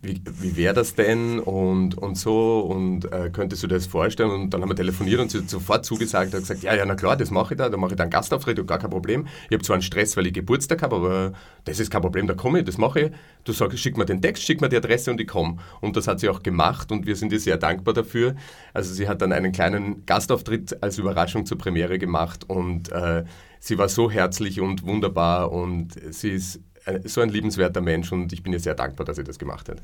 wie, 0.00 0.22
wie 0.40 0.56
wäre 0.56 0.74
das 0.74 0.94
denn 0.94 1.38
und, 1.38 1.96
und 1.98 2.16
so 2.16 2.60
und 2.60 3.10
äh, 3.12 3.30
könntest 3.30 3.62
du 3.62 3.66
dir 3.66 3.74
das 3.74 3.86
vorstellen? 3.86 4.30
Und 4.30 4.50
dann 4.50 4.62
haben 4.62 4.70
wir 4.70 4.76
telefoniert 4.76 5.20
und 5.20 5.30
sie 5.30 5.38
hat 5.38 5.50
sofort 5.50 5.84
zugesagt, 5.84 6.32
hat 6.32 6.40
gesagt, 6.40 6.62
ja, 6.62 6.74
ja, 6.74 6.84
na 6.86 6.94
klar, 6.94 7.16
das 7.16 7.30
mache 7.30 7.54
ich 7.54 7.58
da, 7.58 7.68
da 7.68 7.76
mache 7.76 7.92
ich 7.92 7.96
dann 7.96 8.10
Gastauftritt, 8.10 8.66
gar 8.66 8.78
kein 8.78 8.90
Problem. 8.90 9.26
Ich 9.48 9.54
habe 9.54 9.62
zwar 9.62 9.74
einen 9.74 9.82
Stress, 9.82 10.16
weil 10.16 10.26
ich 10.26 10.32
Geburtstag 10.32 10.82
habe, 10.82 10.96
aber 10.96 11.32
das 11.64 11.80
ist 11.80 11.90
kein 11.90 12.02
Problem, 12.02 12.26
da 12.26 12.34
komme 12.34 12.60
ich, 12.60 12.64
das 12.64 12.78
mache 12.78 13.00
ich. 13.00 13.12
Du 13.44 13.52
sagst, 13.52 13.78
schick 13.78 13.96
mir 13.96 14.04
den 14.04 14.22
Text, 14.22 14.42
schick 14.42 14.60
mir 14.60 14.68
die 14.68 14.76
Adresse 14.76 15.10
und 15.10 15.20
ich 15.20 15.28
komme. 15.28 15.56
Und 15.80 15.96
das 15.96 16.06
hat 16.06 16.20
sie 16.20 16.28
auch 16.28 16.42
gemacht 16.42 16.92
und 16.92 17.06
wir 17.06 17.16
sind 17.16 17.32
ihr 17.32 17.40
sehr 17.40 17.58
dankbar 17.58 17.94
dafür. 17.94 18.34
Also 18.72 18.94
sie 18.94 19.08
hat 19.08 19.20
dann 19.22 19.32
einen 19.32 19.52
kleinen 19.52 20.06
Gastauftritt 20.06 20.82
als 20.82 20.98
Überraschung 20.98 21.46
zur 21.46 21.58
Premiere 21.58 21.98
gemacht 21.98 22.48
und 22.48 22.90
äh, 22.92 23.24
sie 23.60 23.78
war 23.78 23.88
so 23.88 24.10
herzlich 24.10 24.60
und 24.60 24.84
wunderbar 24.84 25.52
und 25.52 25.94
sie 26.12 26.30
ist 26.30 26.60
so 27.04 27.20
ein 27.20 27.28
liebenswerter 27.28 27.80
Mensch 27.80 28.10
und 28.12 28.32
ich 28.32 28.42
bin 28.42 28.52
ihr 28.52 28.60
sehr 28.60 28.74
dankbar, 28.74 29.06
dass 29.06 29.16
sie 29.16 29.24
das 29.24 29.38
gemacht 29.38 29.68
hat. 29.68 29.82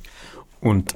Und 0.61 0.95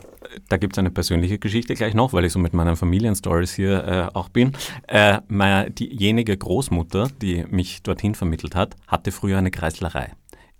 da 0.49 0.57
gibt 0.57 0.75
es 0.75 0.79
eine 0.79 0.91
persönliche 0.91 1.39
Geschichte 1.39 1.75
gleich 1.75 1.95
noch, 1.95 2.13
weil 2.13 2.25
ich 2.25 2.33
so 2.33 2.39
mit 2.39 2.53
meinen 2.53 2.77
Familienstories 2.77 3.53
hier 3.53 3.85
äh, 3.85 4.17
auch 4.17 4.29
bin. 4.29 4.53
Äh, 4.89 5.21
meine, 5.29 5.71
diejenige 5.71 6.37
Großmutter, 6.37 7.09
die 7.21 7.45
mich 7.49 7.83
dorthin 7.83 8.15
vermittelt 8.15 8.55
hat, 8.55 8.77
hatte 8.87 9.13
früher 9.13 9.39
eine 9.39 9.51
Kreislerei 9.51 10.13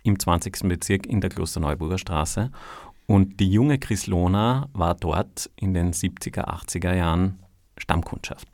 im 0.03 0.19
20. 0.19 0.67
Bezirk 0.69 1.05
in 1.05 1.21
der 1.21 1.29
Klosterneuburger 1.29 1.97
Straße. 1.97 2.51
Und 3.05 3.39
die 3.39 3.51
junge 3.51 3.79
Chris 3.79 4.07
Lohner 4.07 4.69
war 4.73 4.95
dort 4.95 5.49
in 5.55 5.73
den 5.73 5.91
70er, 5.91 6.45
80er 6.45 6.95
Jahren 6.95 7.39
Stammkundschaft. 7.77 8.47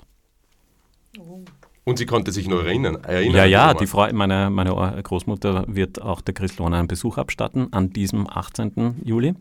Oh. 1.20 1.44
Und 1.86 1.98
sie 1.98 2.06
konnte 2.06 2.32
sich 2.32 2.48
nur 2.48 2.66
erinnern. 2.66 3.04
erinnern 3.04 3.36
ja, 3.36 3.46
ja, 3.46 3.74
die 3.74 3.88
Frau, 3.88 4.08
meine, 4.14 4.50
meine 4.50 5.02
Großmutter 5.02 5.66
wird 5.68 6.02
auch 6.02 6.22
der 6.22 6.34
Christlona 6.34 6.78
einen 6.78 6.88
Besuch 6.88 7.18
abstatten 7.18 7.74
an 7.74 7.92
diesem 7.92 8.30
18. 8.30 9.02
Juli 9.04 9.34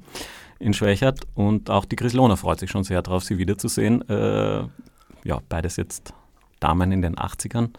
in 0.58 0.72
Schwächert. 0.72 1.20
Und 1.34 1.70
auch 1.70 1.84
die 1.84 1.96
Christlona 1.96 2.36
freut 2.36 2.60
sich 2.60 2.70
schon 2.70 2.84
sehr 2.84 3.02
darauf, 3.02 3.24
sie 3.24 3.38
wiederzusehen. 3.38 4.08
Äh, 4.08 4.64
ja, 5.24 5.40
beides 5.48 5.76
jetzt 5.76 6.14
Damen 6.60 6.92
in 6.92 7.02
den 7.02 7.16
80ern, 7.16 7.70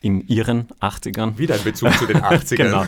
in 0.00 0.26
ihren 0.28 0.68
80ern. 0.80 1.38
Wieder 1.38 1.54
ein 1.54 1.64
Bezug 1.64 1.92
zu 1.94 2.06
den 2.06 2.18
80ern. 2.22 2.56
genau. 2.56 2.84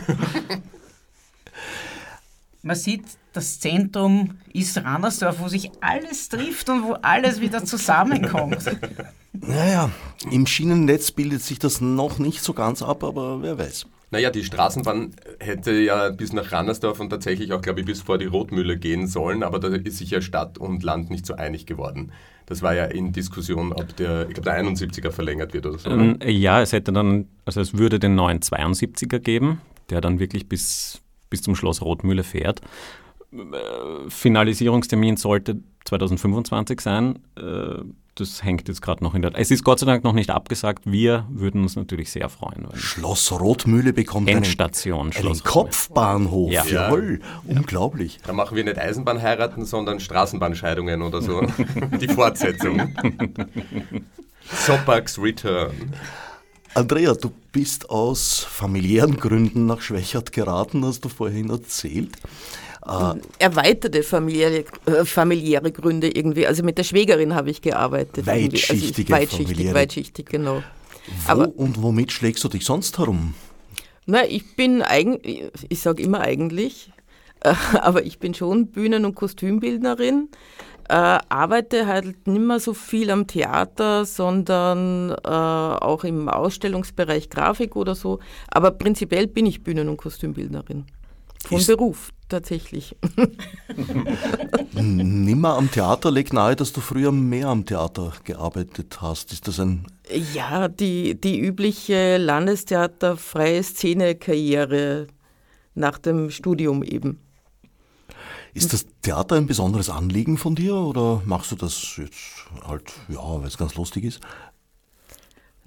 Man 2.61 2.75
sieht, 2.75 3.05
das 3.35 3.59
Zentrum 3.59 4.37
ist 4.53 4.77
Rannersdorf, 4.83 5.39
wo 5.39 5.47
sich 5.47 5.71
alles 5.81 6.29
trifft 6.29 6.69
und 6.69 6.83
wo 6.83 6.93
alles 7.01 7.41
wieder 7.41 7.63
zusammenkommt. 7.63 8.63
Naja, 9.33 9.91
im 10.31 10.47
Schienennetz 10.47 11.11
bildet 11.11 11.41
sich 11.41 11.59
das 11.59 11.81
noch 11.81 12.19
nicht 12.19 12.41
so 12.41 12.53
ganz 12.53 12.81
ab, 12.81 13.03
aber 13.03 13.41
wer 13.41 13.57
weiß. 13.57 13.85
Naja, 14.11 14.29
die 14.29 14.45
Straßenbahn 14.45 15.13
hätte 15.39 15.73
ja 15.73 16.09
bis 16.09 16.31
nach 16.31 16.51
Rannersdorf 16.51 16.99
und 17.01 17.09
tatsächlich 17.09 17.51
auch, 17.51 17.61
glaube 17.61 17.81
ich, 17.81 17.85
bis 17.85 18.01
vor 18.01 18.17
die 18.17 18.27
Rotmühle 18.27 18.77
gehen 18.77 19.07
sollen, 19.07 19.43
aber 19.43 19.59
da 19.59 19.67
ist 19.67 19.97
sich 19.97 20.11
ja 20.11 20.21
Stadt 20.21 20.57
und 20.57 20.83
Land 20.83 21.09
nicht 21.09 21.25
so 21.25 21.35
einig 21.35 21.65
geworden. 21.65 22.13
Das 22.45 22.61
war 22.61 22.75
ja 22.75 22.85
in 22.85 23.11
Diskussion, 23.11 23.73
ob 23.73 23.95
der, 23.97 24.27
ich 24.29 24.35
glaube, 24.35 24.49
der 24.49 24.63
71er 24.63 25.11
verlängert 25.11 25.53
wird 25.53 25.65
oder 25.65 25.79
so. 25.79 25.89
Ähm, 25.89 26.19
ja, 26.23 26.61
es 26.61 26.71
hätte 26.71 26.93
dann, 26.93 27.27
also 27.43 27.59
es 27.59 27.77
würde 27.77 27.99
den 27.99 28.15
neuen 28.15 28.39
72er 28.39 29.19
geben, 29.19 29.59
der 29.89 29.99
dann 29.99 30.19
wirklich 30.19 30.47
bis, 30.47 31.01
bis 31.29 31.41
zum 31.41 31.55
Schloss 31.55 31.81
Rotmühle 31.81 32.23
fährt. 32.23 32.61
Finalisierungstermin 34.09 35.17
sollte 35.17 35.61
2025 35.85 36.81
sein. 36.81 37.19
Äh, 37.37 37.83
das 38.15 38.43
hängt 38.43 38.69
jetzt 38.69 38.81
gerade 38.81 39.03
noch 39.03 39.13
in 39.13 39.21
der. 39.21 39.37
Es 39.37 39.51
ist 39.51 39.63
Gott 39.65 39.79
sei 39.79 39.85
Dank 39.85 40.05
noch 40.05 40.13
nicht 40.13 40.29
abgesagt. 40.29 40.83
Wir 40.85 41.25
würden 41.29 41.63
uns 41.63 41.75
natürlich 41.75 42.11
sehr 42.11 42.29
freuen. 42.29 42.65
Schloss 42.73 43.31
Rotmühle 43.33 43.91
bekommt 43.91 44.29
Endstation, 44.29 45.11
einen, 45.11 45.27
einen 45.27 45.43
Kopfbahnhof. 45.43 46.49
Ja. 46.49 46.63
Jawohl, 46.65 47.19
ja. 47.21 47.57
unglaublich. 47.57 48.19
Da 48.25 48.31
machen 48.31 48.55
wir 48.55 48.63
nicht 48.63 48.79
Eisenbahn 48.79 49.21
heiraten, 49.21 49.65
sondern 49.65 49.99
Straßenbahnscheidungen 49.99 51.01
oder 51.01 51.21
so. 51.21 51.41
Die 51.99 52.07
Fortsetzung. 52.07 52.95
Sopax 54.49 55.19
Return. 55.19 55.93
Andrea, 56.73 57.13
du 57.13 57.31
bist 57.51 57.89
aus 57.89 58.39
familiären 58.39 59.17
Gründen 59.17 59.65
nach 59.65 59.81
Schwächert 59.81 60.31
geraten, 60.31 60.85
hast 60.85 61.03
du 61.05 61.09
vorhin 61.09 61.49
erzählt. 61.49 62.17
Äh, 62.87 63.15
Erweiterte 63.39 64.03
familiäre, 64.03 64.65
äh, 64.85 65.05
familiäre 65.05 65.71
Gründe 65.71 66.09
irgendwie. 66.09 66.45
Also 66.45 66.63
mit 66.63 66.77
der 66.77 66.83
Schwägerin 66.83 67.33
habe 67.33 67.49
ich 67.49 67.61
gearbeitet. 67.61 68.25
Weitschichtige 68.25 69.13
also 69.13 69.39
weitschichtig, 69.39 69.73
weitschichtig, 69.73 70.25
genau. 70.27 70.63
Wo 71.25 71.31
Aber, 71.31 71.51
und 71.55 71.81
womit 71.81 72.11
schlägst 72.11 72.43
du 72.43 72.49
dich 72.49 72.65
sonst 72.65 72.97
herum? 72.97 73.33
Na, 74.05 74.25
ich 74.25 74.55
bin 74.55 74.81
eigentlich, 74.81 75.51
ich 75.69 75.79
sage 75.79 76.03
immer 76.03 76.21
eigentlich, 76.21 76.91
aber 77.73 78.05
ich 78.05 78.19
bin 78.19 78.33
schon 78.33 78.67
Bühnen- 78.67 79.05
und 79.05 79.15
Kostümbildnerin 79.15 80.29
äh, 80.87 80.93
arbeite 80.93 81.87
halt 81.87 82.27
nicht 82.27 82.41
mehr 82.41 82.59
so 82.59 82.73
viel 82.73 83.09
am 83.09 83.25
Theater, 83.25 84.05
sondern 84.05 85.11
äh, 85.11 85.27
auch 85.27 86.03
im 86.03 86.29
Ausstellungsbereich 86.29 87.29
Grafik 87.29 87.75
oder 87.75 87.95
so. 87.95 88.19
Aber 88.49 88.71
prinzipiell 88.71 89.27
bin 89.27 89.45
ich 89.47 89.63
Bühnen- 89.63 89.89
und 89.89 89.97
Kostümbildnerin. 89.97 90.85
Von 91.45 91.59
Ist 91.59 91.67
Beruf 91.67 92.09
tatsächlich. 92.27 92.95
Nimmer 94.73 95.55
am 95.55 95.69
Theater 95.69 96.09
legt 96.09 96.33
nahe, 96.33 96.55
dass 96.55 96.73
du 96.73 96.81
früher 96.81 97.11
mehr 97.11 97.49
am 97.49 97.65
Theater 97.65 98.13
gearbeitet 98.23 98.99
hast. 99.01 99.31
Ist 99.31 99.47
das 99.47 99.59
ein. 99.59 99.85
Ja, 100.33 100.67
die, 100.67 101.19
die 101.19 101.39
übliche 101.39 102.17
Landestheater-freie 102.17 103.61
Szene-Karriere 103.61 105.07
nach 105.75 105.99
dem 105.99 106.31
Studium 106.31 106.83
eben. 106.83 107.19
Ist 108.55 108.73
das 108.73 108.87
Theater 109.01 109.35
ein 109.35 109.47
besonderes 109.47 109.89
Anliegen 109.89 110.37
von 110.37 110.55
dir 110.55 110.75
oder 110.75 111.21
machst 111.25 111.51
du 111.51 111.55
das 111.55 111.97
jetzt 111.97 112.45
halt, 112.65 112.91
ja, 113.09 113.19
weil 113.19 113.47
es 113.47 113.57
ganz 113.57 113.75
lustig 113.75 114.05
ist? 114.05 114.21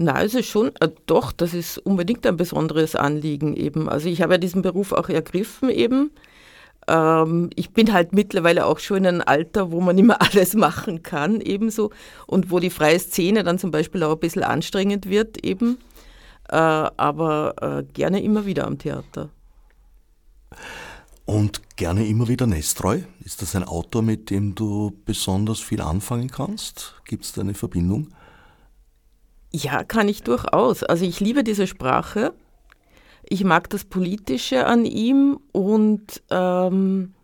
Na, 0.01 0.22
es 0.22 0.34
ist 0.34 0.46
schon, 0.46 0.70
äh, 0.80 0.90
doch, 1.07 1.32
das 1.32 1.55
ist 1.55 1.78
unbedingt 1.78 2.24
ein 2.24 2.36
besonderes 2.36 2.94
Anliegen 2.94 3.57
eben. 3.57 3.88
Also 3.88 4.09
ich 4.09 4.22
habe 4.22 4.34
ja 4.34 4.38
diesen 4.38 4.62
Beruf 4.62 4.92
auch 4.92 5.09
ergriffen 5.09 5.70
eben. 5.70 6.12
Ähm, 6.86 7.51
ich 7.57 7.70
bin 7.70 7.92
halt 7.92 8.12
mittlerweile 8.12 8.66
auch 8.66 8.78
schon 8.78 8.99
in 8.99 9.07
einem 9.07 9.22
Alter, 9.26 9.72
wo 9.72 9.80
man 9.80 9.96
nicht 9.96 10.07
mehr 10.07 10.22
alles 10.32 10.55
machen 10.55 11.03
kann 11.03 11.40
ebenso 11.40 11.90
und 12.28 12.53
wo 12.53 12.61
die 12.61 12.70
freie 12.70 13.01
Szene 13.01 13.42
dann 13.42 13.59
zum 13.59 13.72
Beispiel 13.72 14.05
auch 14.05 14.12
ein 14.12 14.20
bisschen 14.20 14.44
anstrengend 14.44 15.09
wird 15.09 15.44
eben. 15.44 15.78
Äh, 16.49 16.55
aber 16.57 17.55
äh, 17.61 17.92
gerne 17.92 18.22
immer 18.22 18.46
wieder 18.46 18.68
am 18.68 18.78
Theater. 18.78 19.30
Und 21.24 21.76
gerne 21.76 22.07
immer 22.07 22.28
wieder 22.28 22.46
Nestreu. 22.46 23.01
Ist 23.24 23.42
das 23.42 23.57
ein 23.57 23.64
Autor, 23.64 24.03
mit 24.03 24.30
dem 24.30 24.55
du 24.55 24.96
besonders 25.05 25.59
viel 25.59 25.80
anfangen 25.80 26.30
kannst? 26.30 26.94
Gibt 27.05 27.24
es 27.24 27.32
da 27.32 27.40
eine 27.40 27.55
Verbindung? 27.55 28.09
Ja, 29.51 29.84
kann 29.84 30.09
ich 30.09 30.22
durchaus. 30.22 30.82
Also 30.82 31.05
ich 31.05 31.20
liebe 31.20 31.42
diese 31.44 31.66
Sprache. 31.66 32.32
Ich 33.28 33.44
mag 33.44 33.68
das 33.70 33.84
Politische 33.84 34.66
an 34.66 34.84
ihm 34.84 35.38
und 35.53 36.22
ähm, 36.30 37.14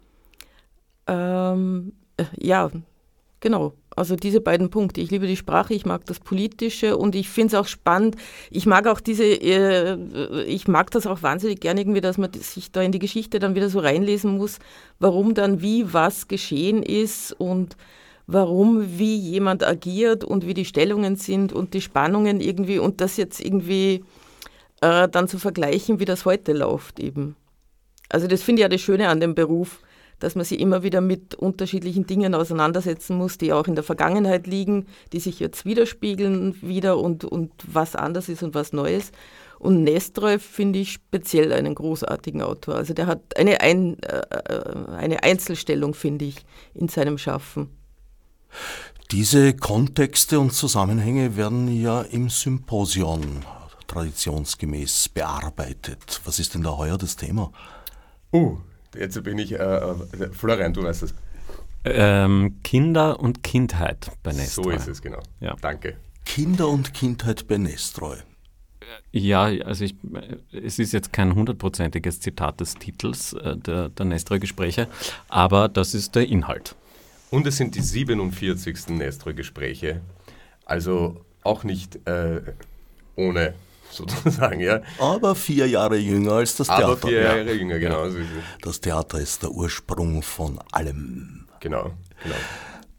ähm, 1.06 1.92
äh, 2.16 2.24
ja, 2.38 2.70
genau. 3.40 3.74
Also 3.96 4.16
diese 4.16 4.40
beiden 4.40 4.70
Punkte. 4.70 5.00
Ich 5.00 5.10
liebe 5.10 5.26
die 5.26 5.36
Sprache, 5.36 5.72
ich 5.72 5.86
mag 5.86 6.04
das 6.06 6.18
Politische 6.18 6.96
und 6.96 7.14
ich 7.14 7.28
finde 7.28 7.54
es 7.54 7.60
auch 7.60 7.68
spannend. 7.68 8.16
Ich 8.50 8.66
mag 8.66 8.88
auch 8.88 9.00
diese, 9.00 9.24
äh, 9.24 10.42
ich 10.44 10.66
mag 10.66 10.90
das 10.90 11.06
auch 11.06 11.22
wahnsinnig 11.22 11.60
gerne 11.60 11.80
irgendwie, 11.80 12.00
dass 12.00 12.18
man 12.18 12.32
sich 12.32 12.72
da 12.72 12.82
in 12.82 12.92
die 12.92 12.98
Geschichte 12.98 13.38
dann 13.38 13.54
wieder 13.54 13.68
so 13.68 13.78
reinlesen 13.78 14.36
muss, 14.36 14.58
warum 14.98 15.34
dann 15.34 15.62
wie 15.62 15.92
was 15.92 16.26
geschehen 16.26 16.82
ist 16.82 17.32
und 17.38 17.76
warum 18.26 18.98
wie 18.98 19.16
jemand 19.16 19.64
agiert 19.64 20.24
und 20.24 20.46
wie 20.46 20.54
die 20.54 20.64
Stellungen 20.64 21.16
sind 21.16 21.52
und 21.52 21.74
die 21.74 21.80
Spannungen 21.80 22.40
irgendwie 22.40 22.78
und 22.78 23.00
das 23.00 23.16
jetzt 23.16 23.40
irgendwie 23.40 24.04
äh, 24.80 25.08
dann 25.08 25.28
zu 25.28 25.38
vergleichen, 25.38 26.00
wie 26.00 26.04
das 26.04 26.24
heute 26.24 26.52
läuft 26.52 27.00
eben. 27.00 27.36
Also 28.08 28.26
das 28.26 28.42
finde 28.42 28.60
ich 28.60 28.64
ja 28.64 28.68
das 28.68 28.80
Schöne 28.80 29.08
an 29.08 29.20
dem 29.20 29.34
Beruf 29.34 29.80
dass 30.24 30.34
man 30.34 30.44
sich 30.44 30.60
immer 30.60 30.82
wieder 30.82 31.00
mit 31.00 31.34
unterschiedlichen 31.34 32.06
Dingen 32.06 32.34
auseinandersetzen 32.34 33.16
muss, 33.16 33.38
die 33.38 33.52
auch 33.52 33.66
in 33.66 33.74
der 33.74 33.84
Vergangenheit 33.84 34.46
liegen, 34.46 34.86
die 35.12 35.20
sich 35.20 35.40
jetzt 35.40 35.64
widerspiegeln 35.64 36.56
wieder 36.62 36.98
und, 36.98 37.24
und 37.24 37.52
was 37.66 37.96
anders 37.96 38.28
ist 38.28 38.42
und 38.42 38.54
was 38.54 38.72
Neues. 38.72 39.12
Und 39.58 39.84
Nestreu 39.84 40.38
finde 40.38 40.78
ich 40.78 40.92
speziell 40.92 41.52
einen 41.52 41.74
großartigen 41.74 42.42
Autor. 42.42 42.76
Also 42.76 42.94
der 42.94 43.06
hat 43.06 43.20
eine, 43.36 43.60
Ein, 43.60 43.98
äh, 44.02 44.22
eine 44.96 45.22
Einzelstellung, 45.22 45.94
finde 45.94 46.26
ich, 46.26 46.44
in 46.74 46.88
seinem 46.88 47.18
Schaffen. 47.18 47.68
Diese 49.10 49.54
Kontexte 49.54 50.40
und 50.40 50.52
Zusammenhänge 50.52 51.36
werden 51.36 51.68
ja 51.68 52.02
im 52.02 52.30
Symposion 52.30 53.44
traditionsgemäß 53.86 55.10
bearbeitet. 55.10 56.20
Was 56.24 56.38
ist 56.38 56.54
denn 56.54 56.62
da 56.62 56.76
heuer 56.76 56.98
das 56.98 57.16
Thema? 57.16 57.52
Uh, 58.32 58.58
Jetzt 58.96 59.22
bin 59.24 59.38
ich, 59.38 59.52
äh, 59.52 59.56
äh, 59.56 59.94
Florian, 60.32 60.72
du 60.72 60.82
weißt 60.82 61.04
es. 61.04 61.14
Ähm, 61.84 62.60
Kinder 62.62 63.20
und 63.20 63.42
Kindheit 63.42 64.10
bei 64.22 64.32
Nestreu. 64.32 64.62
So 64.62 64.70
ist 64.70 64.88
es, 64.88 65.02
genau. 65.02 65.20
Ja. 65.40 65.56
Danke. 65.60 65.96
Kinder 66.24 66.68
und 66.68 66.94
Kindheit 66.94 67.46
bei 67.46 67.58
Nestreu. 67.58 68.16
Ja, 69.12 69.44
also 69.44 69.84
ich, 69.84 69.96
es 70.52 70.78
ist 70.78 70.92
jetzt 70.92 71.12
kein 71.12 71.34
hundertprozentiges 71.34 72.20
Zitat 72.20 72.60
des 72.60 72.74
Titels 72.74 73.32
äh, 73.34 73.56
der, 73.56 73.88
der 73.88 74.06
Nestreu-Gespräche, 74.06 74.88
aber 75.28 75.68
das 75.68 75.94
ist 75.94 76.14
der 76.14 76.28
Inhalt. 76.28 76.74
Und 77.34 77.48
es 77.48 77.56
sind 77.56 77.74
die 77.74 77.80
47. 77.80 78.90
Nestreu-Gespräche, 78.90 80.02
also 80.64 81.16
auch 81.42 81.64
nicht 81.64 81.98
äh, 82.06 82.42
ohne 83.16 83.54
sozusagen, 83.90 84.60
ja. 84.60 84.82
Aber 85.00 85.34
vier 85.34 85.66
Jahre 85.66 85.96
jünger 85.96 86.34
als 86.34 86.54
das 86.54 86.68
Theater. 86.68 86.84
Aber 86.84 86.96
vier 86.96 87.22
Jahre 87.22 87.44
ja. 87.46 87.52
jünger, 87.54 87.80
genau. 87.80 88.06
Ja. 88.06 88.14
Das 88.62 88.80
Theater 88.80 89.18
ist 89.18 89.42
der 89.42 89.50
Ursprung 89.50 90.22
von 90.22 90.60
allem. 90.70 91.48
Genau, 91.58 91.90
genau. 92.22 92.36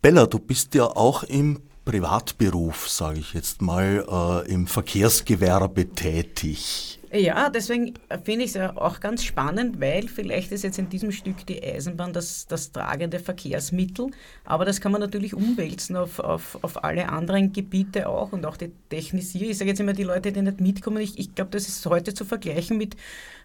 Bella, 0.02 0.26
du 0.26 0.40
bist 0.40 0.76
ja 0.76 0.84
auch 0.84 1.24
im 1.24 1.62
Privatberuf, 1.86 2.90
sage 2.90 3.20
ich 3.20 3.34
jetzt 3.34 3.62
mal, 3.62 4.44
äh, 4.48 4.52
im 4.52 4.66
Verkehrsgewerbe 4.66 5.92
tätig. 5.92 7.00
Ja, 7.14 7.50
deswegen 7.50 7.94
finde 8.26 8.44
ich 8.44 8.56
es 8.56 8.58
auch 8.76 9.00
ganz 9.00 9.24
spannend, 9.24 9.80
weil 9.80 10.08
vielleicht 10.10 10.52
ist 10.52 10.64
jetzt 10.64 10.80
in 10.80 10.90
diesem 10.90 11.12
Stück 11.12 11.46
die 11.46 11.64
Eisenbahn 11.64 12.12
das, 12.12 12.46
das 12.48 12.72
tragende 12.72 13.20
Verkehrsmittel, 13.20 14.08
aber 14.44 14.66
das 14.66 14.82
kann 14.82 14.92
man 14.92 15.00
natürlich 15.00 15.34
umwälzen 15.34 15.96
auf, 15.96 16.20
auf, 16.20 16.58
auf 16.62 16.84
alle 16.84 17.08
anderen 17.08 17.54
Gebiete 17.54 18.10
auch 18.10 18.34
und 18.34 18.46
auch 18.46 18.58
die 18.58 18.72
Technisierung. 18.90 19.52
Ich 19.52 19.58
sage 19.58 19.70
jetzt 19.70 19.80
immer, 19.80 19.94
die 19.94 20.04
Leute, 20.04 20.34
die 20.34 20.42
nicht 20.42 20.60
mitkommen, 20.60 20.98
ich, 20.98 21.18
ich 21.18 21.34
glaube, 21.36 21.52
das 21.52 21.70
ist 21.70 21.86
heute 21.86 22.14
zu 22.14 22.26
vergleichen 22.26 22.78
mit, 22.78 22.98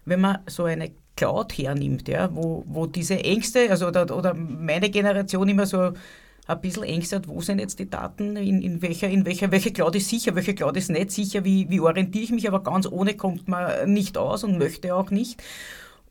wenn 0.03 0.19
man 0.19 0.39
so 0.47 0.65
eine 0.65 0.91
Cloud 1.15 1.57
hernimmt, 1.57 2.07
ja, 2.09 2.33
wo, 2.33 2.65
wo 2.67 2.87
diese 2.87 3.23
Ängste, 3.23 3.69
also 3.69 3.87
oder, 3.87 4.15
oder 4.15 4.33
meine 4.33 4.89
Generation 4.89 5.47
immer 5.47 5.65
so 5.65 5.93
ein 6.47 6.61
bisschen 6.61 6.83
Ängste 6.83 7.17
hat, 7.17 7.27
wo 7.27 7.41
sind 7.41 7.59
jetzt 7.59 7.79
die 7.79 7.89
Daten, 7.89 8.35
in, 8.35 8.61
in, 8.61 8.81
welcher, 8.81 9.09
in 9.09 9.25
welcher, 9.25 9.51
welche 9.51 9.71
Cloud 9.71 9.95
ist 9.95 10.09
sicher, 10.09 10.35
welche 10.35 10.55
Cloud 10.55 10.75
ist 10.77 10.89
nicht 10.89 11.11
sicher, 11.11 11.45
wie, 11.45 11.69
wie 11.69 11.79
orientiere 11.79 12.23
ich 12.23 12.31
mich, 12.31 12.47
aber 12.47 12.63
ganz 12.63 12.87
ohne 12.87 13.15
kommt 13.15 13.47
man 13.47 13.93
nicht 13.93 14.17
aus 14.17 14.43
und 14.43 14.57
möchte 14.57 14.95
auch 14.95 15.11
nicht. 15.11 15.41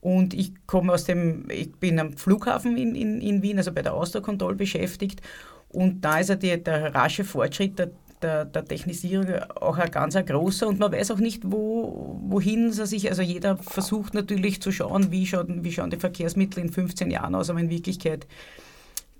Und 0.00 0.32
ich 0.32 0.52
komme 0.66 0.94
aus 0.94 1.04
dem, 1.04 1.50
ich 1.50 1.72
bin 1.72 1.98
am 1.98 2.16
Flughafen 2.16 2.76
in, 2.76 2.94
in, 2.94 3.20
in 3.20 3.42
Wien, 3.42 3.58
also 3.58 3.72
bei 3.72 3.82
der 3.82 3.94
Austro-Control 3.94 4.54
beschäftigt. 4.54 5.20
Und 5.68 6.00
da 6.00 6.18
ist 6.18 6.30
ja 6.30 6.36
die, 6.36 6.62
der 6.62 6.94
rasche 6.94 7.24
Fortschritt 7.24 7.78
der, 7.78 7.90
der, 8.22 8.44
der, 8.44 8.64
Technisierung 8.64 9.26
auch 9.60 9.78
ein 9.78 9.90
ganz 9.90 10.16
ein 10.16 10.26
großer 10.26 10.66
und 10.68 10.78
man 10.78 10.92
weiß 10.92 11.10
auch 11.10 11.18
nicht, 11.18 11.42
wo, 11.44 12.18
wohin 12.22 12.72
sie 12.72 12.86
sich, 12.86 13.08
also 13.08 13.22
jeder 13.22 13.56
versucht 13.56 14.14
natürlich 14.14 14.60
zu 14.60 14.72
schauen, 14.72 15.10
wie 15.10 15.26
schauen, 15.26 15.64
wie 15.64 15.72
schauen 15.72 15.90
die 15.90 15.96
Verkehrsmittel 15.96 16.62
in 16.62 16.70
15 16.70 17.10
Jahren 17.10 17.34
aus, 17.34 17.50
aber 17.50 17.60
in 17.60 17.70
Wirklichkeit 17.70 18.26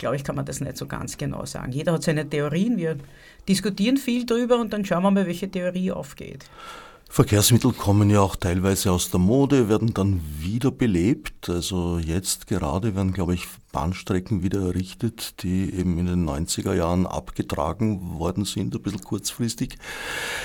glaube 0.00 0.16
ich, 0.16 0.24
kann 0.24 0.34
man 0.34 0.44
das 0.44 0.60
nicht 0.60 0.76
so 0.76 0.86
ganz 0.86 1.16
genau 1.16 1.44
sagen. 1.44 1.70
Jeder 1.70 1.92
hat 1.92 2.02
seine 2.02 2.28
Theorien, 2.28 2.76
wir 2.76 2.96
diskutieren 3.48 3.96
viel 3.96 4.26
drüber 4.26 4.58
und 4.58 4.72
dann 4.72 4.84
schauen 4.84 5.04
wir 5.04 5.12
mal, 5.12 5.26
welche 5.26 5.48
Theorie 5.48 5.92
aufgeht. 5.92 6.46
Verkehrsmittel 7.12 7.72
kommen 7.72 8.08
ja 8.08 8.20
auch 8.20 8.36
teilweise 8.36 8.92
aus 8.92 9.10
der 9.10 9.18
Mode, 9.18 9.68
werden 9.68 9.92
dann 9.92 10.20
wieder 10.38 10.70
belebt. 10.70 11.48
Also 11.48 11.98
jetzt 11.98 12.46
gerade 12.46 12.94
werden, 12.94 13.12
glaube 13.12 13.34
ich, 13.34 13.48
Bahnstrecken 13.72 14.44
wieder 14.44 14.60
errichtet, 14.60 15.42
die 15.42 15.74
eben 15.74 15.98
in 15.98 16.06
den 16.06 16.28
90er 16.28 16.72
Jahren 16.72 17.06
abgetragen 17.06 18.20
worden 18.20 18.44
sind, 18.44 18.76
ein 18.76 18.82
bisschen 18.82 19.02
kurzfristig. 19.02 19.76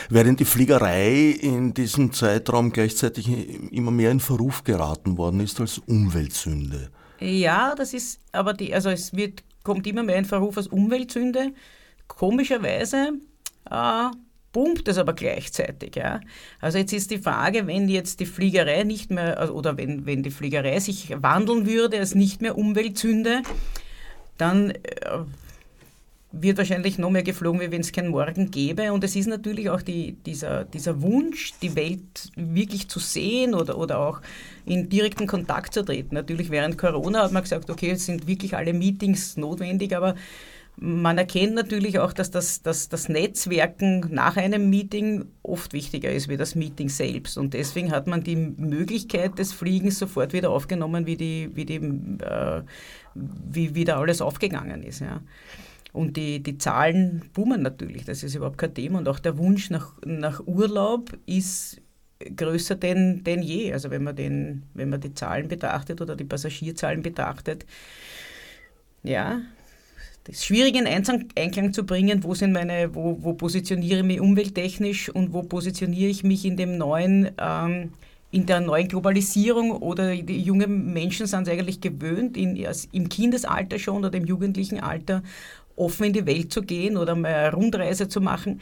Während 0.09 0.39
die 0.39 0.45
Fliegerei 0.45 1.37
in 1.39 1.75
diesem 1.75 2.13
Zeitraum 2.13 2.71
gleichzeitig 2.71 3.29
immer 3.71 3.91
mehr 3.91 4.09
in 4.09 4.19
Verruf 4.19 4.63
geraten 4.63 5.19
worden 5.19 5.41
ist 5.41 5.61
als 5.61 5.77
Umweltsünde. 5.77 6.89
Ja, 7.19 7.75
das 7.75 7.93
ist, 7.93 8.19
aber 8.31 8.53
die, 8.53 8.73
also 8.73 8.89
es 8.89 9.15
wird, 9.15 9.43
kommt 9.65 9.85
immer 9.85 10.03
mehr 10.03 10.15
in 10.15 10.23
Verruf 10.23 10.55
als 10.55 10.67
Umweltsünde. 10.67 11.51
Komischerweise 12.07 13.13
äh, 13.69 14.09
pumpt 14.53 14.87
es 14.87 14.97
aber 14.97 15.11
gleichzeitig. 15.11 15.97
Ja. 15.97 16.21
Also 16.61 16.77
jetzt 16.77 16.93
ist 16.93 17.11
die 17.11 17.17
Frage, 17.17 17.67
wenn 17.67 17.89
jetzt 17.89 18.21
die 18.21 18.25
Fliegerei 18.25 18.83
nicht 18.83 19.11
mehr, 19.11 19.37
also, 19.37 19.53
oder 19.53 19.77
wenn, 19.77 20.05
wenn 20.05 20.23
die 20.23 20.31
Fliegerei 20.31 20.79
sich 20.79 21.13
wandeln 21.21 21.65
würde 21.65 21.99
als 21.99 22.15
nicht 22.15 22.41
mehr 22.41 22.57
Umweltsünde, 22.57 23.41
dann 24.37 24.71
äh, 24.71 24.79
wird 26.41 26.57
wahrscheinlich 26.57 26.97
noch 26.97 27.09
mehr 27.09 27.23
geflogen, 27.23 27.61
wie 27.61 27.71
wenn 27.71 27.81
es 27.81 27.91
keinen 27.91 28.09
Morgen 28.09 28.51
gäbe. 28.51 28.91
Und 28.91 29.03
es 29.03 29.15
ist 29.15 29.27
natürlich 29.27 29.69
auch 29.69 29.81
die, 29.81 30.13
dieser, 30.25 30.65
dieser 30.65 31.01
Wunsch, 31.01 31.53
die 31.61 31.75
Welt 31.75 32.29
wirklich 32.35 32.87
zu 32.89 32.99
sehen 32.99 33.53
oder, 33.53 33.77
oder 33.77 33.99
auch 33.99 34.21
in 34.65 34.89
direkten 34.89 35.27
Kontakt 35.27 35.73
zu 35.73 35.83
treten. 35.83 36.15
Natürlich 36.15 36.49
während 36.49 36.77
Corona 36.77 37.23
hat 37.23 37.31
man 37.31 37.43
gesagt, 37.43 37.69
okay, 37.69 37.91
es 37.91 38.05
sind 38.05 38.27
wirklich 38.27 38.55
alle 38.55 38.73
Meetings 38.73 39.37
notwendig, 39.37 39.95
aber 39.95 40.15
man 40.77 41.17
erkennt 41.17 41.55
natürlich 41.55 41.99
auch, 41.99 42.11
dass 42.11 42.31
das, 42.31 42.61
dass 42.61 42.89
das 42.89 43.07
Netzwerken 43.07 44.07
nach 44.09 44.35
einem 44.35 44.69
Meeting 44.69 45.25
oft 45.41 45.71
wichtiger 45.71 46.11
ist 46.11 46.27
wie 46.27 46.35
das 46.35 46.55
Meeting 46.55 46.89
selbst. 46.89 47.37
Und 47.37 47.53
deswegen 47.53 47.91
hat 47.91 48.07
man 48.07 48.23
die 48.23 48.35
Möglichkeit 48.35 49.39
des 49.39 49.53
Fliegens 49.53 49.99
sofort 49.99 50.33
wieder 50.33 50.49
aufgenommen, 50.49 51.05
wie, 51.05 51.15
die, 51.15 51.49
wie, 51.53 51.65
die, 51.65 51.75
äh, 51.75 52.61
wie 53.13 53.73
wieder 53.73 53.97
alles 53.97 54.21
aufgegangen 54.21 54.83
ist. 54.83 54.99
Ja. 54.99 55.21
Und 55.95 56.17
die, 56.17 56.43
die 56.43 56.57
Zahlen 56.57 57.23
boomen 57.33 57.61
natürlich, 57.61 58.03
das 58.03 58.21
ist 58.21 58.35
überhaupt 58.35 58.57
kein 58.57 58.73
Thema. 58.73 58.99
Und 58.99 59.07
auch 59.07 59.19
der 59.19 59.37
Wunsch 59.37 59.69
nach, 59.69 59.93
nach 60.05 60.45
Urlaub 60.45 61.17
ist 61.25 61.81
größer 62.35 62.75
denn, 62.75 63.23
denn 63.23 63.41
je. 63.41 63.71
Also 63.71 63.89
wenn 63.91 64.03
man, 64.03 64.15
den, 64.15 64.63
wenn 64.73 64.89
man 64.89 64.99
die 64.99 65.13
Zahlen 65.13 65.47
betrachtet 65.47 66.01
oder 66.01 66.15
die 66.15 66.25
Passagierzahlen 66.25 67.01
betrachtet, 67.01 67.65
ja, 69.03 69.41
das 70.25 70.37
ist 70.37 70.45
schwierig 70.45 70.75
in 70.75 70.87
Einklang 70.87 71.71
zu 71.71 71.85
bringen, 71.85 72.23
wo, 72.23 72.33
sind 72.33 72.51
meine, 72.51 72.93
wo, 72.95 73.17
wo 73.21 73.33
positioniere 73.33 73.99
ich 73.99 74.05
mich 74.05 74.19
umwelttechnisch 74.19 75.09
und 75.09 75.33
wo 75.33 75.43
positioniere 75.43 76.09
ich 76.09 76.23
mich 76.23 76.45
in 76.45 76.57
dem 76.57 76.77
neuen, 76.77 77.29
ähm, 77.37 77.93
in 78.31 78.47
der 78.47 78.59
neuen 78.59 78.87
Globalisierung 78.87 79.71
oder 79.71 80.15
die 80.15 80.41
jungen 80.41 80.93
Menschen 80.93 81.27
sind 81.27 81.43
es 81.43 81.53
eigentlich 81.53 81.79
gewöhnt, 81.79 82.35
in, 82.35 82.57
im 82.91 83.07
Kindesalter 83.07 83.77
schon 83.77 84.03
oder 84.03 84.17
im 84.17 84.25
jugendlichen 84.25 84.79
Alter 84.79 85.21
offen 85.75 86.05
in 86.05 86.13
die 86.13 86.25
Welt 86.25 86.51
zu 86.51 86.61
gehen 86.61 86.97
oder 86.97 87.15
mal 87.15 87.33
eine 87.33 87.53
Rundreise 87.53 88.07
zu 88.07 88.21
machen. 88.21 88.61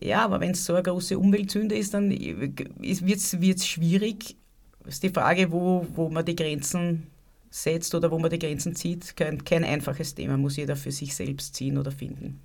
Ja, 0.00 0.24
aber 0.24 0.40
wenn 0.40 0.50
es 0.50 0.64
so 0.64 0.74
eine 0.74 0.82
große 0.82 1.18
Umweltsünde 1.18 1.76
ist, 1.76 1.94
dann 1.94 2.10
wird 2.10 3.18
es 3.18 3.66
schwierig. 3.66 4.36
Das 4.84 4.94
ist 4.94 5.02
die 5.02 5.08
Frage, 5.10 5.50
wo, 5.50 5.86
wo 5.94 6.08
man 6.08 6.24
die 6.24 6.36
Grenzen 6.36 7.06
setzt 7.50 7.94
oder 7.94 8.10
wo 8.10 8.18
man 8.18 8.30
die 8.30 8.38
Grenzen 8.38 8.74
zieht. 8.74 9.16
Kein, 9.16 9.44
kein 9.44 9.64
einfaches 9.64 10.14
Thema, 10.14 10.36
muss 10.36 10.56
jeder 10.56 10.76
für 10.76 10.92
sich 10.92 11.14
selbst 11.16 11.54
ziehen 11.54 11.78
oder 11.78 11.90
finden. 11.90 12.40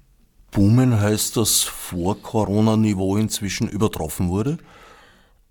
Boomen 0.52 1.00
heißt, 1.00 1.36
dass 1.36 1.64
vor 1.64 2.22
Corona-Niveau 2.22 3.18
inzwischen 3.18 3.68
übertroffen 3.68 4.30
wurde? 4.30 4.58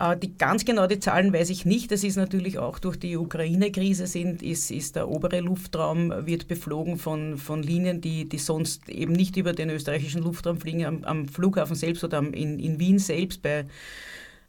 Äh, 0.02 0.16
die, 0.16 0.36
ganz 0.36 0.64
genau 0.64 0.86
die 0.86 0.98
Zahlen 0.98 1.32
weiß 1.32 1.50
ich 1.50 1.64
nicht. 1.64 1.92
Das 1.92 2.02
ist 2.02 2.16
natürlich 2.16 2.58
auch 2.58 2.78
durch 2.78 2.98
die 2.98 3.16
Ukraine-Krise 3.16 4.06
sind, 4.06 4.42
ist, 4.42 4.70
ist 4.70 4.96
der 4.96 5.08
obere 5.08 5.40
Luftraum 5.40 6.12
wird 6.26 6.48
beflogen 6.48 6.98
von, 6.98 7.38
von 7.38 7.62
Linien, 7.62 8.00
die, 8.00 8.28
die 8.28 8.38
sonst 8.38 8.88
eben 8.88 9.12
nicht 9.12 9.36
über 9.36 9.52
den 9.52 9.70
österreichischen 9.70 10.22
Luftraum 10.22 10.58
fliegen. 10.58 10.84
Am, 10.84 11.04
am 11.04 11.28
Flughafen 11.28 11.76
selbst 11.76 12.02
oder 12.02 12.18
am, 12.18 12.32
in, 12.32 12.58
in 12.58 12.80
Wien 12.80 12.98
selbst 12.98 13.42
bei, 13.42 13.66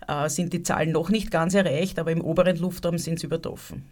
äh, 0.08 0.30
sind 0.30 0.54
die 0.54 0.64
Zahlen 0.64 0.91
noch 0.91 1.10
nicht 1.10 1.30
ganz 1.30 1.54
erreicht, 1.54 1.99
aber 1.99 2.12
im 2.12 2.22
oberen 2.22 2.58
Luftraum 2.58 2.97
sind 2.97 3.20
sie 3.20 3.28
übertroffen. 3.28 3.84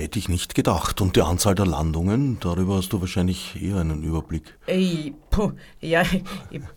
Hätte 0.00 0.18
ich 0.18 0.30
nicht 0.30 0.54
gedacht. 0.54 1.02
Und 1.02 1.16
die 1.16 1.20
Anzahl 1.20 1.54
der 1.54 1.66
Landungen, 1.66 2.38
darüber 2.40 2.76
hast 2.76 2.90
du 2.94 3.02
wahrscheinlich 3.02 3.62
eher 3.62 3.76
einen 3.76 4.02
Überblick. 4.02 4.56
Ey, 4.66 5.14
puh, 5.28 5.52
ja, 5.78 6.04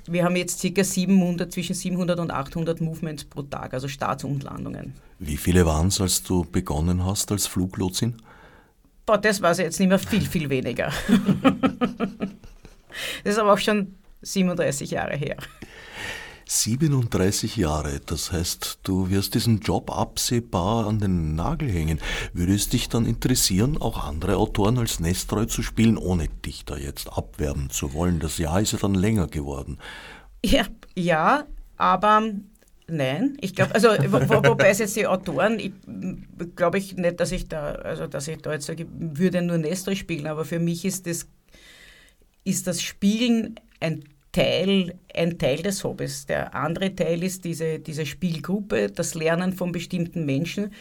wir 0.08 0.26
haben 0.26 0.36
jetzt 0.36 0.62
ca. 0.62 0.84
700, 0.84 1.50
zwischen 1.50 1.74
700 1.74 2.20
und 2.20 2.32
800 2.32 2.82
Movements 2.82 3.24
pro 3.24 3.44
Tag, 3.44 3.74
also 3.74 3.88
Starts 3.88 4.26
und 4.26 4.44
Landungen. 4.44 4.94
Wie 5.20 5.38
viele 5.38 5.66
waren 5.66 5.88
es, 5.88 6.02
als 6.02 6.22
du 6.24 6.44
begonnen 6.44 7.06
hast 7.06 7.32
als 7.32 7.48
Fluglotsin? 7.48 8.18
Boah, 9.06 9.18
das 9.18 9.42
war 9.42 9.52
es 9.52 9.58
jetzt 9.60 9.80
nicht 9.80 9.88
mehr 9.88 10.00
viel, 10.00 10.26
viel 10.26 10.50
weniger. 10.50 10.92
das 13.24 13.36
ist 13.36 13.40
aber 13.40 13.54
auch 13.54 13.58
schon 13.58 13.96
37 14.22 14.92
Jahre 14.92 15.16
her. 15.16 15.38
37 16.62 17.56
Jahre, 17.58 18.00
das 18.06 18.32
heißt, 18.32 18.80
du 18.84 19.10
wirst 19.10 19.34
diesen 19.34 19.60
Job 19.60 19.92
absehbar 19.92 20.88
an 20.88 21.00
den 21.00 21.36
Nagel 21.36 21.72
hängen. 21.72 22.00
Würde 22.34 22.54
es 22.54 22.70
dich 22.70 22.90
dann 22.90 23.06
interessieren, 23.06 23.82
auch 23.82 24.04
andere 24.06 24.38
Autoren 24.38 24.78
als 24.78 25.00
Nestroy 25.00 25.48
zu 25.48 25.64
spielen, 25.64 25.98
ohne 25.98 26.28
dich 26.46 26.66
da 26.66 26.78
jetzt 26.78 27.12
abwerben 27.12 27.70
zu 27.70 27.94
wollen? 27.94 28.20
Das 28.20 28.38
Jahr 28.38 28.62
ist 28.62 28.74
ja 28.74 28.80
dann 28.80 28.94
länger 28.94 29.28
geworden. 29.28 29.78
Ja, 30.46 30.66
ja 30.96 31.46
aber 31.78 32.22
Nein, 32.86 33.38
ich 33.40 33.56
glaube, 33.56 33.74
also 33.74 33.88
wo, 33.88 34.50
wobei 34.50 34.68
es 34.70 34.80
jetzt 34.80 34.96
die 34.98 35.08
Autoren, 35.08 35.58
glaube 36.56 36.78
ich 36.78 36.98
nicht, 36.98 37.20
dass 37.20 37.32
ich 37.32 37.48
da, 37.48 37.76
also 37.76 38.08
dass 38.08 38.28
ich 38.28 38.40
da 38.40 38.52
jetzt 38.52 38.66
sage, 38.66 38.86
würde 38.92 39.42
nur 39.42 39.58
Nestor 39.58 39.96
spielen, 39.96 40.28
aber 40.28 40.44
für 40.44 40.60
mich 40.60 40.84
ist 40.84 41.08
das, 41.08 41.28
ist 42.44 42.68
das 42.68 42.82
Spielen 42.82 43.56
ein 43.80 44.04
Teil, 44.34 44.96
ein 45.14 45.38
Teil 45.38 45.62
des 45.62 45.84
Hobbys. 45.84 46.26
Der 46.26 46.54
andere 46.54 46.94
Teil 46.94 47.24
ist 47.24 47.46
diese, 47.46 47.80
diese 47.80 48.06
Spielgruppe, 48.06 48.90
das 48.90 49.16
Lernen 49.16 49.54
von 49.54 49.72
bestimmten 49.72 50.26
Menschen 50.26 50.74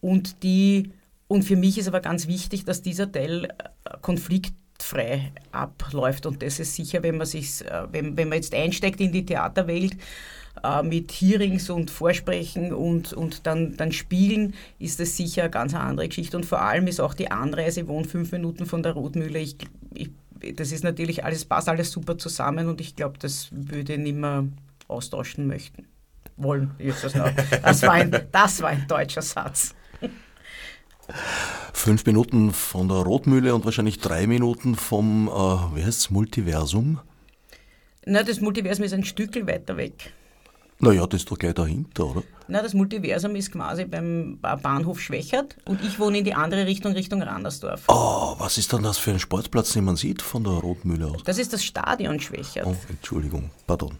und 0.00 0.42
die, 0.42 0.90
und 1.28 1.42
für 1.42 1.56
mich 1.56 1.76
ist 1.78 1.88
aber 1.88 2.00
ganz 2.00 2.26
wichtig, 2.26 2.64
dass 2.64 2.80
dieser 2.80 3.10
Teil 3.10 3.44
äh, 3.44 3.48
konfliktfrei 4.00 5.32
abläuft 5.50 6.26
und 6.26 6.42
das 6.42 6.58
ist 6.60 6.74
sicher, 6.74 7.02
wenn 7.02 7.18
man 7.18 7.26
sich, 7.26 7.64
äh, 7.66 7.92
wenn, 7.92 8.16
wenn 8.16 8.28
man 8.28 8.36
jetzt 8.36 8.54
einsteigt 8.54 9.00
in 9.00 9.12
die 9.12 9.26
Theaterwelt, 9.26 9.96
äh, 10.62 10.82
mit 10.82 11.10
Hearings 11.10 11.70
und 11.70 11.90
Vorsprechen 11.90 12.72
und, 12.72 13.12
und 13.12 13.46
dann, 13.46 13.76
dann 13.76 13.90
Spielen 13.92 14.54
ist 14.78 15.00
das 15.00 15.16
sicher 15.16 15.42
eine 15.42 15.50
ganz 15.50 15.74
andere 15.74 16.08
Geschichte. 16.08 16.36
Und 16.36 16.46
vor 16.46 16.62
allem 16.62 16.86
ist 16.86 17.00
auch 17.00 17.14
die 17.14 17.30
Anreise, 17.30 17.80
ich 17.80 17.88
wohne 17.88 18.06
fünf 18.06 18.32
Minuten 18.32 18.66
von 18.66 18.82
der 18.82 18.92
Rotmühle. 18.92 19.38
Ich, 19.38 19.56
ich 19.94 20.10
das 20.54 20.72
ist 20.72 20.84
natürlich 20.84 21.24
alles, 21.24 21.44
passt 21.44 21.68
alles 21.68 21.90
super 21.90 22.18
zusammen 22.18 22.68
und 22.68 22.80
ich 22.80 22.96
glaube, 22.96 23.18
das 23.18 23.48
würde 23.50 23.94
ich 23.94 23.98
nicht 23.98 24.16
mehr 24.16 24.44
austauschen 24.88 25.46
möchten. 25.46 25.86
Wollen. 26.36 26.70
Das 27.62 27.82
war 27.82 27.92
ein, 27.92 28.16
das 28.32 28.62
war 28.62 28.70
ein 28.70 28.86
deutscher 28.88 29.22
Satz. 29.22 29.74
Fünf 31.72 32.06
Minuten 32.06 32.52
von 32.52 32.88
der 32.88 32.98
Rotmühle 32.98 33.54
und 33.54 33.64
wahrscheinlich 33.64 33.98
drei 33.98 34.26
Minuten 34.26 34.74
vom, 34.74 35.28
äh, 35.28 35.76
wie 35.76 35.84
heißt 35.84 36.10
Multiversum? 36.10 37.00
Na, 38.04 38.22
das 38.22 38.40
Multiversum 38.40 38.84
ist 38.84 38.94
ein 38.94 39.04
Stückel 39.04 39.46
weiter 39.46 39.76
weg. 39.76 40.12
Naja, 40.84 41.06
das 41.06 41.20
ist 41.20 41.30
doch 41.30 41.38
gleich 41.38 41.54
dahinter, 41.54 42.06
oder? 42.06 42.24
Na, 42.48 42.60
das 42.60 42.74
Multiversum 42.74 43.36
ist 43.36 43.52
quasi 43.52 43.84
beim 43.84 44.38
Bahnhof 44.40 45.00
Schwächert 45.00 45.56
und 45.64 45.80
ich 45.84 46.00
wohne 46.00 46.18
in 46.18 46.24
die 46.24 46.34
andere 46.34 46.66
Richtung, 46.66 46.92
Richtung 46.92 47.22
Randersdorf. 47.22 47.84
Oh, 47.86 48.34
was 48.38 48.58
ist 48.58 48.72
dann 48.72 48.82
das 48.82 48.98
für 48.98 49.12
ein 49.12 49.20
Sportplatz, 49.20 49.74
den 49.74 49.84
man 49.84 49.94
sieht 49.94 50.22
von 50.22 50.42
der 50.42 50.54
Rotmühle 50.54 51.06
aus? 51.06 51.22
Das 51.22 51.38
ist 51.38 51.52
das 51.52 51.64
Stadion 51.64 52.18
Schwächert. 52.18 52.66
Oh, 52.66 52.74
Entschuldigung, 52.88 53.50
pardon. 53.68 53.96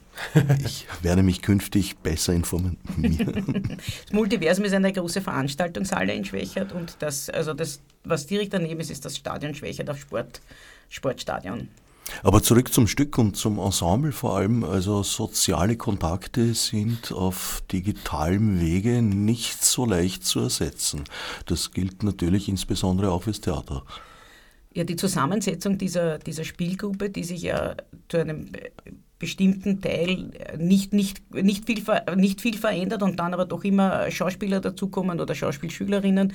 Ich 0.64 0.89
werde 1.03 1.22
mich 1.22 1.41
künftig 1.41 1.99
besser 1.99 2.33
informieren. 2.33 2.78
das 4.05 4.12
Multiversum 4.12 4.64
ist 4.64 4.74
eine 4.74 4.93
große 4.93 5.20
Veranstaltungshalle 5.20 6.12
in 6.12 6.24
Schwächert 6.24 6.72
und 6.72 6.97
das, 6.99 7.30
also 7.30 7.55
das, 7.55 7.78
was 8.03 8.26
direkt 8.26 8.55
daneben 8.55 8.80
ist, 8.80 8.91
ist 8.91 9.05
das 9.05 9.16
Stadion 9.16 9.55
Schwächert 9.55 9.89
auf 9.89 10.01
Sport, 10.01 10.41
Sportstadion. 10.89 11.68
Aber 12.22 12.42
zurück 12.42 12.72
zum 12.72 12.86
Stück 12.86 13.18
und 13.18 13.36
zum 13.36 13.59
Ensemble 13.59 14.12
vor 14.12 14.36
allem. 14.36 14.64
Also 14.64 15.03
soziale 15.03 15.76
Kontakte 15.76 16.55
sind 16.55 17.12
auf 17.12 17.62
digitalem 17.72 18.61
Wege 18.61 19.03
nicht 19.03 19.64
so 19.64 19.86
leicht 19.86 20.24
zu 20.24 20.40
ersetzen. 20.40 21.05
Das 21.46 21.72
gilt 21.72 22.03
natürlich 22.03 22.48
insbesondere 22.48 23.11
auch 23.11 23.24
fürs 23.24 23.40
Theater. 23.40 23.84
Ja, 24.74 24.84
die 24.84 24.96
Zusammensetzung 24.96 25.76
dieser, 25.76 26.18
dieser 26.18 26.44
Spielgruppe, 26.44 27.11
die 27.11 27.24
sich 27.24 27.42
ja 27.42 27.76
zu 28.09 28.18
einem 28.18 28.53
bestimmten 29.18 29.80
Teil 29.80 30.32
nicht, 30.59 30.92
nicht, 30.92 31.32
nicht, 31.32 31.66
viel, 31.66 31.84
nicht 32.16 32.40
viel 32.40 32.57
verändert 32.57 33.03
und 33.03 33.20
dann 33.20 33.34
aber 33.34 33.44
doch 33.44 33.62
immer 33.62 34.11
Schauspieler 34.11 34.61
dazukommen 34.61 35.20
oder 35.20 35.34
Schauspielschülerinnen 35.34 36.32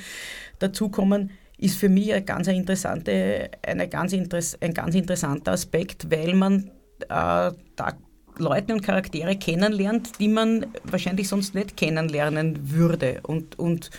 dazukommen, 0.60 1.32
ist 1.58 1.78
für 1.78 1.90
mich 1.90 2.14
eine 2.14 2.24
ganz 2.24 2.48
interessante, 2.48 3.50
eine 3.66 3.88
ganz 3.90 4.14
ein 4.14 4.74
ganz 4.74 4.96
interessanter 4.96 5.54
Aspekt, 5.54 6.12
weil 6.12 6.34
man 6.34 6.72
äh, 7.10 7.52
da 7.76 7.94
Leute 8.40 8.74
und 8.74 8.82
Charaktere 8.82 9.36
kennenlernt, 9.36 10.20
die 10.20 10.28
man 10.28 10.68
wahrscheinlich 10.84 11.28
sonst 11.28 11.56
nicht 11.56 11.78
kennenlernen 11.78 12.72
würde. 12.72 13.22
Und, 13.24 13.58
und, 13.58 13.90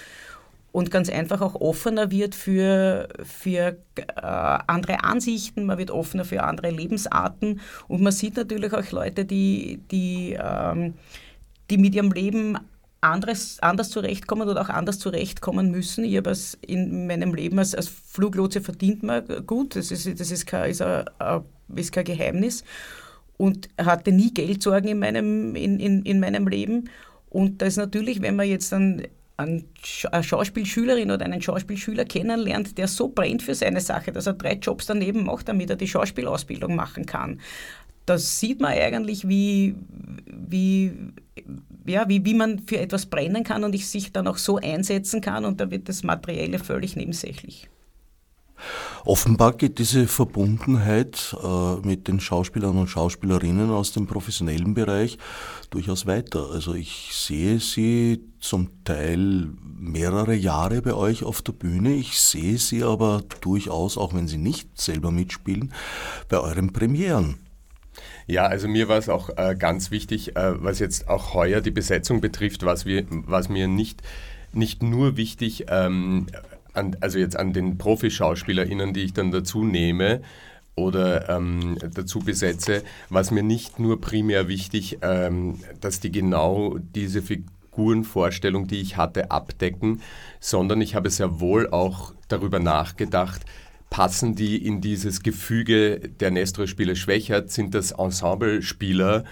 und 0.72 0.90
ganz 0.90 1.10
einfach 1.10 1.40
auch 1.40 1.56
offener 1.56 2.10
wird 2.10 2.34
für, 2.34 3.08
für 3.24 3.76
äh, 3.96 4.04
andere 4.14 5.02
Ansichten, 5.04 5.66
man 5.66 5.78
wird 5.78 5.90
offener 5.90 6.24
für 6.24 6.42
andere 6.42 6.70
Lebensarten. 6.70 7.60
Und 7.88 8.00
man 8.00 8.12
sieht 8.12 8.36
natürlich 8.36 8.72
auch 8.72 8.90
Leute, 8.92 9.24
die, 9.24 9.80
die, 9.90 10.36
ähm, 10.40 10.94
die 11.70 11.78
mit 11.78 11.94
ihrem 11.94 12.12
Leben 12.12 12.58
anderes, 13.00 13.58
anders 13.60 13.90
zurechtkommen 13.90 14.48
oder 14.48 14.60
auch 14.62 14.68
anders 14.68 14.98
zurechtkommen 14.98 15.70
müssen. 15.70 16.04
Ich 16.04 16.16
habe 16.16 16.30
es 16.30 16.58
in 16.66 17.06
meinem 17.06 17.34
Leben 17.34 17.58
als, 17.58 17.74
als 17.74 17.88
Fluglotse 17.88 18.60
verdient 18.60 19.02
man 19.02 19.24
gut, 19.46 19.76
das 19.76 19.90
ist, 19.90 20.20
das 20.20 20.30
ist, 20.30 20.46
kein, 20.46 20.70
ist, 20.70 20.82
ein, 20.82 21.04
ist 21.74 21.92
kein 21.92 22.04
Geheimnis 22.04 22.64
und 23.36 23.68
hatte 23.78 24.12
nie 24.12 24.34
Geldsorgen 24.34 24.90
in 24.90 24.98
meinem, 24.98 25.54
in, 25.54 25.78
in, 25.80 26.02
in 26.02 26.20
meinem 26.20 26.48
Leben. 26.48 26.90
Und 27.30 27.62
das 27.62 27.68
ist 27.68 27.76
natürlich, 27.76 28.20
wenn 28.20 28.36
man 28.36 28.48
jetzt 28.48 28.72
dann 28.72 29.02
eine 29.36 29.62
Schauspielschülerin 29.84 31.12
oder 31.12 31.24
einen 31.24 31.40
Schauspielschüler 31.40 32.04
kennenlernt, 32.04 32.76
der 32.76 32.88
so 32.88 33.08
brennt 33.08 33.42
für 33.42 33.54
seine 33.54 33.80
Sache, 33.80 34.10
dass 34.10 34.26
er 34.26 34.32
drei 34.32 34.54
Jobs 34.54 34.86
daneben 34.86 35.24
macht, 35.24 35.48
damit 35.48 35.70
er 35.70 35.76
die 35.76 35.86
Schauspielausbildung 35.86 36.74
machen 36.74 37.06
kann. 37.06 37.40
Das 38.08 38.38
sieht 38.38 38.60
man 38.60 38.72
eigentlich, 38.72 39.28
wie, 39.28 39.74
wie, 40.26 40.92
ja, 41.86 42.08
wie, 42.08 42.24
wie 42.24 42.34
man 42.34 42.60
für 42.60 42.78
etwas 42.78 43.06
brennen 43.06 43.44
kann 43.44 43.64
und 43.64 43.74
ich 43.74 43.88
sich 43.88 44.12
dann 44.12 44.26
auch 44.26 44.38
so 44.38 44.56
einsetzen 44.56 45.20
kann 45.20 45.44
und 45.44 45.60
da 45.60 45.70
wird 45.70 45.88
das 45.88 46.02
Materielle 46.02 46.58
völlig 46.58 46.96
nebensächlich. 46.96 47.68
Offenbar 49.04 49.52
geht 49.52 49.78
diese 49.78 50.08
Verbundenheit 50.08 51.36
äh, 51.42 51.86
mit 51.86 52.08
den 52.08 52.18
Schauspielern 52.18 52.76
und 52.76 52.88
Schauspielerinnen 52.88 53.70
aus 53.70 53.92
dem 53.92 54.06
professionellen 54.06 54.74
Bereich 54.74 55.18
durchaus 55.70 56.06
weiter. 56.06 56.50
Also 56.50 56.74
ich 56.74 57.10
sehe 57.12 57.60
sie 57.60 58.24
zum 58.40 58.84
Teil 58.84 59.50
mehrere 59.62 60.34
Jahre 60.34 60.82
bei 60.82 60.94
euch 60.94 61.24
auf 61.24 61.42
der 61.42 61.52
Bühne. 61.52 61.94
Ich 61.94 62.18
sehe 62.18 62.58
sie 62.58 62.82
aber 62.82 63.22
durchaus, 63.40 63.96
auch 63.96 64.14
wenn 64.14 64.28
sie 64.28 64.38
nicht 64.38 64.80
selber 64.80 65.10
mitspielen, 65.10 65.72
bei 66.28 66.38
euren 66.38 66.72
Premieren. 66.72 67.47
Ja, 68.28 68.46
also 68.46 68.68
mir 68.68 68.88
war 68.88 68.98
es 68.98 69.08
auch 69.08 69.30
äh, 69.38 69.56
ganz 69.58 69.90
wichtig, 69.90 70.36
äh, 70.36 70.62
was 70.62 70.80
jetzt 70.80 71.08
auch 71.08 71.32
heuer 71.32 71.62
die 71.62 71.70
Besetzung 71.70 72.20
betrifft, 72.20 72.62
was, 72.62 72.84
wir, 72.84 73.06
was 73.08 73.48
mir 73.48 73.68
nicht, 73.68 74.02
nicht 74.52 74.82
nur 74.82 75.16
wichtig 75.16 75.64
ähm, 75.70 76.26
an, 76.74 76.98
also 77.00 77.18
jetzt 77.18 77.38
an 77.38 77.54
den 77.54 77.78
Profischauspielerinnen, 77.78 78.92
die 78.92 79.00
ich 79.00 79.14
dann 79.14 79.30
dazu 79.30 79.64
nehme 79.64 80.20
oder 80.74 81.30
ähm, 81.30 81.78
dazu 81.94 82.18
besetze, 82.18 82.84
was 83.08 83.30
mir 83.30 83.42
nicht 83.42 83.78
nur 83.78 83.98
primär 83.98 84.46
wichtig, 84.46 84.98
ähm, 85.00 85.60
dass 85.80 86.00
die 86.00 86.12
genau 86.12 86.76
diese 86.78 87.22
Figurenvorstellung, 87.22 88.66
die 88.66 88.82
ich 88.82 88.98
hatte, 88.98 89.30
abdecken, 89.30 90.02
sondern 90.38 90.82
ich 90.82 90.94
habe 90.94 91.08
sehr 91.08 91.40
wohl 91.40 91.70
auch 91.70 92.12
darüber 92.28 92.58
nachgedacht, 92.58 93.46
passen 93.90 94.34
die 94.34 94.64
in 94.64 94.80
dieses 94.80 95.22
Gefüge 95.22 95.98
der 95.98 96.30
Nestor-Spiele 96.30 96.96
Schwächert, 96.96 97.50
sind 97.50 97.74
das 97.74 97.92
Ensemble-Spieler 97.92 99.24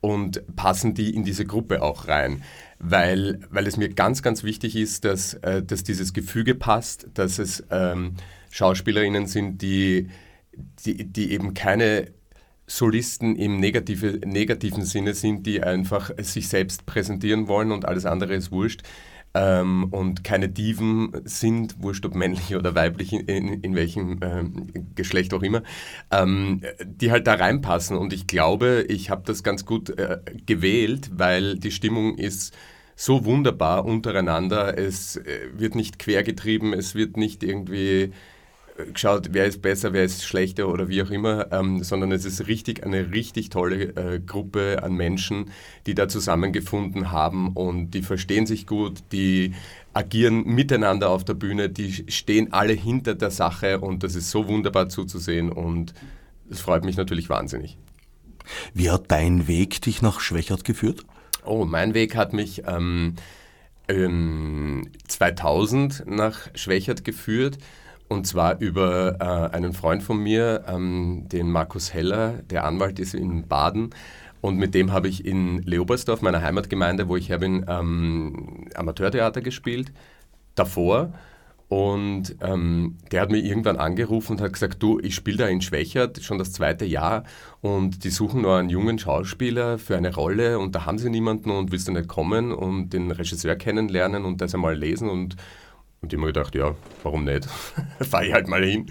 und 0.00 0.56
passen 0.56 0.94
die 0.94 1.14
in 1.14 1.24
diese 1.24 1.44
Gruppe 1.44 1.82
auch 1.82 2.08
rein? 2.08 2.42
weil, 2.78 3.40
weil 3.50 3.66
es 3.66 3.76
mir 3.76 3.88
ganz, 3.88 4.22
ganz 4.22 4.44
wichtig 4.44 4.76
ist, 4.76 5.04
dass, 5.04 5.34
äh, 5.34 5.62
dass 5.62 5.82
dieses 5.82 6.12
Gefüge 6.12 6.54
passt, 6.54 7.08
dass 7.14 7.38
es 7.38 7.64
ähm, 7.70 8.14
Schauspielerinnen 8.50 9.26
sind, 9.26 9.62
die, 9.62 10.08
die, 10.84 11.04
die 11.04 11.32
eben 11.32 11.54
keine 11.54 12.12
Solisten 12.66 13.36
im 13.36 13.58
negative, 13.58 14.20
negativen 14.24 14.84
Sinne 14.84 15.14
sind, 15.14 15.46
die 15.46 15.62
einfach 15.62 16.10
sich 16.18 16.48
selbst 16.48 16.86
präsentieren 16.86 17.48
wollen 17.48 17.72
und 17.72 17.84
alles 17.86 18.06
andere 18.06 18.34
ist 18.34 18.52
wurscht. 18.52 18.82
Ähm, 19.38 19.84
und 19.92 20.24
keine 20.24 20.48
Diven 20.48 21.12
sind, 21.24 21.80
wurscht 21.80 22.04
ob 22.04 22.16
männlich 22.16 22.56
oder 22.56 22.74
weiblich, 22.74 23.12
in, 23.12 23.20
in, 23.20 23.48
in 23.60 23.76
welchem 23.76 24.18
ähm, 24.20 24.66
Geschlecht 24.96 25.32
auch 25.32 25.44
immer, 25.44 25.62
ähm, 26.10 26.62
die 26.84 27.12
halt 27.12 27.28
da 27.28 27.34
reinpassen. 27.34 27.96
Und 27.96 28.12
ich 28.12 28.26
glaube, 28.26 28.84
ich 28.88 29.10
habe 29.10 29.22
das 29.24 29.44
ganz 29.44 29.64
gut 29.64 29.90
äh, 29.90 30.18
gewählt, 30.46 31.10
weil 31.14 31.56
die 31.56 31.70
Stimmung 31.70 32.18
ist 32.18 32.52
so 32.96 33.24
wunderbar 33.24 33.84
untereinander. 33.84 34.76
Es 34.76 35.14
äh, 35.16 35.50
wird 35.52 35.76
nicht 35.76 36.00
quergetrieben, 36.00 36.72
es 36.72 36.96
wird 36.96 37.16
nicht 37.16 37.44
irgendwie 37.44 38.12
geschaut, 38.92 39.28
wer 39.32 39.46
ist 39.46 39.60
besser, 39.60 39.92
wer 39.92 40.04
ist 40.04 40.24
schlechter 40.24 40.68
oder 40.68 40.88
wie 40.88 41.02
auch 41.02 41.10
immer, 41.10 41.52
ähm, 41.52 41.82
sondern 41.82 42.12
es 42.12 42.24
ist 42.24 42.46
richtig 42.46 42.84
eine 42.84 43.12
richtig 43.12 43.50
tolle 43.50 43.96
äh, 43.96 44.20
Gruppe 44.20 44.82
an 44.82 44.94
Menschen, 44.94 45.50
die 45.86 45.94
da 45.94 46.08
zusammengefunden 46.08 47.10
haben 47.10 47.52
und 47.54 47.90
die 47.90 48.02
verstehen 48.02 48.46
sich 48.46 48.66
gut, 48.66 49.02
die 49.12 49.54
agieren 49.94 50.44
miteinander 50.44 51.10
auf 51.10 51.24
der 51.24 51.34
Bühne, 51.34 51.68
die 51.68 52.04
stehen 52.08 52.52
alle 52.52 52.72
hinter 52.72 53.14
der 53.14 53.30
Sache 53.30 53.80
und 53.80 54.04
das 54.04 54.14
ist 54.14 54.30
so 54.30 54.46
wunderbar 54.46 54.88
zuzusehen 54.88 55.50
und 55.50 55.92
es 56.50 56.60
freut 56.60 56.84
mich 56.84 56.96
natürlich 56.96 57.28
wahnsinnig. 57.28 57.76
Wie 58.74 58.90
hat 58.90 59.10
dein 59.10 59.48
Weg 59.48 59.82
dich 59.82 60.02
nach 60.02 60.20
Schwächert 60.20 60.64
geführt? 60.64 61.04
Oh, 61.44 61.64
mein 61.64 61.94
Weg 61.94 62.16
hat 62.16 62.32
mich 62.32 62.62
ähm, 62.66 63.16
2000 65.08 66.04
nach 66.06 66.48
Schwächert 66.54 67.04
geführt. 67.04 67.58
Und 68.08 68.26
zwar 68.26 68.58
über 68.58 69.16
äh, 69.20 69.54
einen 69.54 69.74
Freund 69.74 70.02
von 70.02 70.18
mir, 70.18 70.64
ähm, 70.66 71.26
den 71.30 71.50
Markus 71.50 71.92
Heller, 71.92 72.42
der 72.50 72.64
Anwalt 72.64 72.98
ist 72.98 73.14
in 73.14 73.46
Baden. 73.46 73.90
Und 74.40 74.56
mit 74.56 74.74
dem 74.74 74.92
habe 74.92 75.08
ich 75.08 75.24
in 75.24 75.62
Leobersdorf, 75.62 76.22
meiner 76.22 76.42
Heimatgemeinde, 76.42 77.08
wo 77.08 77.16
ich 77.16 77.28
her 77.28 77.38
bin, 77.38 77.66
ähm, 77.68 78.68
Amateurtheater 78.74 79.42
gespielt. 79.42 79.92
Davor. 80.54 81.12
Und 81.68 82.36
ähm, 82.40 82.96
der 83.12 83.20
hat 83.20 83.30
mir 83.30 83.38
irgendwann 83.40 83.76
angerufen 83.76 84.32
und 84.32 84.40
hat 84.40 84.54
gesagt, 84.54 84.82
du, 84.82 84.98
ich 85.00 85.14
spiele 85.14 85.36
da 85.36 85.48
in 85.48 85.60
Schwächert 85.60 86.22
schon 86.22 86.38
das 86.38 86.52
zweite 86.52 86.86
Jahr 86.86 87.24
und 87.60 88.04
die 88.04 88.10
suchen 88.10 88.40
nur 88.40 88.56
einen 88.56 88.70
jungen 88.70 88.98
Schauspieler 88.98 89.76
für 89.78 89.94
eine 89.94 90.14
Rolle 90.14 90.58
und 90.58 90.74
da 90.74 90.86
haben 90.86 90.96
sie 90.96 91.10
niemanden 91.10 91.50
und 91.50 91.70
willst 91.70 91.86
du 91.86 91.92
nicht 91.92 92.08
kommen 92.08 92.52
und 92.52 92.94
den 92.94 93.10
Regisseur 93.10 93.54
kennenlernen 93.56 94.24
und 94.24 94.40
das 94.40 94.54
einmal 94.54 94.76
lesen 94.76 95.10
und 95.10 95.36
und 96.00 96.12
mir 96.12 96.26
gedacht, 96.26 96.54
ja, 96.54 96.74
warum 97.02 97.24
nicht? 97.24 97.46
Fahre 98.00 98.26
ich 98.26 98.32
halt 98.32 98.48
mal 98.48 98.64
hin. 98.64 98.86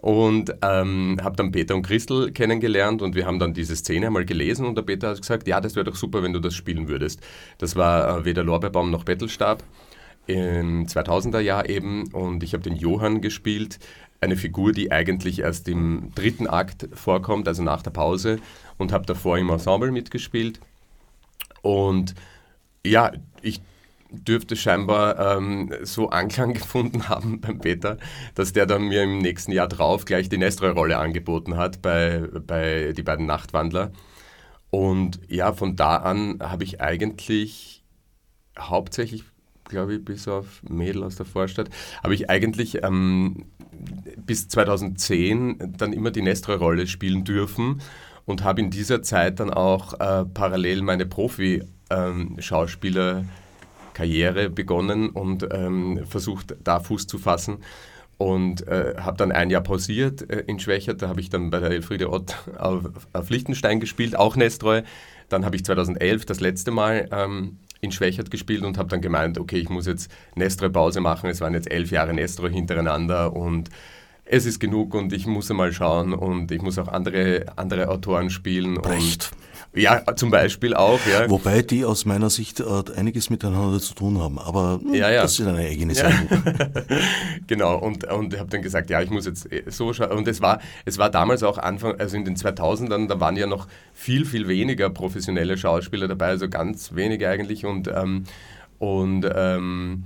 Und 0.00 0.52
ähm, 0.62 1.20
habe 1.22 1.36
dann 1.36 1.52
Peter 1.52 1.76
und 1.76 1.82
Christel 1.82 2.32
kennengelernt 2.32 3.02
und 3.02 3.14
wir 3.14 3.24
haben 3.24 3.38
dann 3.38 3.54
diese 3.54 3.76
Szene 3.76 4.06
einmal 4.06 4.24
gelesen 4.24 4.66
und 4.66 4.74
der 4.74 4.82
Peter 4.82 5.10
hat 5.10 5.20
gesagt, 5.20 5.46
ja, 5.46 5.60
das 5.60 5.76
wäre 5.76 5.84
doch 5.84 5.94
super, 5.94 6.24
wenn 6.24 6.32
du 6.32 6.40
das 6.40 6.54
spielen 6.54 6.88
würdest. 6.88 7.20
Das 7.58 7.76
war 7.76 8.18
äh, 8.18 8.24
weder 8.24 8.42
Lorbeerbaum 8.42 8.90
noch 8.90 9.04
Bettelstab 9.04 9.62
im 10.26 10.86
2000er 10.86 11.38
Jahr 11.38 11.68
eben 11.68 12.12
und 12.12 12.42
ich 12.42 12.52
habe 12.52 12.64
den 12.64 12.74
Johann 12.74 13.20
gespielt, 13.20 13.78
eine 14.20 14.36
Figur, 14.36 14.72
die 14.72 14.90
eigentlich 14.90 15.40
erst 15.40 15.68
im 15.68 16.10
dritten 16.14 16.46
Akt 16.46 16.88
vorkommt, 16.94 17.46
also 17.46 17.62
nach 17.62 17.82
der 17.82 17.90
Pause 17.90 18.38
und 18.78 18.92
habe 18.92 19.06
davor 19.06 19.38
im 19.38 19.50
Ensemble 19.50 19.92
mitgespielt. 19.92 20.60
Und 21.60 22.14
ja, 22.84 23.12
ich 23.40 23.60
dürfte 24.12 24.56
scheinbar 24.56 25.36
ähm, 25.36 25.70
so 25.82 26.10
Anklang 26.10 26.54
gefunden 26.54 27.08
haben 27.08 27.40
beim 27.40 27.58
Peter, 27.58 27.96
dass 28.34 28.52
der 28.52 28.66
dann 28.66 28.88
mir 28.88 29.02
im 29.02 29.18
nächsten 29.18 29.52
Jahr 29.52 29.68
drauf 29.68 30.04
gleich 30.04 30.28
die 30.28 30.38
Nestroy-Rolle 30.38 30.98
angeboten 30.98 31.56
hat 31.56 31.82
bei, 31.82 32.22
bei 32.46 32.92
die 32.92 33.02
beiden 33.02 33.26
Nachtwandler. 33.26 33.92
Und 34.70 35.20
ja, 35.28 35.52
von 35.52 35.76
da 35.76 35.96
an 35.96 36.38
habe 36.40 36.64
ich 36.64 36.80
eigentlich 36.80 37.84
hauptsächlich, 38.58 39.24
glaube 39.64 39.94
ich, 39.94 40.04
bis 40.04 40.28
auf 40.28 40.62
Mädel 40.62 41.04
aus 41.04 41.16
der 41.16 41.26
Vorstadt, 41.26 41.68
habe 42.02 42.14
ich 42.14 42.30
eigentlich 42.30 42.82
ähm, 42.82 43.46
bis 44.16 44.48
2010 44.48 45.74
dann 45.76 45.92
immer 45.92 46.10
die 46.10 46.22
Nestroy-Rolle 46.22 46.86
spielen 46.86 47.24
dürfen 47.24 47.82
und 48.24 48.44
habe 48.44 48.60
in 48.60 48.70
dieser 48.70 49.02
Zeit 49.02 49.40
dann 49.40 49.50
auch 49.50 49.94
äh, 49.94 50.24
parallel 50.24 50.82
meine 50.82 51.06
Profi-Schauspieler 51.06 53.18
ähm, 53.18 53.28
Karriere 53.94 54.50
begonnen 54.50 55.10
und 55.10 55.46
ähm, 55.52 56.00
versucht, 56.06 56.56
da 56.62 56.80
Fuß 56.80 57.06
zu 57.06 57.18
fassen. 57.18 57.58
Und 58.18 58.68
äh, 58.68 58.94
habe 58.98 59.16
dann 59.16 59.32
ein 59.32 59.50
Jahr 59.50 59.62
pausiert 59.62 60.30
äh, 60.30 60.44
in 60.46 60.60
Schwächert. 60.60 61.02
Da 61.02 61.08
habe 61.08 61.20
ich 61.20 61.28
dann 61.28 61.50
bei 61.50 61.58
der 61.58 61.70
Elfriede 61.70 62.10
Ott 62.10 62.36
auf, 62.56 62.84
auf 63.12 63.30
Liechtenstein 63.30 63.80
gespielt, 63.80 64.16
auch 64.16 64.36
Nestreu. 64.36 64.82
Dann 65.28 65.44
habe 65.44 65.56
ich 65.56 65.64
2011 65.64 66.26
das 66.26 66.40
letzte 66.40 66.70
Mal 66.70 67.08
ähm, 67.10 67.58
in 67.80 67.90
Schwächert 67.90 68.30
gespielt 68.30 68.62
und 68.62 68.78
habe 68.78 68.88
dann 68.88 69.00
gemeint, 69.00 69.38
okay, 69.38 69.58
ich 69.58 69.68
muss 69.68 69.86
jetzt 69.86 70.10
Nestreu 70.36 70.68
Pause 70.68 71.00
machen. 71.00 71.28
Es 71.28 71.40
waren 71.40 71.54
jetzt 71.54 71.70
elf 71.70 71.90
Jahre 71.90 72.14
Nestreu 72.14 72.48
hintereinander 72.48 73.34
und 73.34 73.70
es 74.32 74.46
ist 74.46 74.60
genug 74.60 74.94
und 74.94 75.12
ich 75.12 75.26
muss 75.26 75.50
einmal 75.50 75.74
schauen 75.74 76.14
und 76.14 76.50
ich 76.52 76.62
muss 76.62 76.78
auch 76.78 76.88
andere, 76.88 77.44
andere 77.56 77.88
Autoren 77.88 78.30
spielen. 78.30 78.76
Brecht. 78.76 79.30
Und 79.74 79.80
ja, 79.82 80.02
zum 80.16 80.30
Beispiel 80.30 80.74
auch, 80.74 80.98
ja. 81.10 81.28
Wobei 81.28 81.60
die 81.60 81.84
aus 81.84 82.06
meiner 82.06 82.30
Sicht 82.30 82.58
äh, 82.60 82.64
einiges 82.96 83.28
miteinander 83.28 83.78
zu 83.78 83.94
tun 83.94 84.18
haben, 84.18 84.38
aber 84.38 84.78
mh, 84.78 84.84
hm, 84.84 84.94
ja, 84.94 85.10
ja. 85.10 85.22
das 85.22 85.38
ist 85.38 85.46
eine 85.46 85.58
eigene 85.58 85.94
Sache. 85.94 86.28
Ja. 86.30 86.98
genau, 87.46 87.76
und, 87.76 88.04
und 88.04 88.38
habe 88.38 88.48
dann 88.48 88.62
gesagt, 88.62 88.88
ja, 88.88 89.02
ich 89.02 89.10
muss 89.10 89.26
jetzt 89.26 89.52
äh, 89.52 89.64
so 89.66 89.92
schauen. 89.92 90.12
Und 90.12 90.26
es 90.26 90.40
war, 90.40 90.60
es 90.86 90.96
war 90.96 91.10
damals 91.10 91.42
auch 91.42 91.58
Anfang, 91.58 92.00
also 92.00 92.16
in 92.16 92.24
den 92.24 92.36
2000ern, 92.36 93.08
da 93.08 93.20
waren 93.20 93.36
ja 93.36 93.46
noch 93.46 93.68
viel, 93.92 94.24
viel 94.24 94.48
weniger 94.48 94.88
professionelle 94.88 95.58
Schauspieler 95.58 96.08
dabei, 96.08 96.28
also 96.28 96.48
ganz 96.48 96.94
wenige 96.94 97.28
eigentlich. 97.28 97.66
Und, 97.66 97.86
ähm, 97.88 98.24
und 98.78 99.26
ähm, 99.34 100.04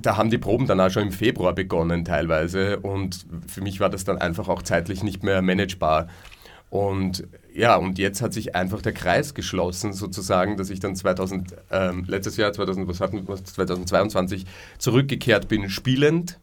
da 0.00 0.16
haben 0.16 0.30
die 0.30 0.38
Proben 0.38 0.66
dann 0.66 0.80
auch 0.80 0.90
schon 0.90 1.04
im 1.04 1.12
Februar 1.12 1.54
begonnen 1.54 2.04
teilweise. 2.04 2.78
Und 2.80 3.26
für 3.46 3.60
mich 3.60 3.80
war 3.80 3.90
das 3.90 4.04
dann 4.04 4.18
einfach 4.18 4.48
auch 4.48 4.62
zeitlich 4.62 5.02
nicht 5.02 5.22
mehr 5.22 5.42
managebar. 5.42 6.08
Und 6.70 7.26
ja, 7.54 7.76
und 7.76 7.98
jetzt 7.98 8.20
hat 8.20 8.32
sich 8.32 8.54
einfach 8.54 8.82
der 8.82 8.92
Kreis 8.92 9.34
geschlossen, 9.34 9.92
sozusagen, 9.92 10.56
dass 10.56 10.70
ich 10.70 10.80
dann 10.80 10.94
2000, 10.94 11.56
ähm, 11.70 12.04
letztes 12.06 12.36
Jahr, 12.36 12.52
2000, 12.52 12.86
was 12.86 13.00
hatten 13.00 13.26
wir, 13.26 13.44
2022, 13.44 14.44
zurückgekehrt 14.78 15.48
bin, 15.48 15.70
spielend. 15.70 16.38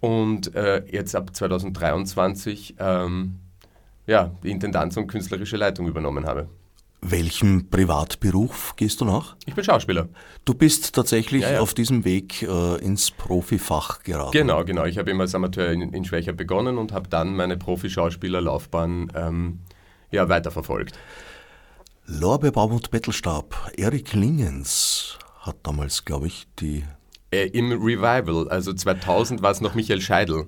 Und 0.00 0.54
äh, 0.54 0.82
jetzt 0.90 1.14
ab 1.14 1.36
2023 1.36 2.76
ähm, 2.78 3.34
ja, 4.06 4.30
die 4.42 4.50
Intendanz 4.50 4.96
und 4.96 5.06
künstlerische 5.06 5.56
Leitung 5.56 5.86
übernommen 5.86 6.26
habe. 6.26 6.48
Welchem 7.02 7.70
Privatberuf 7.70 8.74
gehst 8.76 9.00
du 9.00 9.06
nach? 9.06 9.36
Ich 9.46 9.54
bin 9.54 9.64
Schauspieler. 9.64 10.08
Du 10.44 10.52
bist 10.54 10.94
tatsächlich 10.94 11.42
Ja, 11.42 11.52
ja. 11.52 11.60
auf 11.60 11.72
diesem 11.72 12.04
Weg 12.04 12.42
äh, 12.42 12.76
ins 12.76 13.10
Profifach 13.10 14.02
geraten. 14.02 14.32
Genau, 14.32 14.64
genau. 14.64 14.84
Ich 14.84 14.98
habe 14.98 15.10
immer 15.10 15.22
als 15.22 15.34
Amateur 15.34 15.70
in, 15.70 15.80
in 15.94 16.04
Schwächer 16.04 16.32
begonnen 16.34 16.76
und 16.76 16.92
habe 16.92 17.08
dann 17.08 17.34
meine 17.34 17.56
Profischauspielerlaufbahn 17.56 19.12
ähm, 19.14 19.60
ja, 20.10 20.28
weiterverfolgt. 20.28 20.98
Lorbeerbaum 22.06 22.72
und 22.72 22.90
Bettelstab. 22.90 23.72
Erik 23.76 24.12
Lingens 24.12 25.18
hat 25.40 25.56
damals, 25.62 26.04
glaube 26.04 26.26
ich, 26.26 26.46
die. 26.58 26.84
Äh, 27.30 27.46
Im 27.48 27.70
Revival, 27.72 28.48
also 28.48 28.72
2000 28.74 29.40
war 29.42 29.52
es 29.52 29.60
noch 29.60 29.74
Michael 29.74 30.00
Scheidel. 30.00 30.46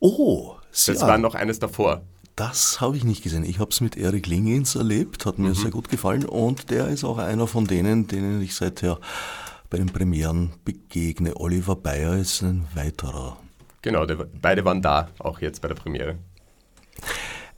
Oh, 0.00 0.56
Das 0.70 0.84
sehr. 0.84 1.00
war 1.00 1.16
noch 1.18 1.34
eines 1.34 1.60
davor. 1.60 2.02
Das 2.36 2.80
habe 2.80 2.96
ich 2.96 3.04
nicht 3.04 3.22
gesehen. 3.22 3.44
Ich 3.44 3.58
habe 3.58 3.70
es 3.70 3.80
mit 3.80 3.96
Erik 3.96 4.26
Lingens 4.26 4.74
erlebt, 4.74 5.26
hat 5.26 5.38
mir 5.38 5.54
sehr 5.54 5.70
gut 5.70 5.88
gefallen 5.90 6.24
und 6.24 6.70
der 6.70 6.88
ist 6.88 7.04
auch 7.04 7.18
einer 7.18 7.46
von 7.46 7.66
denen, 7.66 8.06
denen 8.06 8.40
ich 8.40 8.54
seither 8.54 8.98
bei 9.68 9.78
den 9.78 9.88
Premieren 9.88 10.52
begegne. 10.64 11.36
Oliver 11.36 11.76
Bayer 11.76 12.16
ist 12.16 12.42
ein 12.42 12.66
weiterer. 12.74 13.36
Genau, 13.82 14.06
der, 14.06 14.16
beide 14.16 14.64
waren 14.64 14.80
da, 14.80 15.08
auch 15.18 15.40
jetzt 15.40 15.60
bei 15.60 15.68
der 15.68 15.74
Premiere. 15.74 16.16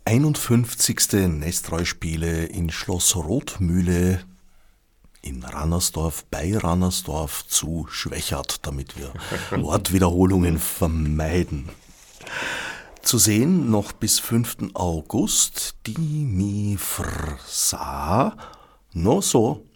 51. 0.07 1.13
Nestreu-Spiele 1.29 2.47
in 2.47 2.71
Schloss 2.71 3.15
Rotmühle 3.17 4.21
in 5.23 5.43
Rannersdorf, 5.43 6.25
bei 6.31 6.57
Rannersdorf 6.57 7.47
zu 7.47 7.87
Schwächert, 7.91 8.67
damit 8.67 8.99
wir 8.99 9.13
Wortwiederholungen 9.63 10.59
vermeiden. 10.59 11.71
Zu 13.05 13.19
sehen 13.19 13.71
noch 13.71 13.93
bis 13.93 14.19
5. 14.19 14.73
August 14.73 15.75
die 15.87 15.99
mi 15.99 16.77
frsa 16.79 18.35
no 18.95 19.21
so. 19.21 19.67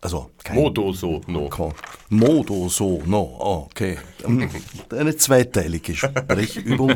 Also 0.00 0.30
kein 0.44 0.56
Modo 0.56 0.92
so, 0.92 1.22
no. 1.26 1.50
Modo 2.10 2.68
so, 2.68 3.02
no, 3.04 3.66
okay. 3.66 3.98
Eine 4.90 5.16
zweiteilige 5.16 5.96
Sprechübung. 5.96 6.94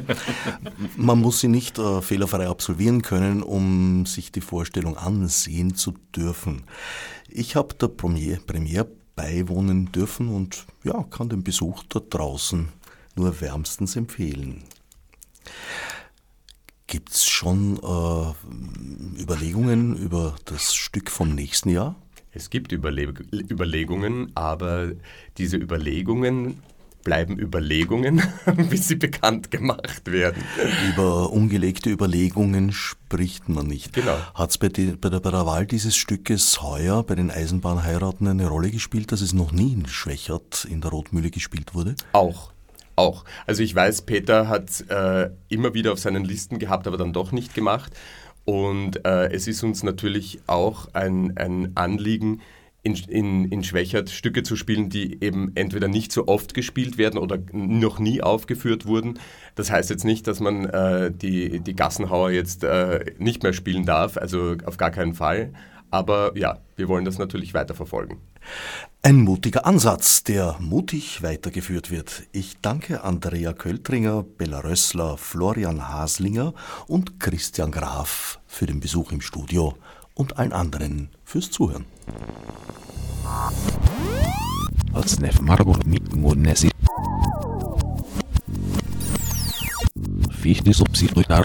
Man 0.97 1.19
muss 1.19 1.41
sie 1.41 1.49
nicht 1.49 1.79
äh, 1.79 2.01
fehlerfrei 2.01 2.47
absolvieren 2.47 3.03
können, 3.03 3.43
um 3.43 4.07
sich 4.07 4.31
die 4.31 4.41
Vorstellung 4.41 4.97
ansehen 4.97 5.75
zu 5.75 5.95
dürfen. 6.15 6.63
Ich 7.29 7.57
habe 7.57 7.75
der 7.75 7.89
Premiere, 7.89 8.41
Premiere 8.41 8.87
beiwohnen 9.17 9.91
dürfen 9.91 10.29
und 10.29 10.67
ja, 10.85 11.03
kann 11.05 11.29
den 11.29 11.43
Besuch 11.43 11.83
da 11.89 12.01
draußen 12.01 12.69
nur 13.17 13.41
wärmstens 13.41 13.97
empfehlen. 13.97 14.63
Gibt 16.87 17.11
es 17.11 17.27
schon 17.27 17.79
äh, 17.83 19.21
Überlegungen 19.21 19.97
über 19.97 20.37
das 20.47 20.75
Stück 20.75 21.11
vom 21.11 21.35
nächsten 21.35 21.69
Jahr? 21.69 21.97
Es 22.33 22.51
gibt 22.51 22.73
Überle 22.73 23.13
Überlegungen, 23.51 24.33
aber 24.35 24.93
diese 25.37 25.57
Überlegungen 25.57 26.63
bleiben 27.05 27.39
Überlegungen, 27.39 28.23
bis 28.71 28.89
sie 28.89 28.97
bekannt 28.97 29.51
gemacht 29.51 30.11
werden. 30.11 30.43
Über 30.93 31.31
ungelegte 31.31 31.91
Überlegungen 31.91 32.73
spricht 32.73 33.49
man 33.49 33.67
nicht. 33.67 33.93
Genau. 33.93 34.17
Hat 34.35 34.51
es 34.51 34.59
bei, 34.59 34.69
bei, 34.69 35.09
der, 35.09 35.21
bei 35.21 35.31
der 35.31 35.47
Wahl 35.47 35.67
dieses 35.67 35.97
Stückes 35.97 36.63
heuer 36.63 37.03
bei 37.03 37.15
den 37.15 37.31
Eisenbahnheiraten 37.31 38.29
eine 38.29 38.47
Rolle 38.47 38.71
gespielt, 38.71 39.11
dass 39.13 39.21
es 39.21 39.33
noch 39.33 39.53
nie 39.53 39.73
in 39.73 39.87
Schwächert 39.87 40.67
in 40.71 40.81
der 40.81 40.91
Rotmühle 40.91 41.31
gespielt 41.31 41.75
wurde? 41.75 41.95
Auch. 42.13 42.53
Auch. 42.99 43.25
Also 43.47 43.63
ich 43.63 43.73
weiß, 43.75 44.03
Peter 44.03 44.49
hat 44.49 44.85
äh, 44.91 45.31
immer 45.49 45.73
wieder 45.73 45.93
auf 45.93 46.01
seinen 46.01 46.25
Listen 46.25 46.59
gehabt, 46.59 46.89
aber 46.89 46.97
dann 46.97 47.13
doch 47.13 47.31
nicht 47.31 47.55
gemacht. 47.55 47.93
Und 48.45 49.07
äh, 49.07 49.31
es 49.31 49.47
ist 49.47 49.63
uns 49.63 49.85
natürlich 49.85 50.41
auch 50.49 50.89
ein, 50.95 51.37
ein 51.37 51.77
Anliegen, 51.77 52.41
in, 52.83 52.95
in, 53.09 53.45
in 53.53 53.63
Schwächert 53.63 54.11
Stücke 54.11 54.43
zu 54.43 54.57
spielen, 54.57 54.89
die 54.89 55.23
eben 55.23 55.53
entweder 55.55 55.87
nicht 55.87 56.11
so 56.11 56.27
oft 56.27 56.55
gespielt 56.55 56.99
werden 56.99 57.19
oder 57.19 57.39
noch 57.53 58.01
nie 58.01 58.21
aufgeführt 58.21 58.87
wurden. 58.87 59.21
Das 59.55 59.71
heißt 59.71 59.91
jetzt 59.91 60.05
nicht, 60.05 60.27
dass 60.27 60.41
man 60.41 60.65
äh, 60.65 61.13
die, 61.13 61.61
die 61.61 61.77
Gassenhauer 61.77 62.31
jetzt 62.31 62.65
äh, 62.65 63.05
nicht 63.19 63.45
mehr 63.45 63.53
spielen 63.53 63.85
darf, 63.85 64.17
also 64.17 64.57
auf 64.65 64.77
gar 64.77 64.91
keinen 64.91 65.15
Fall. 65.15 65.53
Aber 65.91 66.37
ja, 66.37 66.59
wir 66.77 66.89
wollen 66.89 67.05
das 67.05 67.19
natürlich 67.19 67.55
weiterverfolgen. 67.55 68.19
Ein 69.03 69.17
mutiger 69.23 69.65
Ansatz, 69.65 70.25
der 70.25 70.57
mutig 70.59 71.23
weitergeführt 71.23 71.91
wird. 71.91 72.25
Ich 72.33 72.61
danke 72.61 73.05
Andrea 73.05 73.53
Költringer, 73.53 74.23
Bella 74.23 74.61
Rössler, 74.61 75.17
Florian 75.17 75.89
Haslinger 75.89 76.53
und 76.89 77.21
Christian 77.21 77.71
Graf 77.71 78.41
für 78.47 78.67
den 78.67 78.81
Besuch 78.81 79.13
im 79.13 79.21
Studio 79.21 79.75
und 80.15 80.37
allen 80.37 80.53
anderen 80.53 81.11
fürs 81.25 81.51
Zuhören. 81.51 81.87
Fichte 90.41 90.73
subsidiar. 90.73 91.45